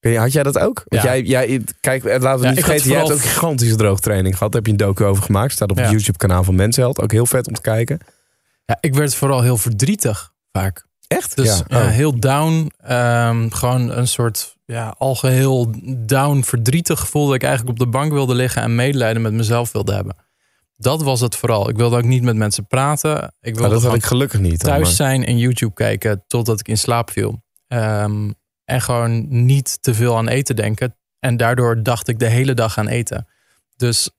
[0.00, 0.20] Ja.
[0.20, 0.82] Had jij dat ook?
[0.86, 1.08] Want Ja.
[1.08, 4.52] jij, jij, kijk, laten we Ja, niet vergeten, jij hebt ook gigantische droogtraining gehad.
[4.52, 5.52] Daar heb je een docu over gemaakt.
[5.52, 7.00] Staat op het YouTube kanaal van Mensheld.
[7.00, 7.98] Ook heel vet om te kijken.
[8.70, 10.86] Ja, ik werd vooral heel verdrietig vaak.
[11.06, 11.36] Echt?
[11.36, 11.78] Dus ja.
[11.78, 11.86] Oh.
[11.88, 12.70] heel down.
[12.76, 15.74] ehm, gewoon een soort ja, algeheel
[16.06, 19.72] down, verdrietig gevoel dat ik eigenlijk op de bank wilde liggen en medelijden met mezelf
[19.72, 20.16] wilde hebben.
[20.76, 21.68] Dat was het vooral.
[21.68, 23.34] Ik wilde ook niet met mensen praten.
[23.40, 24.58] Ik wilde dat had ik gelukkig niet.
[24.58, 27.42] thuis maar- zijn en YouTube kijken totdat ik in slaap viel.
[27.66, 28.30] Ehm,
[28.64, 30.96] en gewoon niet te veel aan eten denken.
[31.18, 33.26] En daardoor dacht ik de hele dag aan eten.
[33.76, 34.10] Dus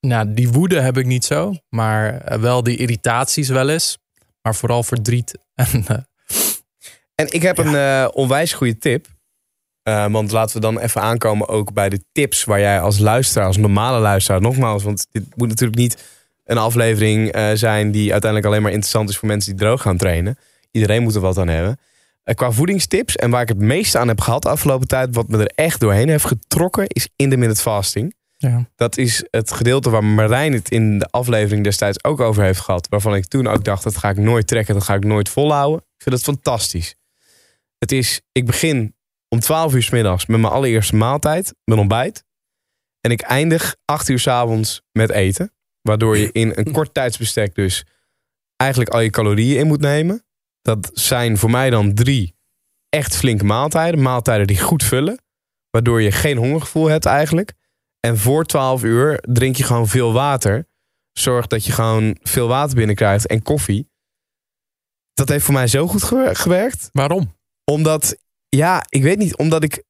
[0.00, 1.54] nou, die woede heb ik niet zo.
[1.68, 3.98] Maar eh, wel die irritaties wel eens.
[4.42, 5.38] Maar vooral verdriet.
[5.54, 5.96] En, eh,
[7.14, 9.06] En ik heb een eh, onwijs goede tip.
[10.10, 13.56] Want laten we dan even aankomen ook bij de tips waar jij als luisteraar, als
[13.56, 16.02] normale luisteraar, nogmaals, want dit moet natuurlijk niet
[16.44, 20.38] een aflevering zijn die uiteindelijk alleen maar interessant is voor mensen die droog gaan trainen.
[20.70, 21.78] Iedereen moet er wat aan hebben.
[22.24, 25.38] Qua voedingstips en waar ik het meeste aan heb gehad de afgelopen tijd, wat me
[25.38, 28.14] er echt doorheen heeft getrokken, is intermittent fasting.
[28.48, 28.68] Ja.
[28.76, 32.88] Dat is het gedeelte waar Marijn het in de aflevering destijds ook over heeft gehad.
[32.88, 35.78] Waarvan ik toen ook dacht, dat ga ik nooit trekken, dat ga ik nooit volhouden.
[35.78, 36.96] Ik vind het fantastisch.
[37.78, 38.96] Het is, ik begin
[39.28, 42.24] om 12 uur s middags met mijn allereerste maaltijd, mijn ontbijt.
[43.00, 45.52] En ik eindig 8 uur s avonds met eten.
[45.80, 47.84] Waardoor je in een kort tijdsbestek dus
[48.56, 50.24] eigenlijk al je calorieën in moet nemen.
[50.62, 52.34] Dat zijn voor mij dan drie
[52.88, 54.02] echt flinke maaltijden.
[54.02, 55.22] Maaltijden die goed vullen.
[55.70, 57.52] Waardoor je geen hongergevoel hebt eigenlijk.
[58.00, 60.68] En voor 12 uur drink je gewoon veel water.
[61.12, 63.88] Zorg dat je gewoon veel water binnenkrijgt en koffie.
[65.14, 66.88] Dat heeft voor mij zo goed gewer- gewerkt.
[66.92, 67.36] Waarom?
[67.64, 68.16] Omdat,
[68.48, 69.82] ja, ik weet niet, omdat ik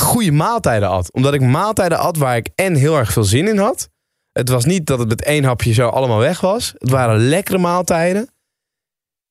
[0.00, 1.12] goede maaltijden at.
[1.12, 3.88] Omdat ik maaltijden at waar ik en heel erg veel zin in had.
[4.32, 6.74] Het was niet dat het met één hapje zo allemaal weg was.
[6.78, 8.28] Het waren lekkere maaltijden.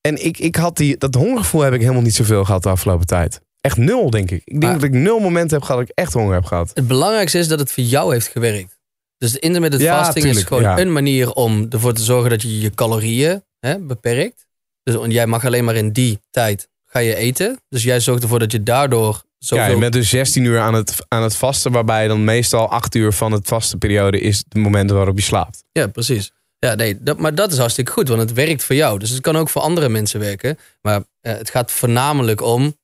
[0.01, 3.05] En ik, ik had die, dat hongergevoel heb ik helemaal niet zoveel gehad de afgelopen
[3.05, 3.41] tijd.
[3.67, 4.41] Echt nul, denk ik.
[4.45, 6.71] Ik denk dat ik nul momenten heb gehad dat ik echt honger heb gehad.
[6.73, 8.77] Het belangrijkste is dat het voor jou heeft gewerkt.
[9.17, 10.79] Dus de intermittent Ja, fasting is gewoon ja.
[10.79, 14.47] een manier om ervoor te zorgen dat je je calorieën hè, beperkt.
[14.83, 17.59] Dus jij mag alleen maar in die tijd ga je eten.
[17.69, 19.65] Dus jij zorgt ervoor dat je daardoor zoveel...
[19.65, 22.95] Ja, je bent dus 16 uur aan het, aan het vasten, waarbij dan meestal 8
[22.95, 25.63] uur van het vaste periode is het moment waarop je slaapt.
[25.71, 26.31] Ja, precies.
[26.59, 28.99] Ja, nee, dat, maar dat is hartstikke goed, want het werkt voor jou.
[28.99, 30.57] Dus het kan ook voor andere mensen werken.
[30.81, 32.75] Maar eh, het gaat voornamelijk om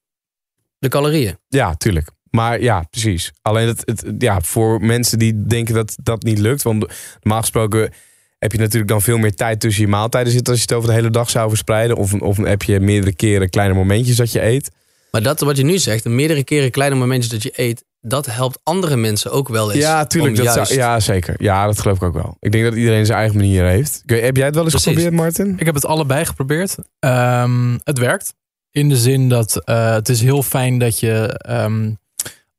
[0.83, 1.37] de calorieën.
[1.47, 2.09] Ja, tuurlijk.
[2.29, 3.31] Maar ja, precies.
[3.41, 6.61] Alleen het, het, ja, voor mensen die denken dat dat niet lukt.
[6.61, 6.85] Want
[7.21, 7.93] normaal gesproken
[8.39, 10.53] heb je natuurlijk dan veel meer tijd tussen je maaltijden zitten.
[10.53, 11.97] Als je het over de hele dag zou verspreiden.
[11.97, 14.71] Of, of heb je meerdere keren kleine momentjes dat je eet.
[15.11, 18.59] Maar dat wat je nu zegt, meerdere keren kleine momentjes dat je eet, dat helpt
[18.63, 19.81] andere mensen ook wel eens.
[19.81, 20.35] Ja, tuurlijk.
[20.35, 21.35] Dat juist- zou, ja, zeker.
[21.37, 22.37] Ja, dat geloof ik ook wel.
[22.39, 24.03] Ik denk dat iedereen zijn eigen manier heeft.
[24.05, 25.03] Heb jij het wel eens Precies.
[25.03, 25.55] geprobeerd, Martin?
[25.57, 26.75] Ik heb het allebei geprobeerd.
[26.99, 28.33] Ehm, het werkt.
[28.73, 31.39] In de zin dat eh, het is heel fijn dat je...
[31.45, 31.91] ehm,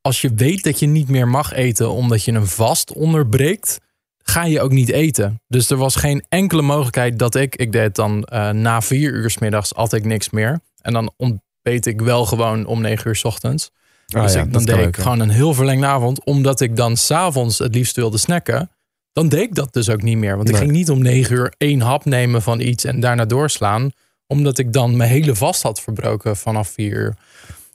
[0.00, 3.80] als je weet dat je niet meer mag eten omdat je een vast onderbreekt...
[4.22, 5.40] ga je ook niet eten.
[5.48, 7.56] Dus er was geen enkele mogelijkheid dat ik...
[7.56, 10.60] Ik deed dan eh, na vier uur 's middags altijd niks meer.
[10.80, 13.70] En dan ontbeet ik wel gewoon om negen uur 's ochtends.
[14.08, 16.24] Ah, dus ja, ik, dan deed ik gewoon een heel verlengde avond.
[16.24, 18.70] Omdat ik dan s'avonds het liefst wilde snacken.
[19.12, 20.36] Dan deed ik dat dus ook niet meer.
[20.36, 23.90] Want ik ging niet om negen uur één hap nemen van iets en daarna doorslaan.
[24.26, 27.16] Omdat ik dan mijn hele vast had verbroken vanaf vier uur.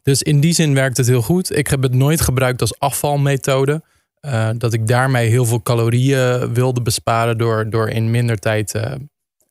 [0.04, 1.56] Dus in die zin werkt het heel goed.
[1.56, 3.84] Ik heb het nooit gebruikt als afvalmethode.
[4.20, 8.94] Eh, dat ik daarmee heel veel calorieën wilde besparen door, door in minder tijd eh,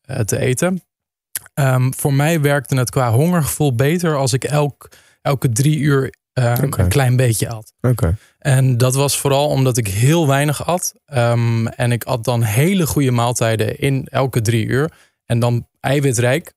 [0.04, 0.82] eh, te eten.
[1.54, 4.88] Ehm, voor mij werkte het qua hongergevoel beter als ik elk,
[5.22, 6.82] elke drie uur eh, Oké.
[6.82, 7.72] een klein beetje at.
[7.80, 8.16] Oké.
[8.38, 10.94] En dat was vooral omdat ik heel weinig at.
[11.06, 14.92] Ehm, en ik at dan hele goede maaltijden in elke drie uur.
[15.24, 16.52] En dan eiwitrijk.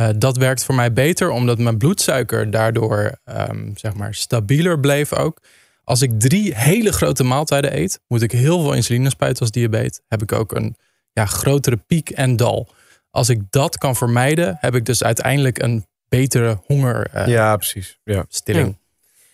[0.00, 5.12] Eh, dat werkt voor mij beter, omdat mijn bloedsuiker daardoor ehm, zeg maar stabieler bleef
[5.12, 5.40] ook.
[5.84, 10.00] Als ik drie hele grote maaltijden eet, moet ik heel veel insuline spuiten als diabetes.
[10.08, 10.76] Heb ik ook een
[11.12, 12.68] ja, grotere piek en dal.
[13.10, 17.30] Als ik dat kan vermijden, heb ik dus uiteindelijk een betere hongerstilling.
[17.30, 17.98] Ja, precies.
[18.04, 18.24] Ja.
[18.28, 18.78] stilling.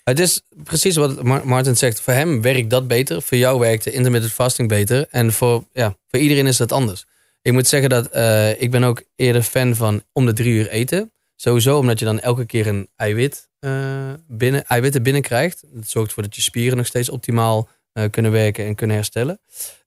[0.04, 2.00] Het is precies wat Mar- Martin zegt.
[2.00, 3.22] Voor hem werkt dat beter.
[3.22, 5.06] Voor jou werkt de intermittent fasting beter.
[5.10, 7.06] En voor, ja, voor iedereen is dat anders.
[7.47, 10.68] Ik moet zeggen dat eh, ik ben ook eerder fan van om de drie uur
[10.68, 11.12] eten.
[11.36, 15.64] Sowieso omdat je dan elke keer een eiwit, eh, binnen, eiwitten binnenkrijgt.
[15.72, 19.40] Dat zorgt ervoor dat je spieren nog steeds optimaal eh, kunnen werken en kunnen herstellen.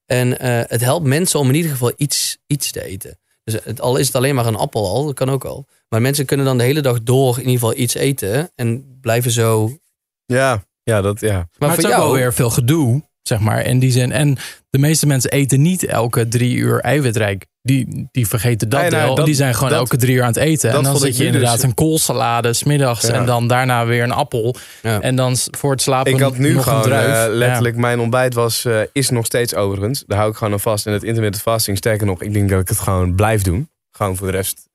[0.06, 3.18] En eh, het helpt mensen om in ieder geval iets, iets te eten.
[3.44, 5.66] Dus het, al is het alleen maar een appel al, dat kan ook al.
[5.88, 8.50] Maar mensen kunnen dan de hele dag door in ieder geval iets eten.
[8.54, 9.78] En blijven zo
[10.26, 11.32] Ja, ja, dat, ja.
[11.32, 13.90] maar, Maar, het voor is ook jou wel weer veel gedoe, zeg maar, in die
[13.90, 14.12] zin.
[14.12, 14.36] En
[14.70, 17.48] de meeste mensen eten niet elke drie uur eiwitrijk.
[17.62, 20.36] Die, die vergeten dat Nee, dat- die zijn gewoon dat- elke drie uur aan het
[20.36, 20.70] eten.
[20.70, 23.06] En dan zit je nu inderdaad dus- een koolsalade smiddags.
[23.06, 23.12] Ja.
[23.12, 24.54] En dan daarna weer een appel.
[24.82, 25.00] Ja.
[25.00, 28.64] En dan voor het slapen Ik had nu nog gewoon eh, letterlijk, mijn ontbijt was,
[28.64, 30.04] eh, is nog steeds overigens.
[30.06, 30.86] Daar hou ik gewoon aan vast.
[30.86, 33.68] En het intermittent fasting, sterker nog, ik denk dat ik het gewoon blijf doen.
[33.90, 34.68] Gewoon voor de rest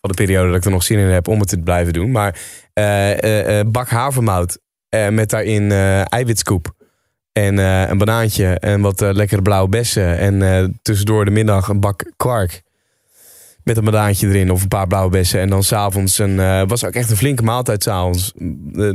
[0.00, 2.10] van de periode dat ik er nog zin in heb om het te blijven doen.
[2.10, 2.38] Maar
[2.72, 4.58] eh, bak havermout
[5.10, 5.72] met daarin
[6.04, 6.74] eiwitscoop.
[7.32, 10.18] En eh, een banaantje en wat eh, lekkere blauwe bessen.
[10.18, 12.62] En eh, tussendoor de middag een bak kwark.
[13.64, 15.40] Met een banaantje erin of een paar blauwe bessen.
[15.40, 16.36] En dan s'avonds een...
[16.68, 18.32] was ook echt een flinke maaltijd s'avonds.
[18.74, 18.90] Eh,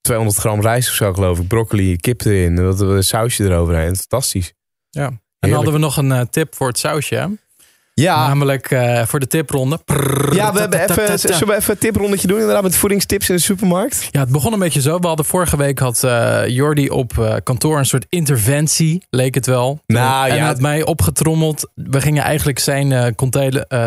[0.00, 1.48] 200 gram rijst of zo geloof ik.
[1.48, 2.58] Broccoli, kip erin.
[2.58, 3.96] en Dat sausje eroverheen.
[3.96, 4.52] Fantastisch.
[4.90, 5.04] Ja.
[5.04, 5.54] En dan Heerlijk.
[5.54, 7.38] hadden we nog een tip voor het sausje.
[8.00, 9.78] Ja, Namelijk eh, voor de tipronde.
[10.32, 13.40] ja we hebben even, zullen we even een tiprondetje doen inderdaad met voedingstips in de
[13.40, 14.08] supermarkt?
[14.10, 14.98] Ja, het begon een beetje zo.
[14.98, 19.46] We hadden vorige week had eh Jordi op eh, kantoor een soort interventie, leek het
[19.46, 19.80] wel.
[19.86, 20.38] Nou, en ja.
[20.38, 21.70] hij had mij opgetrommeld.
[21.74, 23.14] We gingen eigenlijk zijn,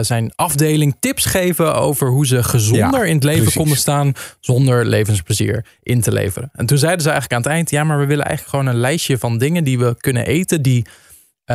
[0.02, 3.60] zijn afdeling tips geven over hoe ze gezonder Ja, in het leven precies.
[3.62, 6.50] konden staan zonder levensplezier in te leveren.
[6.54, 8.82] En toen zeiden ze eigenlijk aan het eind, ja, maar we willen eigenlijk gewoon een
[8.82, 10.86] lijstje van dingen die we kunnen eten die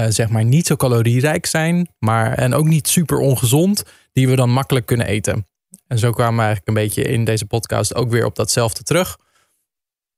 [0.03, 3.83] eh, zeg maar niet zo calorierijk zijn, maar en ook niet super ongezond,
[4.13, 5.47] die we dan makkelijk kunnen eten.
[5.87, 9.19] En zo kwamen we eigenlijk een beetje in deze podcast ook weer op datzelfde terug.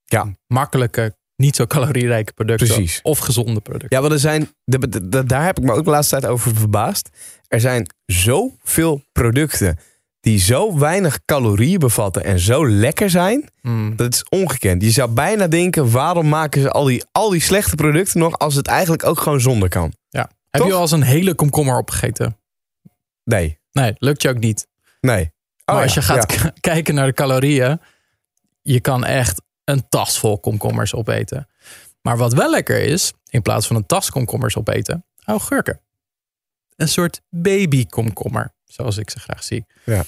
[0.04, 0.34] Ja.
[0.46, 3.00] Makkelijke, niet zo calorierijke producten Precies.
[3.02, 3.88] of gezonde producten.
[3.96, 6.32] Ja, want er zijn, de- de- de- daar heb ik me ook de laatste tijd
[6.32, 7.08] over verbaasd.
[7.48, 9.78] Er zijn zoveel producten
[10.20, 13.48] die zo weinig calorieën bevatten en zo lekker zijn.
[13.62, 13.96] Mm.
[13.96, 14.82] Dat is ongekend.
[14.82, 18.54] Je zou bijna denken, waarom maken ze al die, al die slechte producten nog als
[18.54, 19.92] het eigenlijk ook gewoon zonder kan?
[20.50, 20.70] Heb Toch?
[20.70, 22.36] je al eens een hele komkommer opgegeten?
[23.24, 24.66] Nee, Nee, lukt je ook niet.
[25.00, 25.22] nee.
[25.24, 25.30] Oh
[25.64, 26.50] maar ja, als je gaat ja.
[26.60, 27.80] kijken naar de calorieën,
[28.62, 31.48] je kan echt een tas vol komkommers opeten.
[32.02, 35.80] Maar wat wel lekker is, in plaats van een tas komkommers opeten, augurken.
[36.76, 39.64] Een soort baby komkommer, zoals ik ze graag zie.
[39.84, 40.04] Ja.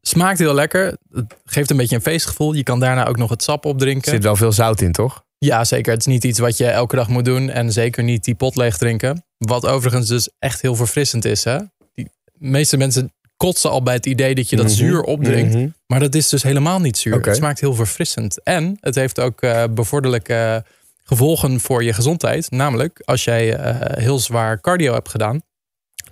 [0.00, 0.96] Smaakt heel lekker.
[1.12, 2.52] Het geeft een beetje een feestgevoel.
[2.52, 4.10] Je kan daarna ook nog het sap Er opdrinken.
[4.10, 5.24] zit wel veel zout in, toch?
[5.38, 5.92] Ja, zeker.
[5.92, 7.50] Het is niet iets wat je elke dag moet doen.
[7.50, 9.24] En zeker niet die pot leeg drinken.
[9.38, 11.44] Wat overigens dus echt heel verfrissend is.
[11.44, 11.58] Hè?
[11.94, 15.54] Die meeste mensen kotsen al bij het idee dat je dat Mhm, zuur opdrinkt.
[15.54, 15.68] mhm.
[15.86, 17.20] Maar dat is dus helemaal niet zuur.
[17.20, 18.42] Het smaakt heel verfrissend.
[18.42, 20.64] En het heeft ook eh, bevorderlijke
[21.04, 22.50] gevolgen voor je gezondheid.
[22.50, 25.40] Namelijk, als jij eh, heel zwaar cardio hebt gedaan,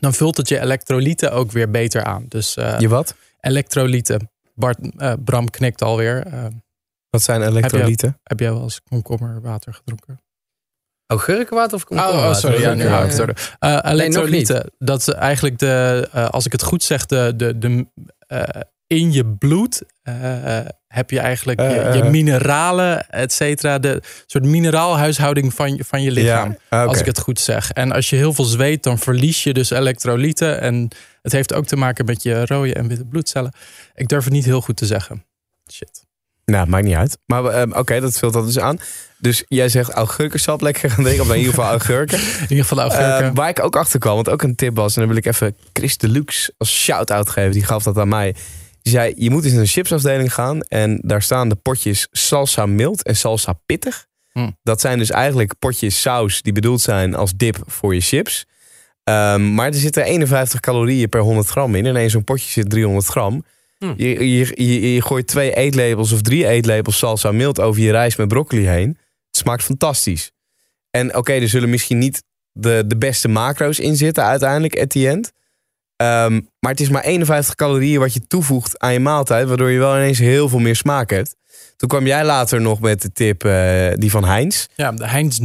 [0.05, 2.25] dan vult het je elektrolyten ook weer beter aan.
[2.29, 3.15] Dus eh, Je wat?
[3.41, 4.31] elektrolyten.
[4.55, 6.27] Bart, eh, Bram knikt alweer.
[6.27, 6.45] Eh,
[7.11, 8.19] Wat zijn elektrolyten?
[8.23, 10.21] heb jij wel eens komkommerwater gedronken?
[11.07, 12.29] Augurkenwater of Oh, komkommerwater?
[12.31, 12.61] oh, sorry.
[12.61, 13.17] Ja, nu Ja, hou ik ja.
[13.17, 13.57] het door.
[13.59, 14.55] Eh, elektrolyten.
[14.63, 14.71] niet.
[14.79, 17.87] dat is eigenlijk de, eh, als ik het goed zeg, de, de, de,
[18.27, 19.83] eh, in je bloed
[20.95, 22.11] heb je eigenlijk je, Eh, je eh.
[22.11, 23.79] mineralen, et cetera.
[23.79, 26.57] De soort mineraalhuishouding van, je- van je lichaam.
[26.69, 27.71] Als ik het goed zeg.
[27.71, 30.61] En als je heel veel zweet, dan verlies je dus elektrolyten.
[30.61, 30.89] En
[31.23, 33.53] het heeft ook te maken met je rode en witte bloedcellen.
[33.95, 35.25] Ik durf het niet heel goed te zeggen.
[35.73, 36.03] Shit.
[36.45, 37.19] Nou, maakt niet uit.
[37.27, 38.79] Maar eh, oké, dat vult dat dus aan.
[39.19, 41.25] Dus jij zegt augurkensap lekker gaan drinken.
[41.25, 42.19] Of in ieder geval augurken.
[42.45, 43.35] In ieder geval de augurken.
[43.35, 44.95] Waar ik ook achter kwam, want ook een tip was...
[44.95, 47.53] en dan wil ik even Chris Deluxe als shout-out geven.
[47.53, 48.35] Die gaf dat aan mij.
[48.85, 50.61] Die zei, je moet eens in een chipsafdeling gaan...
[50.61, 54.07] en daar staan de potjes salsa mild en salsa pittig.
[54.33, 54.51] Hm.
[54.63, 56.43] Dat zijn dus eigenlijk potjes saus...
[56.43, 58.47] die bedoeld zijn als dip voor je chips.
[59.05, 61.87] Ehm, maar er zitten 51 calorieën per 100 gram in.
[61.87, 63.45] En in zo'n potje zit 300 gram.
[63.79, 63.95] Hm.
[63.97, 67.61] Je, je, je, je gooit twee eetlepels of drie eetlepels salsa mild...
[67.61, 68.89] over je rijst met broccoli heen.
[69.27, 70.31] Het smaakt fantastisch.
[70.91, 72.23] En oké, er zullen misschien niet
[72.53, 75.33] de, de beste macro's in zitten uiteindelijk at the end.
[76.05, 79.79] Ehm, maar het is maar 51 calorieën wat je toevoegt aan je maaltijd, waardoor je
[79.79, 81.37] wel ineens heel veel meer smaak hebt.
[81.77, 84.67] Toen kwam jij later nog met de tip, eh, die van Heinz.
[84.75, 85.45] Ja, de Heinz 0%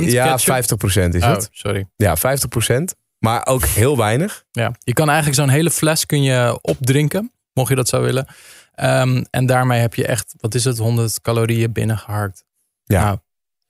[0.00, 0.54] Nee, ja, ketchup.
[0.54, 1.48] 50% is Oh, het.
[1.52, 1.88] sorry.
[1.96, 2.94] Ja, 50%.
[3.18, 4.44] Maar ook heel weinig.
[4.50, 8.26] Ja, je kan eigenlijk zo'n hele fles kun je opdrinken, mocht je dat zo willen.
[8.74, 12.44] Ehm, en daarmee heb je echt, wat is het, 100 calorieën binnengeharkt.
[12.84, 13.04] Ja.
[13.04, 13.18] Nou,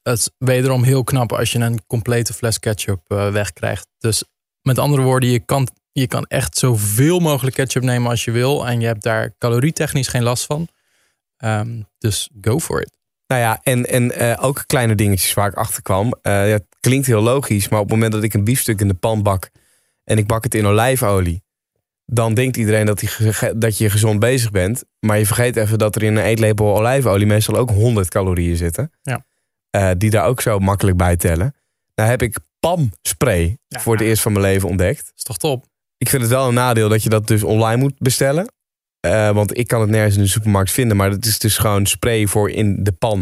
[0.03, 3.87] het is wederom heel knap als je een complete fles ketchup eh, wegkrijgt.
[3.99, 4.25] Dus
[4.63, 5.69] met andere woorden, je kan,
[6.01, 8.67] je kan echt zoveel mogelijk ketchup nemen als je wil.
[8.67, 10.69] En je hebt daar calorietechnisch geen last van.
[11.37, 12.93] Ehm, dus go for it.
[13.27, 16.15] Nou ja, en, en eh, ook kleine dingetjes waar ik achter kwam.
[16.23, 18.89] Eh, ja, het klinkt heel logisch, maar op het moment dat ik een biefstuk in
[18.89, 19.51] de pan bak
[20.05, 21.43] en ik bak het in olijfolie,
[22.07, 23.11] dan denkt iedereen dat, die,
[23.57, 24.85] dat je gezond bezig bent.
[25.01, 28.93] Maar je vergeet even dat er in een eetlepel olijfolie meestal ook 100 calorieën zitten.
[29.03, 29.25] Ja.
[29.71, 31.55] Eh, die daar ook zo makkelijk bij tellen.
[31.95, 33.81] Nou heb ik PAM-spray Ja.
[33.81, 35.13] voor het eerst van mijn leven ontdekt.
[35.17, 35.67] Is toch top?
[36.05, 38.53] Ik vind het wel een nadeel dat je dat dus online moet bestellen.
[39.01, 40.97] Eh, want ik kan het nergens in de supermarkt vinden.
[40.97, 43.19] Maar het is dus gewoon spray voor in de pan.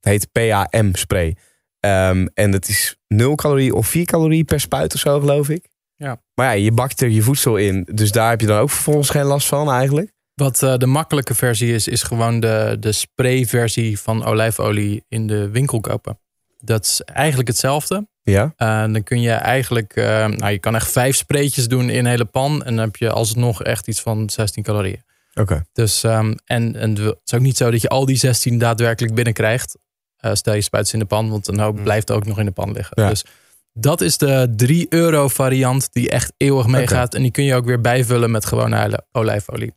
[0.00, 1.36] Het heet PAM spray.
[1.80, 5.68] Ehm, en dat is 0 calorie of 4 calorie per spuit of zo, geloof ik.
[5.96, 6.20] Ja.
[6.34, 7.88] Maar ja, je bakt er je voedsel in.
[7.92, 10.12] Dus daar heb je dan ook vervolgens geen last van eigenlijk.
[10.34, 15.48] Wat eh, de makkelijke versie is, is gewoon de, de sprayversie van olijfolie in de
[15.50, 16.18] winkel kopen.
[16.58, 18.08] Dat is eigenlijk hetzelfde.
[18.22, 18.54] Ja.
[18.86, 22.24] Dan kun je eigenlijk, eh, nou je kan echt vijf spreetjes doen in een hele
[22.24, 22.64] pan.
[22.64, 25.04] En dan heb je alsnog echt iets van 16 calorieën.
[25.34, 25.64] Oké.
[25.72, 29.14] Dus, ehm, en, en het is ook niet zo dat je al die 16 daadwerkelijk
[29.14, 29.78] binnenkrijgt.
[30.16, 31.82] Eh stel je spuit ze in de pan, want een hoop Mm.
[31.82, 33.02] blijft ook nog in de pan liggen.
[33.02, 33.08] Ja.
[33.08, 33.24] Dus
[33.72, 37.14] dat is de 3 euro variant die echt eeuwig meegaat.
[37.14, 39.72] En die kun je ook weer bijvullen met gewone olijf- olijfolie.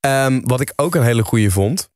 [0.00, 1.90] Ehm, wat ik ook een hele goede vond,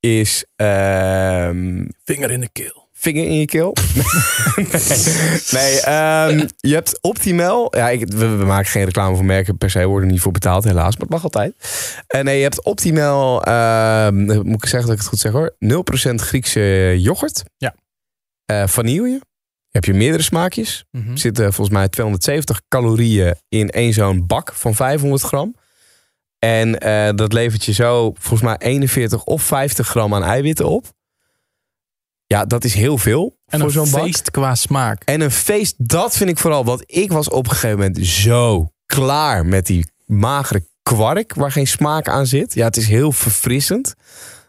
[0.00, 2.85] is ehm, Vinger in de keel.
[3.06, 3.74] Vinger in je keel.
[5.58, 7.76] nee, ehm, je hebt Optimal.
[7.76, 10.22] Ja, ik, we, we maken geen reclame voor merken per se, we worden er niet
[10.22, 11.54] voor betaald helaas, maar het mag altijd.
[12.06, 15.56] En nee, je hebt Optimal, ehm, moet ik zeggen dat ik het goed zeg hoor,
[15.58, 17.44] 0% Griekse yoghurt.
[17.56, 17.74] Ja.
[18.44, 19.20] Eh, vanille.
[19.70, 20.84] Heb je meerdere smaakjes.
[20.90, 25.54] Er zitten volgens mij 270 calorieën in één zo'n bak van 500 gram.
[26.38, 30.94] En eh, dat levert je zo volgens mij 41 of 50 gram aan eiwitten op.
[32.26, 34.02] Ja, dat is heel veel En voor een zo'n bak.
[34.02, 35.02] feest qua smaak.
[35.04, 36.64] En een feest, dat vind ik vooral.
[36.64, 41.66] Want ik was op een gegeven moment zo klaar met die magere kwark waar geen
[41.66, 42.54] smaak aan zit.
[42.54, 43.94] Ja, het is heel verfrissend.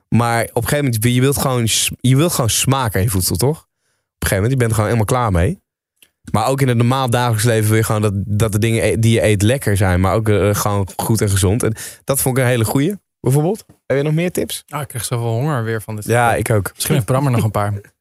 [0.09, 1.67] Maar op een gegeven moment, je wilt gewoon,
[1.99, 3.57] je wilt gewoon smaak aan je voedsel, toch?
[3.59, 3.63] Op
[4.23, 5.59] een gegeven moment, je bent er gewoon helemaal klaar mee.
[6.31, 8.95] Maar ook in het normaal dagelijks leven wil je gewoon dat, dat de dingen e-
[8.99, 9.99] die je eet lekker zijn.
[10.01, 11.63] Maar ook eh, gewoon goed en gezond.
[11.63, 13.65] En dat vond ik een hele goeie, bijvoorbeeld.
[13.87, 14.63] Heb je nog meer tips?
[14.69, 16.05] Ah, ik krijg zoveel honger weer van dit.
[16.05, 16.71] Ja, ik ook.
[16.73, 17.73] Misschien heeft Bram er nog een paar.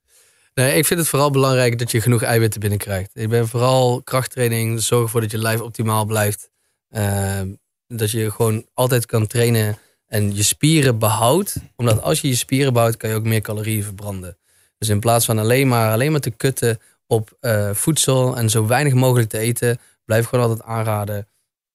[0.54, 3.10] Nee, ik vind het vooral belangrijk dat je genoeg eiwitten binnenkrijgt.
[3.14, 6.50] Ik ben vooral krachttraining, zorg ervoor dat je lijf optimaal blijft.
[6.88, 7.40] Eh,
[7.86, 11.56] dat je gewoon altijd kan trainen en je spieren behoudt.
[11.76, 14.38] Omdat als je je spieren behoudt, kan je ook meer calorieën verbranden.
[14.78, 18.66] Dus in plaats van alleen maar, alleen maar te kutten op eh, voedsel en zo
[18.66, 21.28] weinig mogelijk te eten, blijf gewoon altijd aanraden.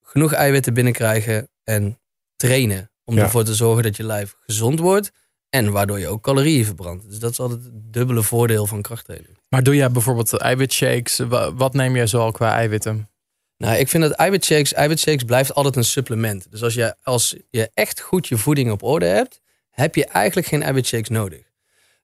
[0.03, 1.99] Genoeg eiwitten binnenkrijgen en
[2.35, 2.90] trainen.
[3.05, 3.21] Om Ja.
[3.23, 5.11] ervoor te zorgen dat je lijf gezond wordt.
[5.49, 7.09] En waardoor je ook calorieën verbrandt.
[7.09, 9.37] Dus dat is altijd het dubbele voordeel van krachttraining.
[9.49, 11.17] Maar doe jij bijvoorbeeld eiwitshakes?
[11.17, 13.09] Wa- Wat neem jij zoal qua eiwitten?
[13.57, 16.51] Nou, ik vind dat eiwitshakes, eiwitshakes blijft altijd een supplement.
[16.51, 20.47] Dus als je, als je echt goed je voeding op orde hebt, heb je eigenlijk
[20.47, 21.39] geen eiwitshakes nodig.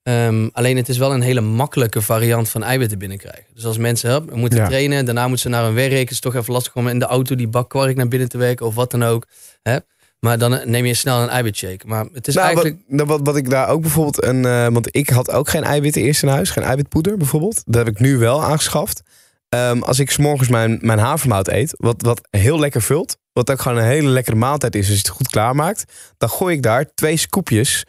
[0.04, 3.46] Ehm, alleen het is wel een hele makkelijke variant van eiwitten binnenkrijgen.
[3.54, 4.68] Dus als mensen moeten Ja.
[4.68, 5.92] trainen, daarna moeten ze naar hun werk.
[6.00, 8.38] Het is toch even lastig om in de auto die bak kwark naar binnen te
[8.38, 9.28] werken of wat dan ook.
[9.62, 9.78] Hè?
[10.20, 11.88] Maar dan neem je snel een eiwitshake.
[11.88, 12.76] Maar het is Nou, eigenlijk...
[12.76, 14.46] wat, nou, wat, wat ik daar ook bijvoorbeeld een.
[14.46, 17.62] eh, want ik had ook geen eiwitten eerst in huis, geen eiwitpoeder bijvoorbeeld.
[17.66, 19.02] Dat heb ik nu wel aangeschaft.
[19.50, 23.52] Ehm, als ik 's morgens mijn, mijn havermout eet, wat, wat heel lekker vult, wat
[23.52, 25.84] ook gewoon een hele lekkere maaltijd is als je het goed klaarmaakt,
[26.18, 27.84] dan gooi ik daar twee scoopjes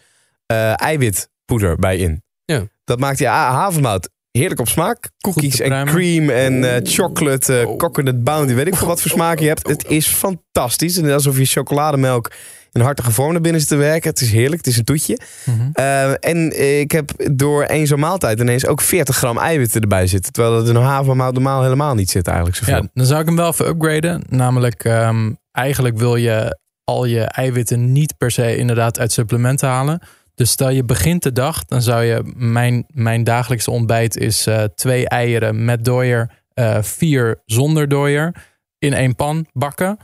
[0.47, 2.23] eh, eiwitpoeder bij in.
[2.45, 2.67] Ja.
[2.85, 5.11] Dat maakt die ha- havermout heerlijk op smaak.
[5.21, 7.77] Cookies en cream en eh, chocolate, eh, Oh.
[7.77, 9.69] coconut bounty, weet ik veel wat voor smaak je hebt.
[9.69, 10.97] Het is fantastisch.
[10.97, 12.31] En alsof je chocolademelk
[12.73, 14.11] in hartige vorm naar binnen zit te werken.
[14.11, 15.19] Het is heerlijk, het is een toetje.
[15.45, 15.71] Mhm.
[15.75, 20.33] Uh, en ik heb door één zo'n maaltijd ineens ook 40 gram eiwitten erbij zitten.
[20.33, 22.75] Terwijl dat in een havermout normaal helemaal niet zit eigenlijk zoveel.
[22.75, 24.23] Ja, dan zou ik hem wel even upgraden.
[24.29, 30.01] Namelijk, ehm, eigenlijk wil je al je eiwitten niet per se inderdaad uit supplementen halen.
[30.39, 32.33] Dus stel je begint de dag, dan zou je...
[32.37, 38.35] Mijn, mijn dagelijkse ontbijt is eh, twee eieren met dooier, eh, vier zonder dooier.
[38.79, 39.99] In één pan bakken.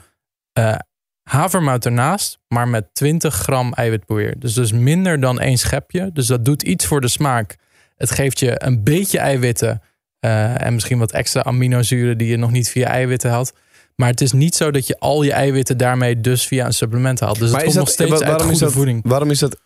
[0.52, 0.74] Eh,
[1.22, 4.38] havermout ernaast, maar met 20 gram eiwitpoeier.
[4.38, 6.10] Dus dus minder dan één schepje.
[6.12, 7.56] Dus dat doet iets voor de smaak.
[7.96, 9.82] Het geeft je een beetje eiwitten.
[10.20, 13.52] en misschien wat extra aminozuren die je nog niet via eiwitten had.
[13.96, 17.20] Maar het is niet zo dat je al je eiwitten daarmee dus via een supplement
[17.20, 17.38] haalt.
[17.38, 19.00] Dus het komt nog steeds uit goede dat, voeding.
[19.04, 19.56] Waarom is dat?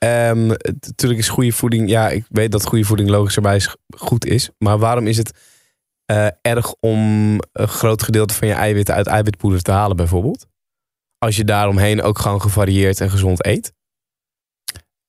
[0.00, 1.88] Ehm, het- natuurlijk is goede voeding.
[1.88, 4.50] Ja, ik weet dat goede voeding logischerwijs goed is.
[4.58, 5.32] Maar waarom is het
[6.04, 6.98] eh, erg om
[7.52, 10.46] een groot gedeelte van je eiwitten uit eiwitpoeder te halen, bijvoorbeeld?
[11.18, 13.72] Als je daaromheen ook gewoon gevarieerd en gezond eet.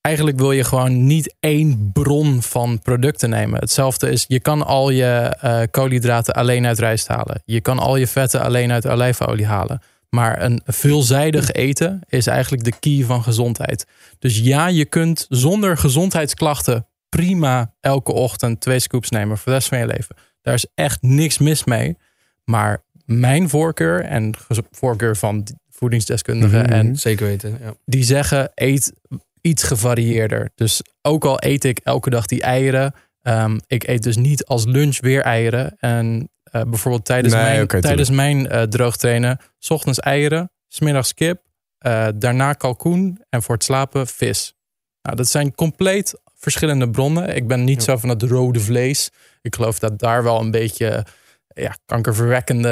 [0.01, 3.59] Eigenlijk wil je gewoon niet één bron van producten nemen.
[3.59, 5.05] Hetzelfde is, je kan al je
[5.39, 7.41] eh, koolhydraten alleen uit rijst halen.
[7.45, 9.81] Je kan al je vetten alleen uit olijfolie halen.
[10.15, 13.85] Maar een veelzijdig eten is eigenlijk de key van gezondheid.
[14.19, 19.67] Dus ja, je kunt zonder gezondheidsklachten prima elke ochtend twee scoops nemen voor de rest
[19.67, 20.15] van je leven.
[20.41, 21.97] Daar is echt niks mis mee.
[22.43, 24.33] Maar mijn voorkeur en
[24.71, 26.71] voorkeur van voedingsdeskundigen Mhm.
[26.71, 27.73] en Zeker weten, ja.
[27.85, 28.93] die zeggen eet
[29.41, 30.49] iets gevarieerder.
[30.55, 34.65] Dus ook al eet ik elke dag die eieren, ehm, ik eet dus niet als
[34.65, 35.75] lunch weer eieren.
[35.79, 41.13] En eh, bijvoorbeeld tijdens Nee, mijn, tijdens mijn eh, droogtrainen, 's ochtends eieren, 's middags
[41.13, 41.41] kip,
[41.77, 44.53] eh, daarna kalkoen en voor het slapen vis.
[45.01, 47.35] Nou, dat zijn compleet verschillende bronnen.
[47.35, 49.09] Ik ben niet zo van het rode vlees.
[49.41, 51.05] Ik geloof dat daar wel een beetje
[51.47, 52.71] ja, kankerverwekkende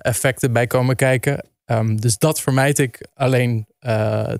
[0.00, 1.44] effecten bij komen kijken.
[1.64, 3.66] Ehm, dus dat vermijd ik alleen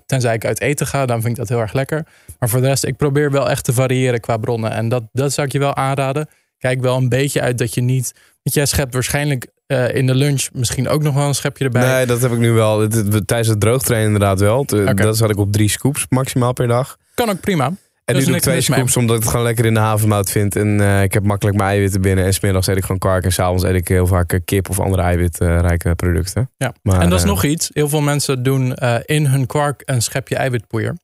[0.05, 1.05] tenzij ik uit eten ga.
[1.05, 2.07] Dan vind ik dat heel erg lekker.
[2.39, 4.71] Maar voor de rest, ik probeer wel echt te variëren qua bronnen.
[4.71, 6.27] En dat, dat zou ik je wel aanraden.
[6.59, 8.13] Kijk wel een beetje uit dat je niet...
[8.43, 11.87] Want jij schept waarschijnlijk eh, in de lunch misschien ook nog wel een schepje erbij.
[11.87, 12.87] Nee, dat heb ik nu wel.
[13.25, 14.65] Tijdens het droogtrainen inderdaad wel.
[14.95, 16.97] Dat zat ik op drie scoops maximaal per dag.
[17.13, 17.73] Kan ook prima.
[18.05, 18.63] En nu doe ik twee mee.
[18.63, 20.55] scoops omdat ik het gewoon lekker in de havermout vind.
[20.55, 22.25] En eh, ik heb makkelijk mijn eiwitten binnen.
[22.25, 23.23] En smiddags eet ik gewoon kwark.
[23.23, 26.51] En s'avonds eet ik heel vaak eh, kip of andere eiwitrijke producten.
[26.57, 26.73] Ja.
[26.81, 27.69] Maar, en dat is nog iets.
[27.73, 28.73] Heel veel mensen doen
[29.05, 30.97] in hun kwark een schepje eiwitpoeier.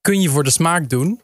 [0.00, 1.20] Kun je voor de smaak doen.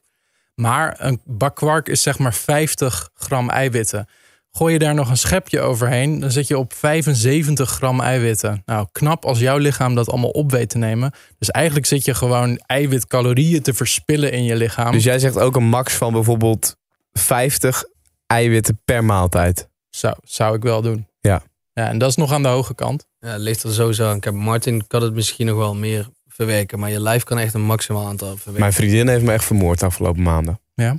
[0.61, 4.09] Maar een bak kwark is zeg maar 50 gram eiwitten.
[4.51, 8.63] Gooi je daar nog een schepje overheen, dan zit je op 75 gram eiwitten.
[8.65, 11.13] Nou, knap als jouw lichaam dat allemaal op weet te nemen.
[11.39, 14.93] Dus eigenlijk zit je gewoon eiwitcalorieën te verspillen in je lichaam.
[14.93, 16.77] Dus jij zegt ook een max van bijvoorbeeld
[17.13, 17.85] 50
[18.27, 19.69] eiwitten per maaltijd.
[19.91, 21.07] Zou, zou ik wel doen.
[21.21, 21.43] Ja.
[21.73, 21.89] ja.
[21.89, 23.07] En dat is nog aan de hoge kant.
[23.19, 24.21] Ja, het ligt er sowieso aan.
[24.21, 26.79] Kijk, Martin kan het misschien nog wel meer verwerken.
[26.79, 28.61] Maar je lijf kan echt een maximaal aantal verwerken.
[28.61, 30.61] Mijn vriendin heeft me echt vermoord de afgelopen maanden.
[30.75, 30.99] Ja.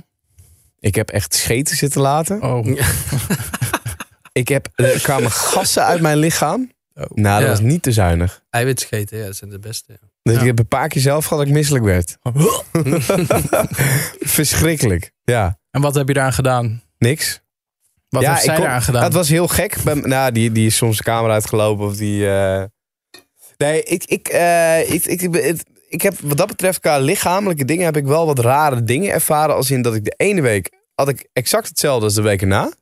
[0.80, 2.42] Ik heb echt scheten zitten laten.
[2.42, 2.66] Oh,
[4.32, 6.72] Ik heb, er kwamen gassen uit mijn lichaam.
[6.94, 7.04] Oh.
[7.14, 7.48] Nou, dat Ja.
[7.48, 8.42] was niet te zuinig.
[8.50, 9.92] Eiwitscheten, ja, dat zijn de beste.
[9.92, 10.08] ja.
[10.22, 10.40] Dus Ja.
[10.40, 12.16] ik heb een paar keer zelf gehad dat ik misselijk werd.
[14.20, 15.12] Verschrikkelijk.
[15.24, 16.82] Ja, en wat heb je daaraan gedaan?
[16.98, 17.40] niks.
[18.08, 19.02] Wat ja, heeft zij kon- eraan gedaan?
[19.02, 19.84] Het was heel gek.
[19.84, 22.28] Nou, die, die is soms de kamer uitgelopen of die...
[22.30, 22.64] eh,
[23.58, 27.84] Nee, ik, ik, eh, ik, ik, ik, ik heb wat dat betreft qua lichamelijke dingen
[27.84, 29.54] heb ik wel wat rare dingen ervaren.
[29.54, 32.72] Als in dat ik de ene week had ik exact hetzelfde als de week erna.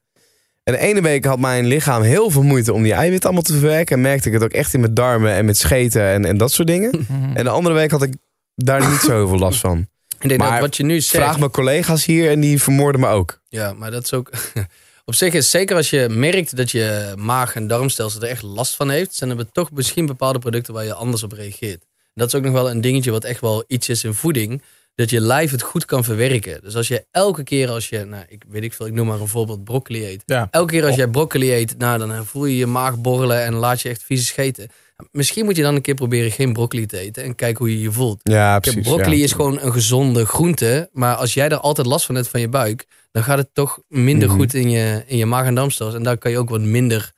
[0.62, 3.52] En de ene week had mijn lichaam heel veel moeite om die eiwit allemaal te
[3.52, 3.96] verwerken.
[3.96, 6.52] En merkte ik het ook echt in mijn darmen en met scheten en, en dat
[6.52, 7.06] soort dingen.
[7.34, 8.14] En de andere week had ik
[8.54, 9.78] daar niet zo heel veel last van.
[10.20, 11.24] Ik denk Maar dat wat je nu zegt...
[11.24, 13.40] Vraag mijn collega's hier en die vermoorden me ook.
[13.48, 14.30] Ja, maar dat is ook...
[15.08, 18.74] Op zich is zeker als je merkt dat je maag- en darmstelsel er echt last
[18.74, 19.14] van heeft...
[19.14, 21.84] zijn er toch misschien bepaalde producten waar je anders op reageert.
[22.14, 24.62] Dat is ook nog wel een dingetje wat echt wel iets is in voeding.
[24.94, 26.60] dat je lijf het goed kan verwerken.
[26.62, 29.20] Dus als je elke keer als je, nou, ik weet ik veel, ik noem maar
[29.20, 30.22] een voorbeeld, broccoli eet.
[30.26, 30.48] Ja.
[30.50, 33.80] Elke keer als jij broccoli eet, nou, dan voel je je maag borrelen en laat
[33.80, 34.68] je echt vieze scheten.
[35.10, 37.80] Misschien moet je dan een keer proberen geen broccoli te eten en kijken hoe je
[37.80, 38.20] je voelt.
[38.22, 38.82] Ja, precies.
[38.88, 39.24] broccoli ja.
[39.24, 40.88] is gewoon een gezonde groente.
[40.92, 43.80] Maar als jij er altijd last van hebt van je buik, dan gaat het toch
[43.88, 44.36] minder Mhm.
[44.36, 45.98] goed in je, in je maag- en darmstelsels.
[45.98, 47.12] En daar kan je ook wat minder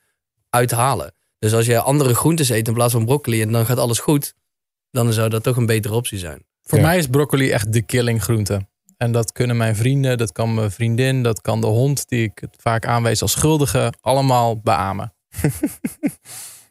[0.51, 1.15] uithalen.
[1.39, 4.35] Dus als je andere groentes eet in plaats van broccoli en dan gaat alles goed,
[4.91, 6.45] dan zou dat toch een betere optie zijn.
[6.63, 6.85] Voor Ja.
[6.85, 8.67] mij is broccoli echt de killing groente.
[8.97, 12.43] En dat kunnen mijn vrienden, dat kan mijn vriendin, dat kan de hond die ik
[12.57, 15.15] vaak aanwees als schuldige, allemaal beamen.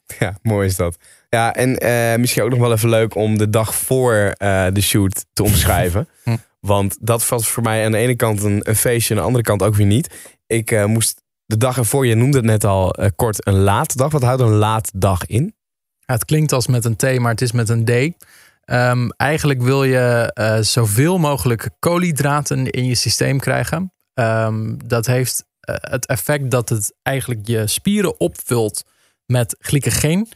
[0.19, 0.97] Ja, mooi is dat.
[1.29, 4.81] Ja, en eh, misschien ook nog wel even leuk om de dag voor eh, de
[4.81, 6.07] shoot te omschrijven.
[6.23, 6.35] Hm.
[6.59, 9.43] Want dat was voor mij aan de ene kant een, een feestje, aan de andere
[9.43, 10.35] kant ook weer niet.
[10.47, 14.11] Ik eh, moest de dag ervoor, je noemde het net al kort, een late dag.
[14.11, 15.55] Wat houdt een late dag in?
[15.99, 18.25] Ja, het klinkt als met een T, maar het is met een D.
[18.63, 20.31] Ehm, eigenlijk wil je
[20.61, 23.93] zoveel mogelijk koolhydraten in je systeem krijgen.
[24.13, 28.83] Ehm, dat heeft het effect dat het eigenlijk je spieren opvult
[29.27, 30.27] met glycogeen.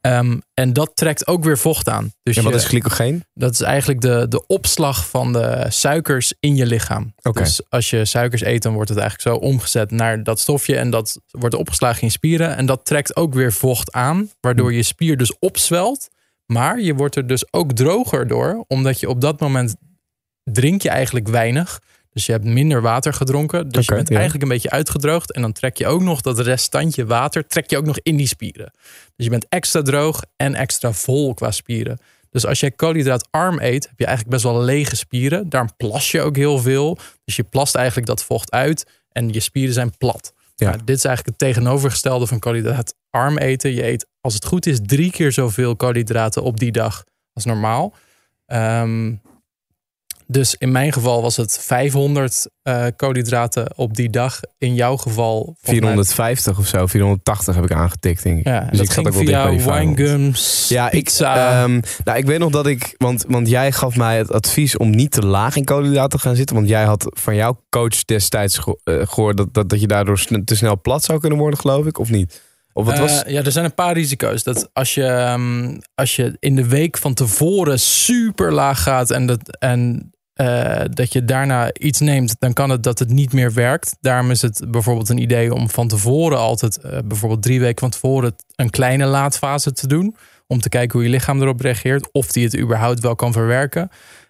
[0.00, 2.12] Ehm, en dat trekt ook weer vocht aan.
[2.22, 3.24] Dus En wat je- is glycogeen?
[3.34, 7.14] dat is eigenlijk de, de opslag van de suikers in je lichaam.
[7.42, 10.76] Dus als je suikers eet, dan wordt het eigenlijk zo omgezet naar dat stofje.
[10.76, 12.56] En dat wordt opgeslagen in je spieren.
[12.56, 14.30] En dat trekt ook weer vocht aan.
[14.40, 16.08] Waardoor je spier dus opzwelt.
[16.46, 18.64] Maar je wordt er dus ook droger door.
[18.68, 19.74] Omdat je op dat moment
[20.44, 21.80] drink je eigenlijk weinig.
[22.16, 23.68] Dus je hebt minder water gedronken.
[23.68, 24.14] Dus je bent ja.
[24.14, 25.32] eigenlijk een beetje uitgedroogd.
[25.32, 27.46] En dan trek je ook nog dat restantje water.
[27.46, 28.72] Trek je ook nog in die spieren.
[29.16, 31.98] Dus je bent extra droog en extra vol qua spieren.
[32.30, 35.48] Dus als jij koolhydraatarm eet, heb je eigenlijk best wel lege spieren.
[35.48, 36.98] Daarom plas je ook heel veel.
[37.24, 40.32] Dus je plast eigenlijk dat vocht uit en je spieren zijn plat.
[40.54, 40.68] Ja.
[40.68, 43.74] Nou, dit is eigenlijk het tegenovergestelde van koolhydraatarm eten.
[43.74, 47.94] Je eet, als het goed is, drie keer zoveel koolhydraten op die dag als normaal.
[48.46, 49.14] Ehm,
[50.26, 54.40] dus in mijn geval was het 500 eh, koolhydraten op die dag.
[54.58, 58.46] In jouw geval volgens mij- 450 of zo, 480 heb ik aangetikt, denk ik.
[58.46, 59.98] Ja, Dus dat ik zat ook wel dicht bij via die 500.
[59.98, 64.18] winegums, Ja, ik, ehm, nou, ik weet nog dat ik, want, want jij gaf mij
[64.18, 66.56] het advies om niet te laag in koolhydraten te gaan zitten.
[66.56, 70.56] Want jij had van jouw coach destijds eh, gehoord dat, dat, dat je daardoor te
[70.56, 72.42] snel plat zou kunnen worden, geloof ik, of niet?
[72.72, 73.22] Of wat was...
[73.22, 74.42] Eh, ja, er zijn een paar risico's.
[74.42, 79.26] Dat als je, ehm, als je in de week van tevoren super laag gaat en,
[79.26, 83.52] dat, en eh, dat je daarna iets neemt, dan kan het dat het niet meer
[83.52, 83.96] werkt.
[84.00, 87.90] Daarom is het bijvoorbeeld een idee om van tevoren altijd, eh, bijvoorbeeld drie weken van
[87.90, 90.16] tevoren, een kleine laadfase te doen.
[90.46, 92.12] Om te kijken hoe je lichaam erop reageert.
[92.12, 93.80] Of die het überhaupt wel kan verwerken.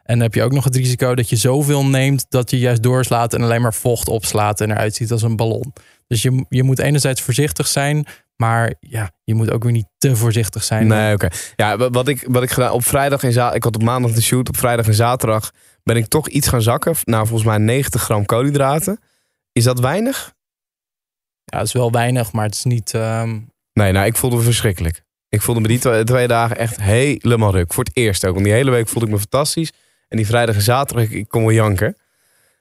[0.03, 2.83] En dan heb je ook nog het risico dat je zoveel neemt dat je juist
[2.83, 5.73] doorslaat en alleen maar vocht opslaat en eruit ziet als een ballon.
[6.07, 8.07] Dus je, je moet enerzijds voorzichtig zijn,
[8.37, 10.87] maar ja, je moet ook weer niet te voorzichtig zijn.
[10.87, 11.29] Nee, oké.
[11.57, 14.13] Ja, wa- wat ik, wat ik gedaan op vrijdag en zaterdag, ik had op maandag
[14.13, 15.51] de shoot, op vrijdag en zaterdag
[15.87, 16.95] ben ik toch iets gaan zakken.
[17.05, 19.01] Nou, volgens mij 90 gram koolhydraten.
[19.53, 20.35] Is dat weinig?
[21.45, 22.95] Ja, het is wel weinig, maar het is niet.
[22.95, 23.39] ehm,
[23.73, 25.03] Nee, nou, ik voelde me verschrikkelijk.
[25.29, 27.73] Ik voelde me die twee, twee dagen echt helemaal ruk.
[27.73, 28.33] Voor het eerst ook.
[28.33, 29.73] Want die hele week voelde ik me fantastisch.
[30.09, 31.97] En die vrijdag en zaterdag, ik, ik kon wel janken.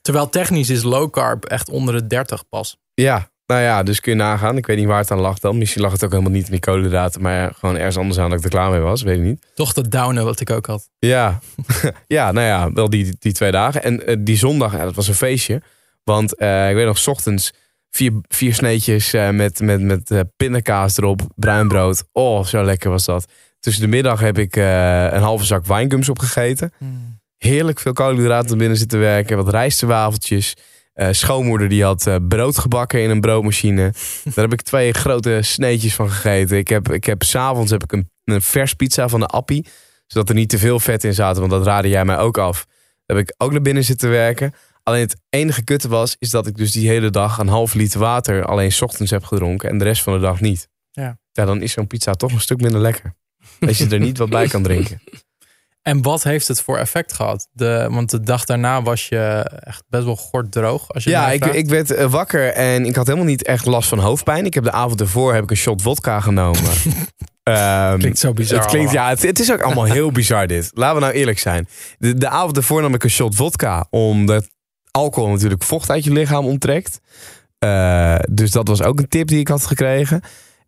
[0.02, 2.78] terwijl technisch is low carb echt onder de 30 pas.
[2.94, 4.58] Ja, nou ja, dus kun je nagaan.
[4.58, 5.58] Ik weet niet waar het aan lag dan.
[5.58, 7.22] Misschien lag het ook helemaal niet in die koolhydraten.
[7.22, 9.02] Maar gewoon ergens anders aan dat ik er klaar mee was.
[9.02, 9.46] Weet ik niet.
[9.56, 10.90] Toch dat downen wat ik ook had.
[11.00, 11.40] Ja,
[12.08, 13.84] ja nou ja, wel die, die twee dagen.
[13.84, 15.62] En eh, die zondag, ja, dat was een feestje.
[16.04, 17.54] Want eh, ik weet nog, 's ochtends
[17.90, 22.04] vier, vier sneetjes eh, met, met, met pindakaas erop, bruin brood.
[22.12, 23.26] Oh, zo lekker was dat.
[23.60, 26.74] Tussen de middag heb ik een halve zak wijngums opgegeten.
[27.38, 29.38] Heerlijk veel koolhydraten binnen zitten werken.
[29.38, 30.56] Wat rijstwafeltjes.
[30.96, 33.94] Eh schoonmoeder die had eh, brood gebakken in een broodmachine.
[34.34, 36.58] Daar heb ik twee grote sneetjes van gegeten.
[36.58, 39.66] Ik heb, ik heb s'avonds heb ik een, een vers pizza van de Appie.
[40.08, 41.40] Zodat er niet te veel vet in zaten.
[41.40, 42.66] Want dat raadde jij mij ook af.
[43.06, 44.54] Daar heb ik ook naar binnen zitten werken.
[44.84, 48.00] Alleen het enige kutte was, is dat ik dus die hele dag een half liter
[48.00, 49.70] water alleen 's ochtends heb gedronken.
[49.70, 50.68] En de rest van de dag niet.
[50.92, 51.18] Ja.
[51.32, 53.16] Ja, dan is zo'n pizza toch een stuk minder lekker.
[53.60, 55.02] Als je er niet wat bij kan drinken.
[55.88, 57.48] En wat heeft het voor effect gehad?
[57.52, 60.94] De, want de dag daarna was je echt best wel gorddroog.
[60.94, 63.90] Als je Ja, ik, ik werd eh, wakker en ik had helemaal niet echt last
[63.90, 64.46] van hoofdpijn.
[64.46, 66.62] Ik heb de avond ervoor heb ik een shot vodka genomen.
[67.44, 69.06] Ehm, Klinkt zo bizar Het, klinkt, allemaal.
[69.06, 70.72] ja, het, het is ook allemaal heel bizar dit.
[70.74, 71.68] Laten we nou eerlijk zijn.
[71.98, 73.88] De, de avond ervoor nam ik een shot vodka.
[73.90, 74.48] Omdat
[74.92, 77.00] alcohol natuurlijk vocht uit je lichaam onttrekt.
[77.60, 80.22] Eh, dus dat was ook een tip die ik had gekregen.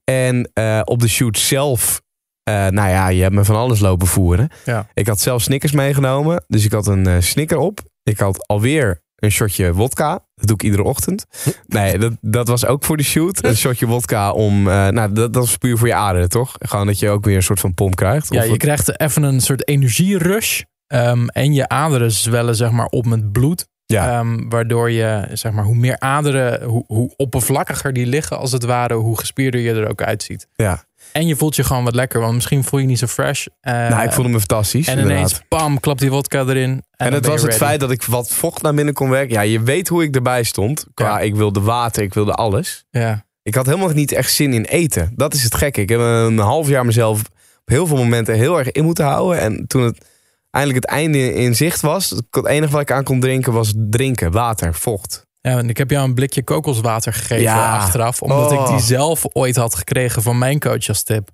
[0.03, 2.01] En eh, op de shoot zelf...
[2.47, 4.49] eh, nou ja, je hebt me van alles lopen voeren.
[4.65, 4.87] Ja.
[4.93, 6.43] Ik had zelf Snickers meegenomen.
[6.47, 7.79] Dus ik had een eh, Snicker op.
[8.03, 10.09] Ik had alweer een shotje wodka.
[10.35, 11.25] Dat doe ik iedere ochtend.
[11.67, 13.43] Nee, dat, dat was ook voor de shoot.
[13.43, 14.67] Een shotje wodka om...
[14.67, 16.55] eh, nou, dat, dat is puur voor je aderen, toch?
[16.59, 18.33] Gewoon dat je ook weer een soort van pomp krijgt.
[18.33, 20.61] Ja, Of je wat- krijgt even een soort energierush.
[20.87, 23.67] Ehm, en je aderen zwellen zeg maar op met bloed.
[23.85, 24.19] Ja.
[24.19, 28.63] Ehm, waardoor je, zeg maar, hoe meer aderen, hoe, hoe oppervlakkiger die liggen als het
[28.63, 30.47] ware, hoe gespierder je er ook uitziet.
[30.55, 30.85] ja.
[31.17, 33.45] En je voelt je gewoon wat lekker, want misschien voel je niet zo fresh.
[33.59, 34.87] Eh, nou, ik vond hem fantastisch.
[34.87, 35.17] en inderdaad.
[35.17, 36.83] ineens, pam, klapt die wodka erin.
[36.91, 37.63] En, het was het ready.
[37.63, 39.33] feit dat ik wat vocht naar binnen kon werken.
[39.33, 40.85] Ja, je weet hoe ik erbij stond.
[40.93, 41.19] Qua, Ja.
[41.19, 42.85] ik wilde water, ik wilde alles.
[42.89, 43.25] Ja.
[43.43, 45.11] Ik had helemaal niet echt zin in eten.
[45.15, 45.81] Dat is het gekke.
[45.81, 47.29] Ik heb een half jaar mezelf op
[47.65, 49.39] heel veel momenten heel erg in moeten houden.
[49.39, 50.05] En toen het
[50.51, 54.31] eindelijk het einde in zicht was, het enige wat ik aan kon drinken was drinken,
[54.31, 55.26] water, vocht.
[55.49, 57.75] Ja, en ik heb jou een blikje kokoswater gegeven Ja.
[57.77, 58.21] achteraf.
[58.21, 58.61] Omdat Oh.
[58.61, 61.29] ik die zelf ooit had gekregen van mijn coach als tip.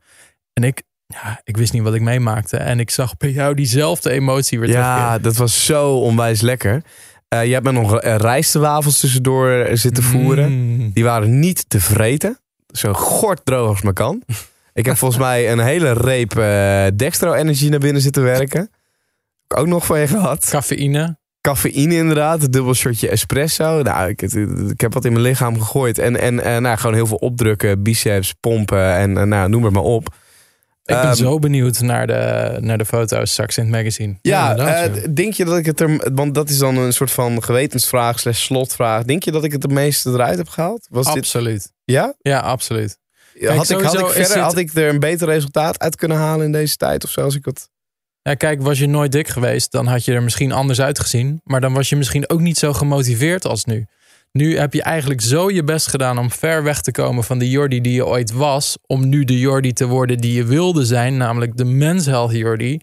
[0.54, 2.58] En ik, ja, ik wist niet wat ik meemaakte.
[2.58, 5.22] En ik zag bij jou diezelfde emotie weer Ja, terugkeren.
[5.22, 6.82] dat was zo onwijs lekker.
[7.28, 10.52] Eh je hebt me nog rijstwafels tussendoor eh, zitten voeren.
[10.76, 10.92] Mm.
[10.94, 12.40] Die waren niet te vreten.
[12.68, 14.24] Zo gorddroog als maar kan.
[14.74, 18.70] Ik heb volgens mij een hele reep eh Dextro Energy naar binnen zitten werken.
[19.56, 20.48] Ook nog van je gehad.
[20.50, 21.18] Cafeïne.
[21.48, 23.82] Cafeïne inderdaad, een dubbel shotje espresso.
[23.82, 24.22] Nou, ik,
[24.70, 25.98] ik heb wat in mijn lichaam gegooid.
[25.98, 29.74] En, en, en nou, gewoon heel veel opdrukken, biceps, pompen en eh, nou, noem het
[29.74, 30.06] maar op.
[30.86, 34.16] Ik ben Ehm, zo benieuwd naar de, naar de foto's straks in het magazine.
[34.22, 36.12] Ja, eh, denk je dat ik het er...
[36.16, 39.04] Want dat is dan een soort van gewetensvraag slash slotvraag.
[39.04, 40.88] Denk je dat ik het het meeste eruit heb gehaald?
[40.90, 41.72] Was dit, Absoluut.
[41.84, 42.14] ja?
[42.22, 42.98] Ja, absoluut.
[43.34, 45.96] had, ik, had, sowieso ik is verder, het- had ik er een beter resultaat uit
[45.96, 47.04] kunnen halen in deze tijd?
[47.04, 47.70] Of zo, als ik het...
[48.24, 51.42] Ja, kijk, was je nooit dik geweest, dan had je er misschien anders uitgezien.
[51.44, 53.86] Maar dan was je misschien ook niet zo gemotiveerd als nu.
[54.32, 57.50] Nu heb je eigenlijk zo je best gedaan om ver weg te komen van de
[57.50, 58.78] Jordi die je ooit was.
[58.86, 62.80] Om nu de Jordi te worden die je wilde zijn, namelijk de Men's Health Jordi.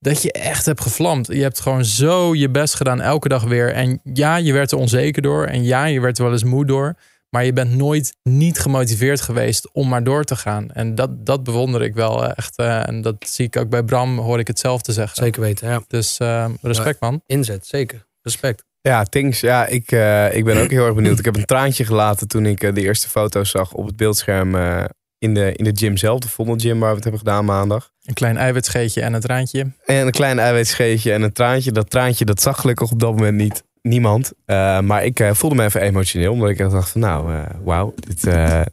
[0.00, 1.26] Dat je echt hebt gevlamd.
[1.26, 3.72] Je hebt gewoon zo je best gedaan elke dag weer.
[3.72, 5.44] En ja, je werd er onzeker door.
[5.44, 6.96] En ja, je werd er wel eens moe door.
[7.30, 10.70] Maar je bent nooit niet gemotiveerd geweest om maar door te gaan.
[10.70, 12.56] En dat, dat bewonder ik wel eh, echt.
[12.56, 15.24] eh, en dat zie ik ook bij Bram, hoor ik hetzelfde zeggen.
[15.24, 15.82] Zeker weten, ja.
[15.86, 17.22] Dus eh, respect man.
[17.26, 18.06] Inzet, zeker.
[18.22, 18.64] Respect.
[18.80, 19.40] Ja, thanks.
[19.40, 21.18] Ja, ik, eh, ik ben ook heel erg benieuwd.
[21.18, 24.84] Ik heb een traantje gelaten toen ik de eerste foto's zag op het beeldscherm eh,
[25.18, 26.20] in, de, in de gym zelf.
[26.20, 27.90] De Vondel Gym waar we het hebben gedaan maandag.
[28.04, 29.72] Een klein eiwitscheetje en een traantje.
[29.84, 31.72] En een klein eiwitscheetje en een traantje.
[31.72, 34.32] Dat traantje dat zag gelukkig op dat moment niet niemand.
[34.44, 36.32] Eh, maar ik eh, voelde me even emotioneel.
[36.32, 38.22] Omdat ik echt dacht van nou, eh, wauw, dit,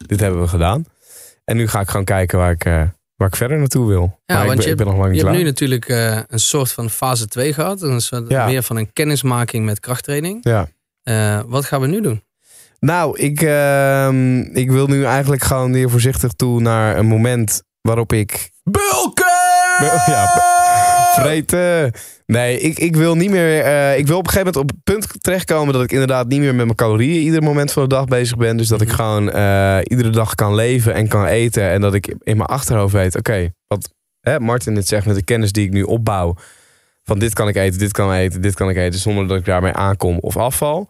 [0.08, 0.86] dit hebben we gedaan.
[1.44, 2.64] En nu ga ik gewoon kijken waar ik,
[3.16, 4.02] waar ik verder naartoe wil.
[4.26, 5.44] Ja, maar ik want ben, je ik ben nog lang Je niet hebt klaar.
[5.44, 5.90] nu natuurlijk
[6.32, 7.82] een soort van fase 2 gehad.
[7.82, 8.46] Een soort Ja.
[8.46, 10.40] meer van een kennismaking met krachttraining.
[10.42, 10.68] Ja.
[11.48, 12.24] Wat gaan we nu doen?
[12.80, 18.14] Nou, ik, ehm, ik wil nu eigenlijk gewoon weer voorzichtig toe naar een moment waarop
[18.14, 18.52] ik...
[18.64, 19.26] Bulken!
[19.80, 20.04] Ja,
[21.22, 21.92] vreten.
[22.26, 23.62] Nee, ik, ik wil niet meer...
[23.62, 26.40] eh, ik wil op een gegeven moment op het punt terechtkomen dat ik inderdaad niet
[26.40, 28.58] meer met mijn calorieën ieder moment van de dag bezig ben.
[28.58, 28.96] Dus dat ik Mhm.
[28.96, 31.70] gewoon eh, iedere dag kan leven en kan eten.
[31.70, 33.90] En dat ik in mijn achterhoofd weet, oké, wat
[34.20, 36.36] hè, Martin dit zegt met de kennis die ik nu opbouw.
[37.04, 39.00] Van dit kan ik eten, dit kan ik eten, dit kan ik eten.
[39.00, 40.90] Zonder dat ik daarmee aankom of afval.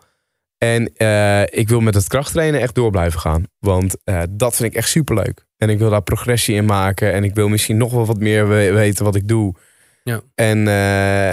[0.57, 3.43] En eh, ik wil met het krachttrainen echt door blijven gaan.
[3.59, 3.97] Want
[4.29, 5.45] dat vind ik echt superleuk.
[5.57, 7.13] En ik wil daar progressie in maken.
[7.13, 9.55] En ik wil misschien nog wel wat meer we- weten wat ik doe.
[10.09, 10.21] Ja.
[10.35, 11.29] En, eh,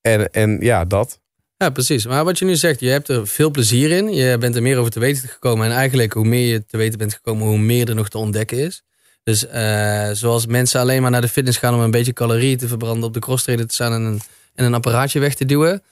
[0.00, 1.20] en, en ja, dat.
[1.56, 2.06] Ja, precies.
[2.06, 4.12] Maar wat je nu zegt, je hebt er veel plezier in.
[4.12, 5.66] Je bent er meer over te weten gekomen.
[5.66, 8.58] En eigenlijk, hoe meer je te weten bent gekomen, hoe meer er nog te ontdekken
[8.58, 8.82] is.
[9.22, 12.68] Dus eh, zoals mensen alleen maar naar de fitness gaan om een beetje calorieën te
[12.68, 14.20] verbranden, op de crosstrainer te staan en een,
[14.54, 15.82] en een apparaatje weg te duwen.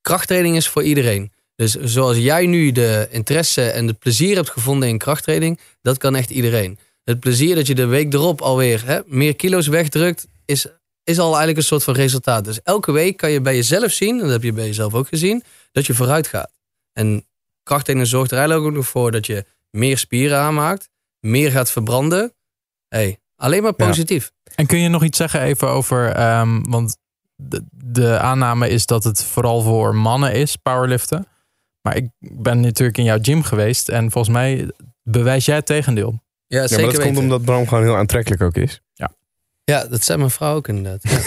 [0.00, 1.32] Krachttraining is voor iedereen.
[1.56, 6.16] Dus zoals jij nu de interesse en het plezier hebt gevonden in krachttraining, dat kan
[6.16, 6.78] echt iedereen.
[7.04, 10.66] Het plezier dat je de week erop alweer hè, meer kilo's wegdrukt, is,
[11.10, 12.44] is al eigenlijk een soort van resultaat.
[12.44, 15.08] Dus elke week kan je bij jezelf zien, en dat heb je bij jezelf ook
[15.08, 15.42] gezien,
[15.72, 16.50] dat je vooruit gaat.
[16.92, 17.24] En
[17.62, 20.88] krachttraining zorgt er eigenlijk ook nog voor dat je meer spieren aanmaakt,
[21.20, 22.32] meer gaat verbranden.
[22.88, 23.86] Hey, alleen maar Ja.
[23.86, 24.32] positief.
[24.54, 26.96] En kun je nog iets zeggen even over, ehm, want
[27.36, 31.26] de, de aanname is dat het vooral voor mannen is, powerliften.
[31.82, 34.70] Maar ik ben natuurlijk in jouw gym geweest en volgens mij
[35.02, 36.22] bewijs jij het tegendeel.
[36.46, 37.14] Ja, Ja, zeker maar dat weten.
[37.14, 38.80] komt omdat Bram gewoon heel aantrekkelijk ook is.
[38.94, 39.10] Ja,
[39.78, 41.02] dat zei mijn vrouw ook inderdaad.
[41.02, 41.20] Ja.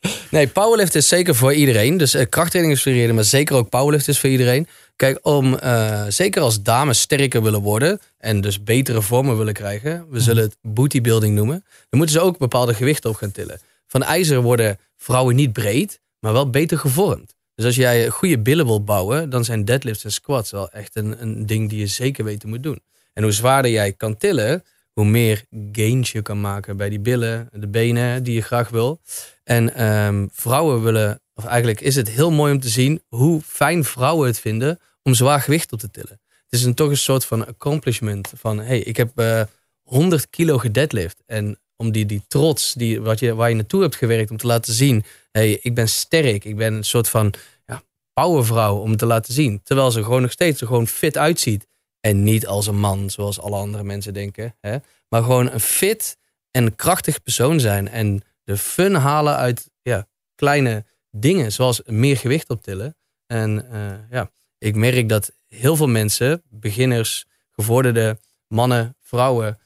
[0.30, 1.96] nee, powerlift is zeker voor iedereen.
[1.96, 4.68] Dus eh, krachttraining is voor iedereen, maar zeker ook powerlift is voor iedereen.
[4.96, 10.06] Kijk, om eh, zeker als dames sterker willen worden en dus betere vormen willen krijgen,
[10.10, 13.60] we zullen het bootybuilding noemen, dan moeten ze ook bepaalde gewichten op gaan tillen.
[13.86, 17.34] Van ijzer worden vrouwen niet breed, maar wel beter gevormd.
[17.54, 21.22] Dus als jij goede billen wilt bouwen, dan zijn deadlifts en squats wel echt een,
[21.22, 22.80] een ding die je zeker weten moet doen.
[23.12, 24.64] En hoe zwaarder jij kan tillen,
[24.98, 29.00] hoe meer gains je kan maken bij die billen, de benen die je graag wil.
[29.44, 33.84] En ehm, vrouwen willen, of eigenlijk is het heel mooi om te zien hoe fijn
[33.84, 36.20] vrouwen het vinden om zwaar gewicht op te tillen.
[36.26, 39.42] Het is een, toch een soort van accomplishment van, hey, ik heb eh
[39.88, 41.22] 100 kilo gedeadlift.
[41.26, 44.46] En om die, die trots die, wat je, waar je naartoe hebt gewerkt, om te
[44.46, 47.34] laten zien: hey, ik ben sterk, ik ben een soort van
[47.66, 49.60] ja, powervrouw om te laten zien.
[49.62, 51.66] Terwijl ze gewoon nog steeds er gewoon fit uitziet.
[52.00, 54.56] En niet als een man, zoals alle andere mensen denken.
[54.60, 54.76] Hè?
[55.08, 56.18] Maar gewoon een fit
[56.50, 57.88] en krachtig persoon zijn.
[57.88, 62.96] En de fun halen uit ja, kleine dingen, zoals meer gewicht optillen.
[63.26, 69.58] En uh, ja, ik merk dat heel veel mensen, beginners, gevorderde mannen, vrouwen,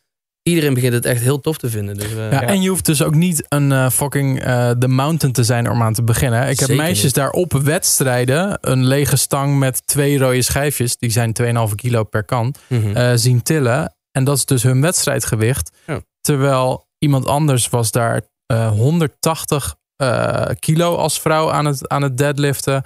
[0.42, 1.94] iedereen begint het echt heel tof te vinden.
[1.94, 5.34] Dus, uh, ja, En je hoeft dus ook niet een uh, fucking uh, The Mountain
[5.34, 6.40] te zijn om aan te beginnen.
[6.42, 7.14] Ik heb Zeker meisjes niet.
[7.14, 11.32] daar op wedstrijden een lege stang met twee rode schijfjes, die zijn
[11.68, 12.96] 2,5 kilo per kant, Mhm.
[12.96, 13.94] eh, zien tillen.
[14.12, 15.70] En dat is dus hun wedstrijdgewicht.
[15.86, 16.00] Ja.
[16.20, 22.18] Terwijl iemand anders was daar eh, 180 eh, kilo als vrouw aan het, aan het
[22.18, 22.82] deadliften.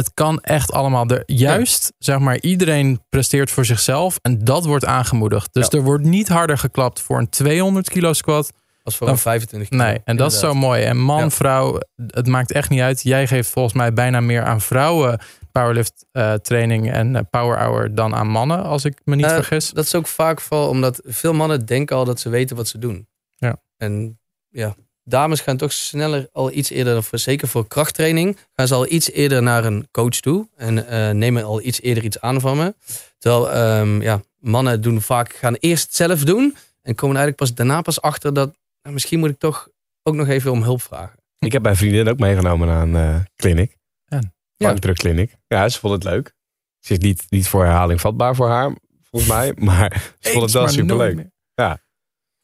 [0.00, 1.06] Het kan echt allemaal.
[1.06, 4.18] Er, juist, zeg maar, iedereen presteert voor zichzelf.
[4.22, 5.52] En dat wordt aangemoedigd.
[5.52, 8.52] Dus er wordt niet harder geklapt voor een 200 kilo squat.
[8.82, 9.82] Als voor Dan- een 25 kilo.
[9.82, 10.82] Nee, en dat is zo mooi.
[10.82, 11.30] En man, Ja.
[11.30, 13.02] vrouw, het maakt echt niet uit.
[13.02, 15.18] Jij geeft volgens mij bijna meer aan vrouwen
[15.52, 19.34] powerlift eh, training en eh, power hour dan aan mannen, als ik me niet Eh,
[19.34, 19.70] vergis.
[19.70, 22.78] Dat is ook vaak vooral omdat veel mannen denken al dat ze weten wat ze
[22.78, 23.08] doen.
[23.36, 23.56] Ja.
[23.76, 24.18] En
[24.48, 24.74] ja,
[25.04, 29.10] dames gaan toch sneller al iets eerder, voor, zeker voor krachttraining, gaan ze al iets
[29.10, 30.48] eerder naar een coach toe.
[30.56, 32.74] En eh, nemen al iets eerder iets aan van me.
[33.18, 36.56] Terwijl ehm, ja, mannen doen vaak, gaan eerst zelf doen.
[36.82, 39.68] En komen eigenlijk pas daarna pas achter dat nou, misschien moet ik toch
[40.02, 41.18] ook nog even om hulp vragen.
[41.38, 43.76] Ik heb mijn vriendin ook meegenomen naar een eh clinic.
[44.04, 44.34] En?
[44.56, 44.66] Ja.
[44.66, 45.36] Bankdrukkliniek.
[45.46, 46.34] Ja, ze vond het leuk.
[46.78, 49.52] Ze is niet, niet voor herhaling vatbaar voor haar, volgens mij.
[49.66, 51.14] Maar ze vond het wel superleuk.
[51.14, 51.30] meer.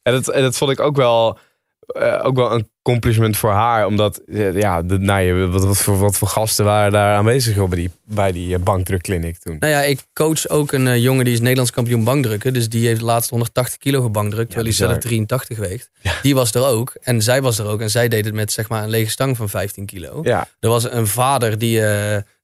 [0.01, 1.39] En dat, en dat vond ik ook wel,
[1.87, 3.85] eh, ook wel een compliment voor haar.
[3.85, 7.57] Omdat, eh, ja, de, nou, je- wat, wat, voor, wat voor gasten waren daar aanwezig
[7.57, 9.55] op bij die, bij die eh, bankdrukkliniek toen.
[9.59, 12.53] Nou ja, ik coach ook een jongen die is Nederlands kampioen bankdrukken.
[12.53, 15.89] Dus die heeft laatst 180 kilo gebankdrukt, terwijl hij zelf 83 weegt.
[16.21, 16.95] Die was er ook.
[17.01, 17.81] En zij was er ook.
[17.81, 20.19] En zij deed het met zeg maar een lege stang van 15 kilo.
[20.23, 21.81] Ja, Er was een vader, die,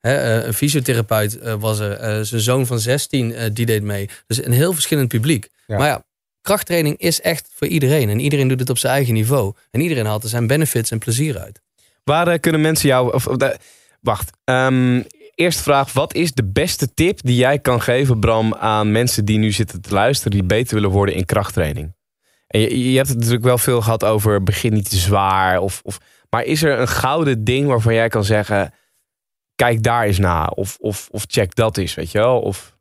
[0.01, 2.25] een fysiotherapeut was er.
[2.25, 4.09] Zijn zoon van 16, eh, die deed mee.
[4.27, 5.47] Dus een heel verschillend publiek.
[5.67, 5.77] Ja.
[5.77, 6.03] Maar ja,
[6.43, 8.09] krachttraining is echt voor iedereen.
[8.09, 9.53] En iedereen doet het op zijn eigen niveau.
[9.71, 11.61] En iedereen haalt er zijn benefits en plezier uit.
[12.03, 13.13] Waar eh, kunnen mensen jou...
[13.13, 13.57] Of, de-
[14.01, 15.01] wacht, ehm,
[15.35, 15.93] eerste vraag.
[15.93, 19.81] Wat is de beste tip die jij kan geven, Bram, aan mensen die nu zitten
[19.81, 21.95] te luisteren, die beter willen worden in krachttraining?
[22.47, 25.59] En je, je hebt het natuurlijk wel veel gehad over begin niet te zwaar.
[25.59, 25.97] Of, of,
[26.29, 28.73] maar is er een gouden ding waarvan jij kan zeggen,
[29.55, 30.45] kijk daar eens na.
[30.45, 32.39] Of, of, of check dat eens, weet je wel?
[32.39, 32.72] Of,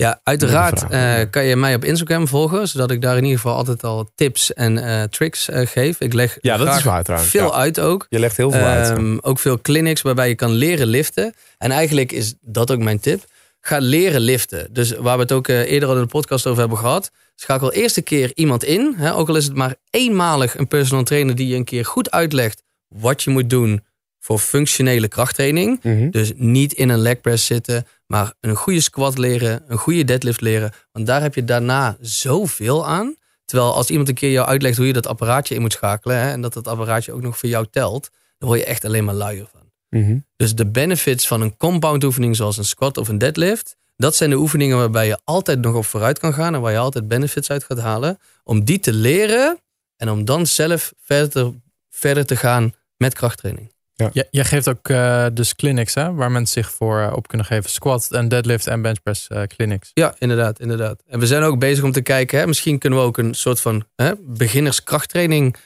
[0.00, 3.56] Ja, uiteraard eh, kan je mij op Instagram volgen, zodat ik daar in ieder geval
[3.56, 6.00] altijd al tips en eh, tricks eh, geef.
[6.00, 7.30] Ik leg ja, dat is waar trouwens.
[7.30, 7.52] veel Ja.
[7.52, 8.06] uit ook.
[8.08, 8.88] Je legt heel veel uit.
[8.90, 11.34] Ehm, ook veel clinics waarbij je kan leren liften.
[11.58, 13.24] En eigenlijk is dat ook mijn tip.
[13.60, 14.68] Ga leren liften.
[14.72, 17.10] Dus waar we het ook eerder al in de podcast over hebben gehad.
[17.34, 18.94] Schakel eerst een keer iemand in.
[18.96, 22.10] Hè, ook al is het maar eenmalig een personal trainer die je een keer goed
[22.10, 23.84] uitlegt wat je moet doen
[24.20, 25.80] voor functionele krachttraining.
[25.82, 26.10] Mhm.
[26.10, 30.40] Dus niet in een leg press zitten, maar een goede squat leren, een goede deadlift
[30.40, 30.72] leren.
[30.92, 33.16] Want daar heb je daarna zoveel aan.
[33.44, 36.30] Terwijl als iemand een keer jou uitlegt hoe je dat apparaatje in moet schakelen hè,
[36.30, 39.14] en dat dat apparaatje ook nog voor jou telt, dan word je echt alleen maar
[39.14, 39.60] luier van.
[40.00, 40.18] Mhm.
[40.36, 44.30] Dus de benefits van een compound oefening zoals een squat of een deadlift, dat zijn
[44.30, 47.50] de oefeningen waarbij je altijd nog op vooruit kan gaan en waar je altijd benefits
[47.50, 48.18] uit gaat halen.
[48.44, 49.58] Om die te leren
[49.96, 51.52] en om dan zelf verder
[51.88, 53.72] verder te gaan met krachttraining.
[54.12, 57.46] Ja, jij geeft ook eh, dus clinics, hè, waar mensen zich voor eh, op kunnen
[57.46, 57.70] geven.
[57.70, 59.90] Squat en deadlift en benchpress eh, clinics.
[59.94, 61.02] Ja, inderdaad, inderdaad.
[61.06, 63.60] En we zijn ook bezig om te kijken, hè, misschien kunnen we ook een soort
[63.60, 65.56] van hè, beginnerskrachttraining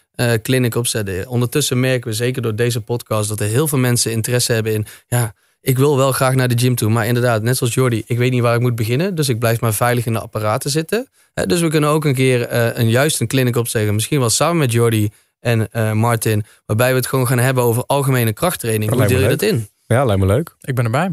[0.43, 1.29] clinic opzetten.
[1.29, 4.87] Ondertussen merken we zeker door deze podcast dat er heel veel mensen interesse hebben in,
[5.07, 8.19] ja, ik wil wel graag naar de gym toe, maar inderdaad, net zoals Jordi, ik
[8.19, 11.09] weet niet waar ik moet beginnen, dus ik blijf maar veilig in de apparaten zitten.
[11.33, 14.57] Hè, dus we kunnen ook een keer een juist een clinic opzeggen, misschien wel samen
[14.57, 15.11] met Jordi
[15.45, 18.91] en eh, Martin, waarbij we het gewoon gaan hebben over algemene krachttraining.
[18.93, 19.69] Hoe deel je dat in?
[19.87, 20.57] Ja, lijkt me leuk.
[20.61, 21.13] Ik ben erbij.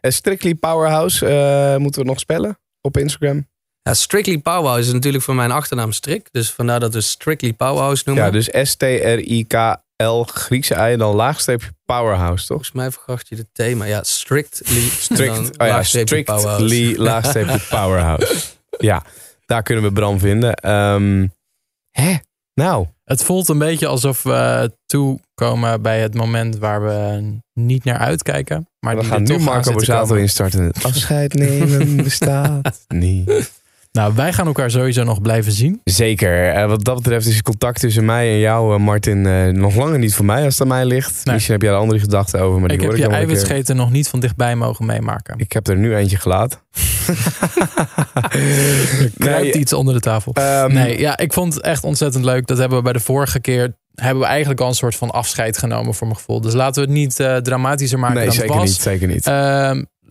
[0.00, 3.48] En Strictly Powerhouse, eh, moeten we nog spellen op Instagram?
[3.82, 6.28] Ja, Strictly Powerhouse is natuurlijk voor mijn achternaam Strik.
[6.30, 8.24] Dus vandaar dat we Strictly Powerhouse noemen.
[8.24, 12.56] Ja, dus S-T-R-I-K-L, Griekse ei en dan laagstreepje Powerhouse, toch?
[12.56, 14.88] Volgens mij vergacht je de T, maar ja, Strictly.
[14.88, 16.66] Strict, oh ja, laagstreepje Powerhouse.
[16.66, 18.46] strictly, laagstreepje Powerhouse.
[18.78, 19.02] Ja,
[19.46, 20.54] daar kunnen we Bram vinden.
[20.54, 21.26] Ehm
[21.90, 22.16] hè?
[22.54, 27.22] Nou, Het voelt een beetje alsof we toekomen bij het moment waar we
[27.52, 28.68] niet naar uitkijken.
[28.80, 30.72] Maar we die gaan nu Marco Borsato instarten.
[30.82, 33.59] Afscheid nemen bestaat niet.
[33.92, 35.80] Nou, wij gaan elkaar sowieso nog blijven zien.
[35.84, 36.48] Zeker.
[36.48, 39.74] Eh, wat dat betreft is het contact tussen mij en jou, eh, Martin, eh, nog
[39.74, 41.24] langer niet voor mij als het aan mij ligt.
[41.24, 41.34] Nee.
[41.34, 44.20] Misschien heb jij er andere gedachten over, maar ik heb je eiwitscheten nog niet van
[44.20, 45.38] dichtbij mogen meemaken.
[45.38, 46.58] Ik heb er nu eentje gelaten.
[49.18, 50.32] Kruipt iets onder de tafel.
[50.32, 52.46] Ehm, Nee, ja, ik vond het echt ontzettend leuk.
[52.46, 53.78] Dat hebben we bij de vorige keer.
[53.94, 56.40] Hebben we eigenlijk al een soort van afscheid genomen voor mijn gevoel.
[56.40, 57.14] Dus laten we het niet
[57.44, 58.70] dramatischer maken nee, dan zeker het was.
[58.70, 58.80] niet.
[58.80, 59.24] Zeker niet.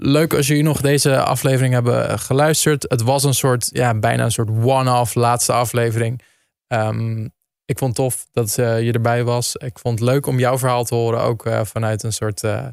[0.01, 2.85] Leuk als jullie nog deze aflevering hebben geluisterd.
[2.88, 6.21] Het was een soort, ja, bijna een soort one-off laatste aflevering.
[6.67, 7.27] Ehm,
[7.65, 9.55] ik vond het tof dat eh, je erbij was.
[9.55, 11.21] Ik vond het leuk om jouw verhaal te horen.
[11.21, 12.65] Ook eh, vanuit een soort eh,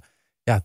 [0.43, 0.65] ja,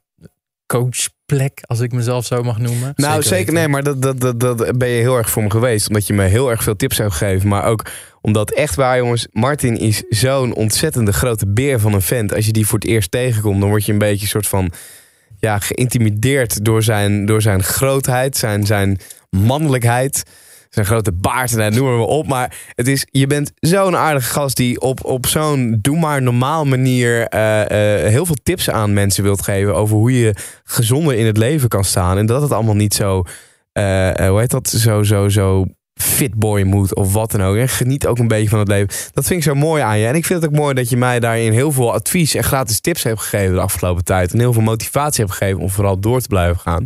[0.66, 2.94] coachplek, als ik mezelf zo mag noemen.
[2.96, 5.88] Nou, Zeker nee, maar dat, dat, dat, dat ben je heel erg voor me geweest.
[5.88, 7.48] Omdat je me heel erg veel tips hebt gegeven.
[7.48, 7.86] Maar ook
[8.22, 12.34] omdat echt waar, jongens, Martin is zo'n ontzettende grote beer van een vent.
[12.34, 14.72] Als je die voor het eerst tegenkomt, dan word je een beetje een soort van
[15.42, 19.00] ja, geïntimideerd door zijn, door zijn grootheid, zijn, zijn
[19.30, 20.24] mannelijkheid.
[20.70, 22.28] Zijn grote baard, en noem maar op.
[22.28, 26.66] Maar het is, je bent zo'n aardige gast die op, op zo'n doe maar normaal
[26.66, 31.26] manier eh, eh, heel veel tips aan mensen wilt geven over hoe je gezonder in
[31.26, 32.18] het leven kan staan.
[32.18, 33.24] En dat het allemaal niet zo,
[33.72, 35.66] eh, hoe heet dat, zo, zo, zo
[36.02, 37.56] fitboy moet of wat dan ook.
[37.56, 38.88] En geniet ook een beetje van het leven.
[39.14, 40.08] Dat vind ik zo mooi aan je.
[40.08, 42.80] En ik vind het ook mooi dat je mij daarin heel veel advies en gratis
[42.80, 44.34] tips hebt gegeven de afgelopen tijd.
[44.34, 46.84] En heel veel motivatie hebt gegeven om vooral door te blijven gaan.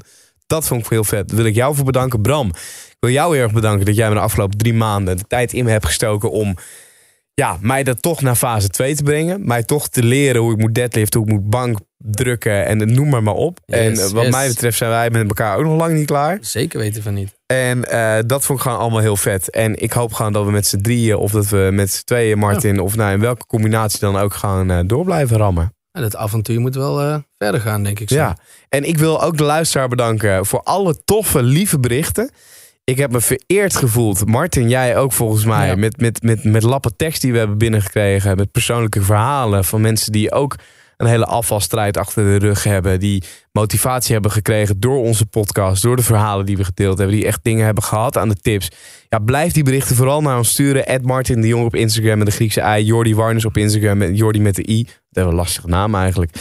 [0.48, 1.28] Dat vond ik heel vet.
[1.28, 2.48] Daar wil ik jou voor bedanken, Bram.
[2.48, 5.54] Ik wil jou heel erg bedanken dat jij me de afgelopen drie maanden de tijd
[5.54, 6.56] in me hebt gestoken om
[7.34, 9.46] ja, mij dat toch naar fase 2 te brengen.
[9.46, 13.10] Mij toch te leren hoe ik moet deadliften, hoe ik moet bank drukken en noem
[13.10, 13.60] maar maar op.
[13.66, 14.32] Yes, en eh, wat yes.
[14.32, 16.38] mij betreft zijn wij met elkaar ook nog lang niet klaar.
[16.42, 17.35] Zeker weten van niet.
[17.46, 19.50] En eh, dat vond ik gewoon allemaal heel vet.
[19.50, 22.38] En ik hoop gewoon dat we met z'n drieën of dat we met z'n tweeën,
[22.38, 25.74] Martin, of nou in welke combinatie dan ook gaan eh, door blijven rammen.
[25.92, 28.16] En het avontuur moet wel eh, verder gaan, denk ik zo.
[28.16, 28.38] Ja,
[28.70, 32.32] en ik wil ook de luisteraar bedanken voor alle toffe, lieve berichten.
[32.84, 34.26] Ik heb me vereerd gevoeld.
[34.26, 35.68] Martin, jij ook volgens mij.
[35.68, 35.76] Ja.
[35.76, 38.38] Met, met, met, met lappen tekst die we hebben binnengekregen.
[38.38, 40.56] Met persoonlijke verhalen van mensen die ook
[40.98, 43.00] een hele afvalstrijd achter de rug hebben.
[43.00, 45.82] Die motivatie hebben gekregen door onze podcast.
[45.82, 47.16] Door de verhalen die we gedeeld hebben.
[47.16, 48.70] Die echt dingen hebben gehad aan de tips.
[49.10, 50.88] Ja, blijf die berichten vooral naar ons sturen.
[50.88, 52.84] Ed Martin de Jong op Instagram met de Griekse I.
[52.84, 54.84] Jordi Warners op Instagram met Jordi met de I.
[54.84, 56.32] Dat hebben een lastige naam eigenlijk.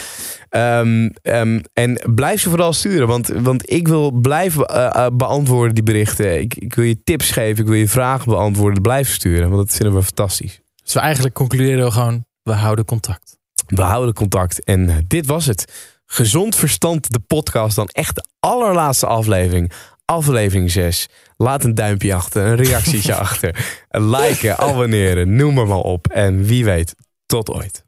[0.48, 5.74] Ehm, ehm, en blijf ze vooral sturen, want, want ik wil blijven eh, eh, beantwoorden
[5.74, 6.40] die berichten.
[6.40, 8.82] Ik, ik wil je tips geven, ik wil je vragen beantwoorden.
[8.82, 10.60] Blijf sturen, want dat vinden we fantastisch.
[10.82, 13.38] Dus we eigenlijk concluderen we gewoon, we houden contact.
[13.66, 15.92] We houden contact en eh, dit was het.
[16.06, 19.72] Gezond Verstand, de podcast, dan echt de allerlaatste aflevering.
[20.04, 21.08] Aflevering 6.
[21.36, 23.84] Laat een duimpje achter, een reactietje achter.
[23.88, 26.06] Een liken, abonneren, noem maar maar op.
[26.06, 26.94] En wie weet,
[27.26, 27.84] tot ooit.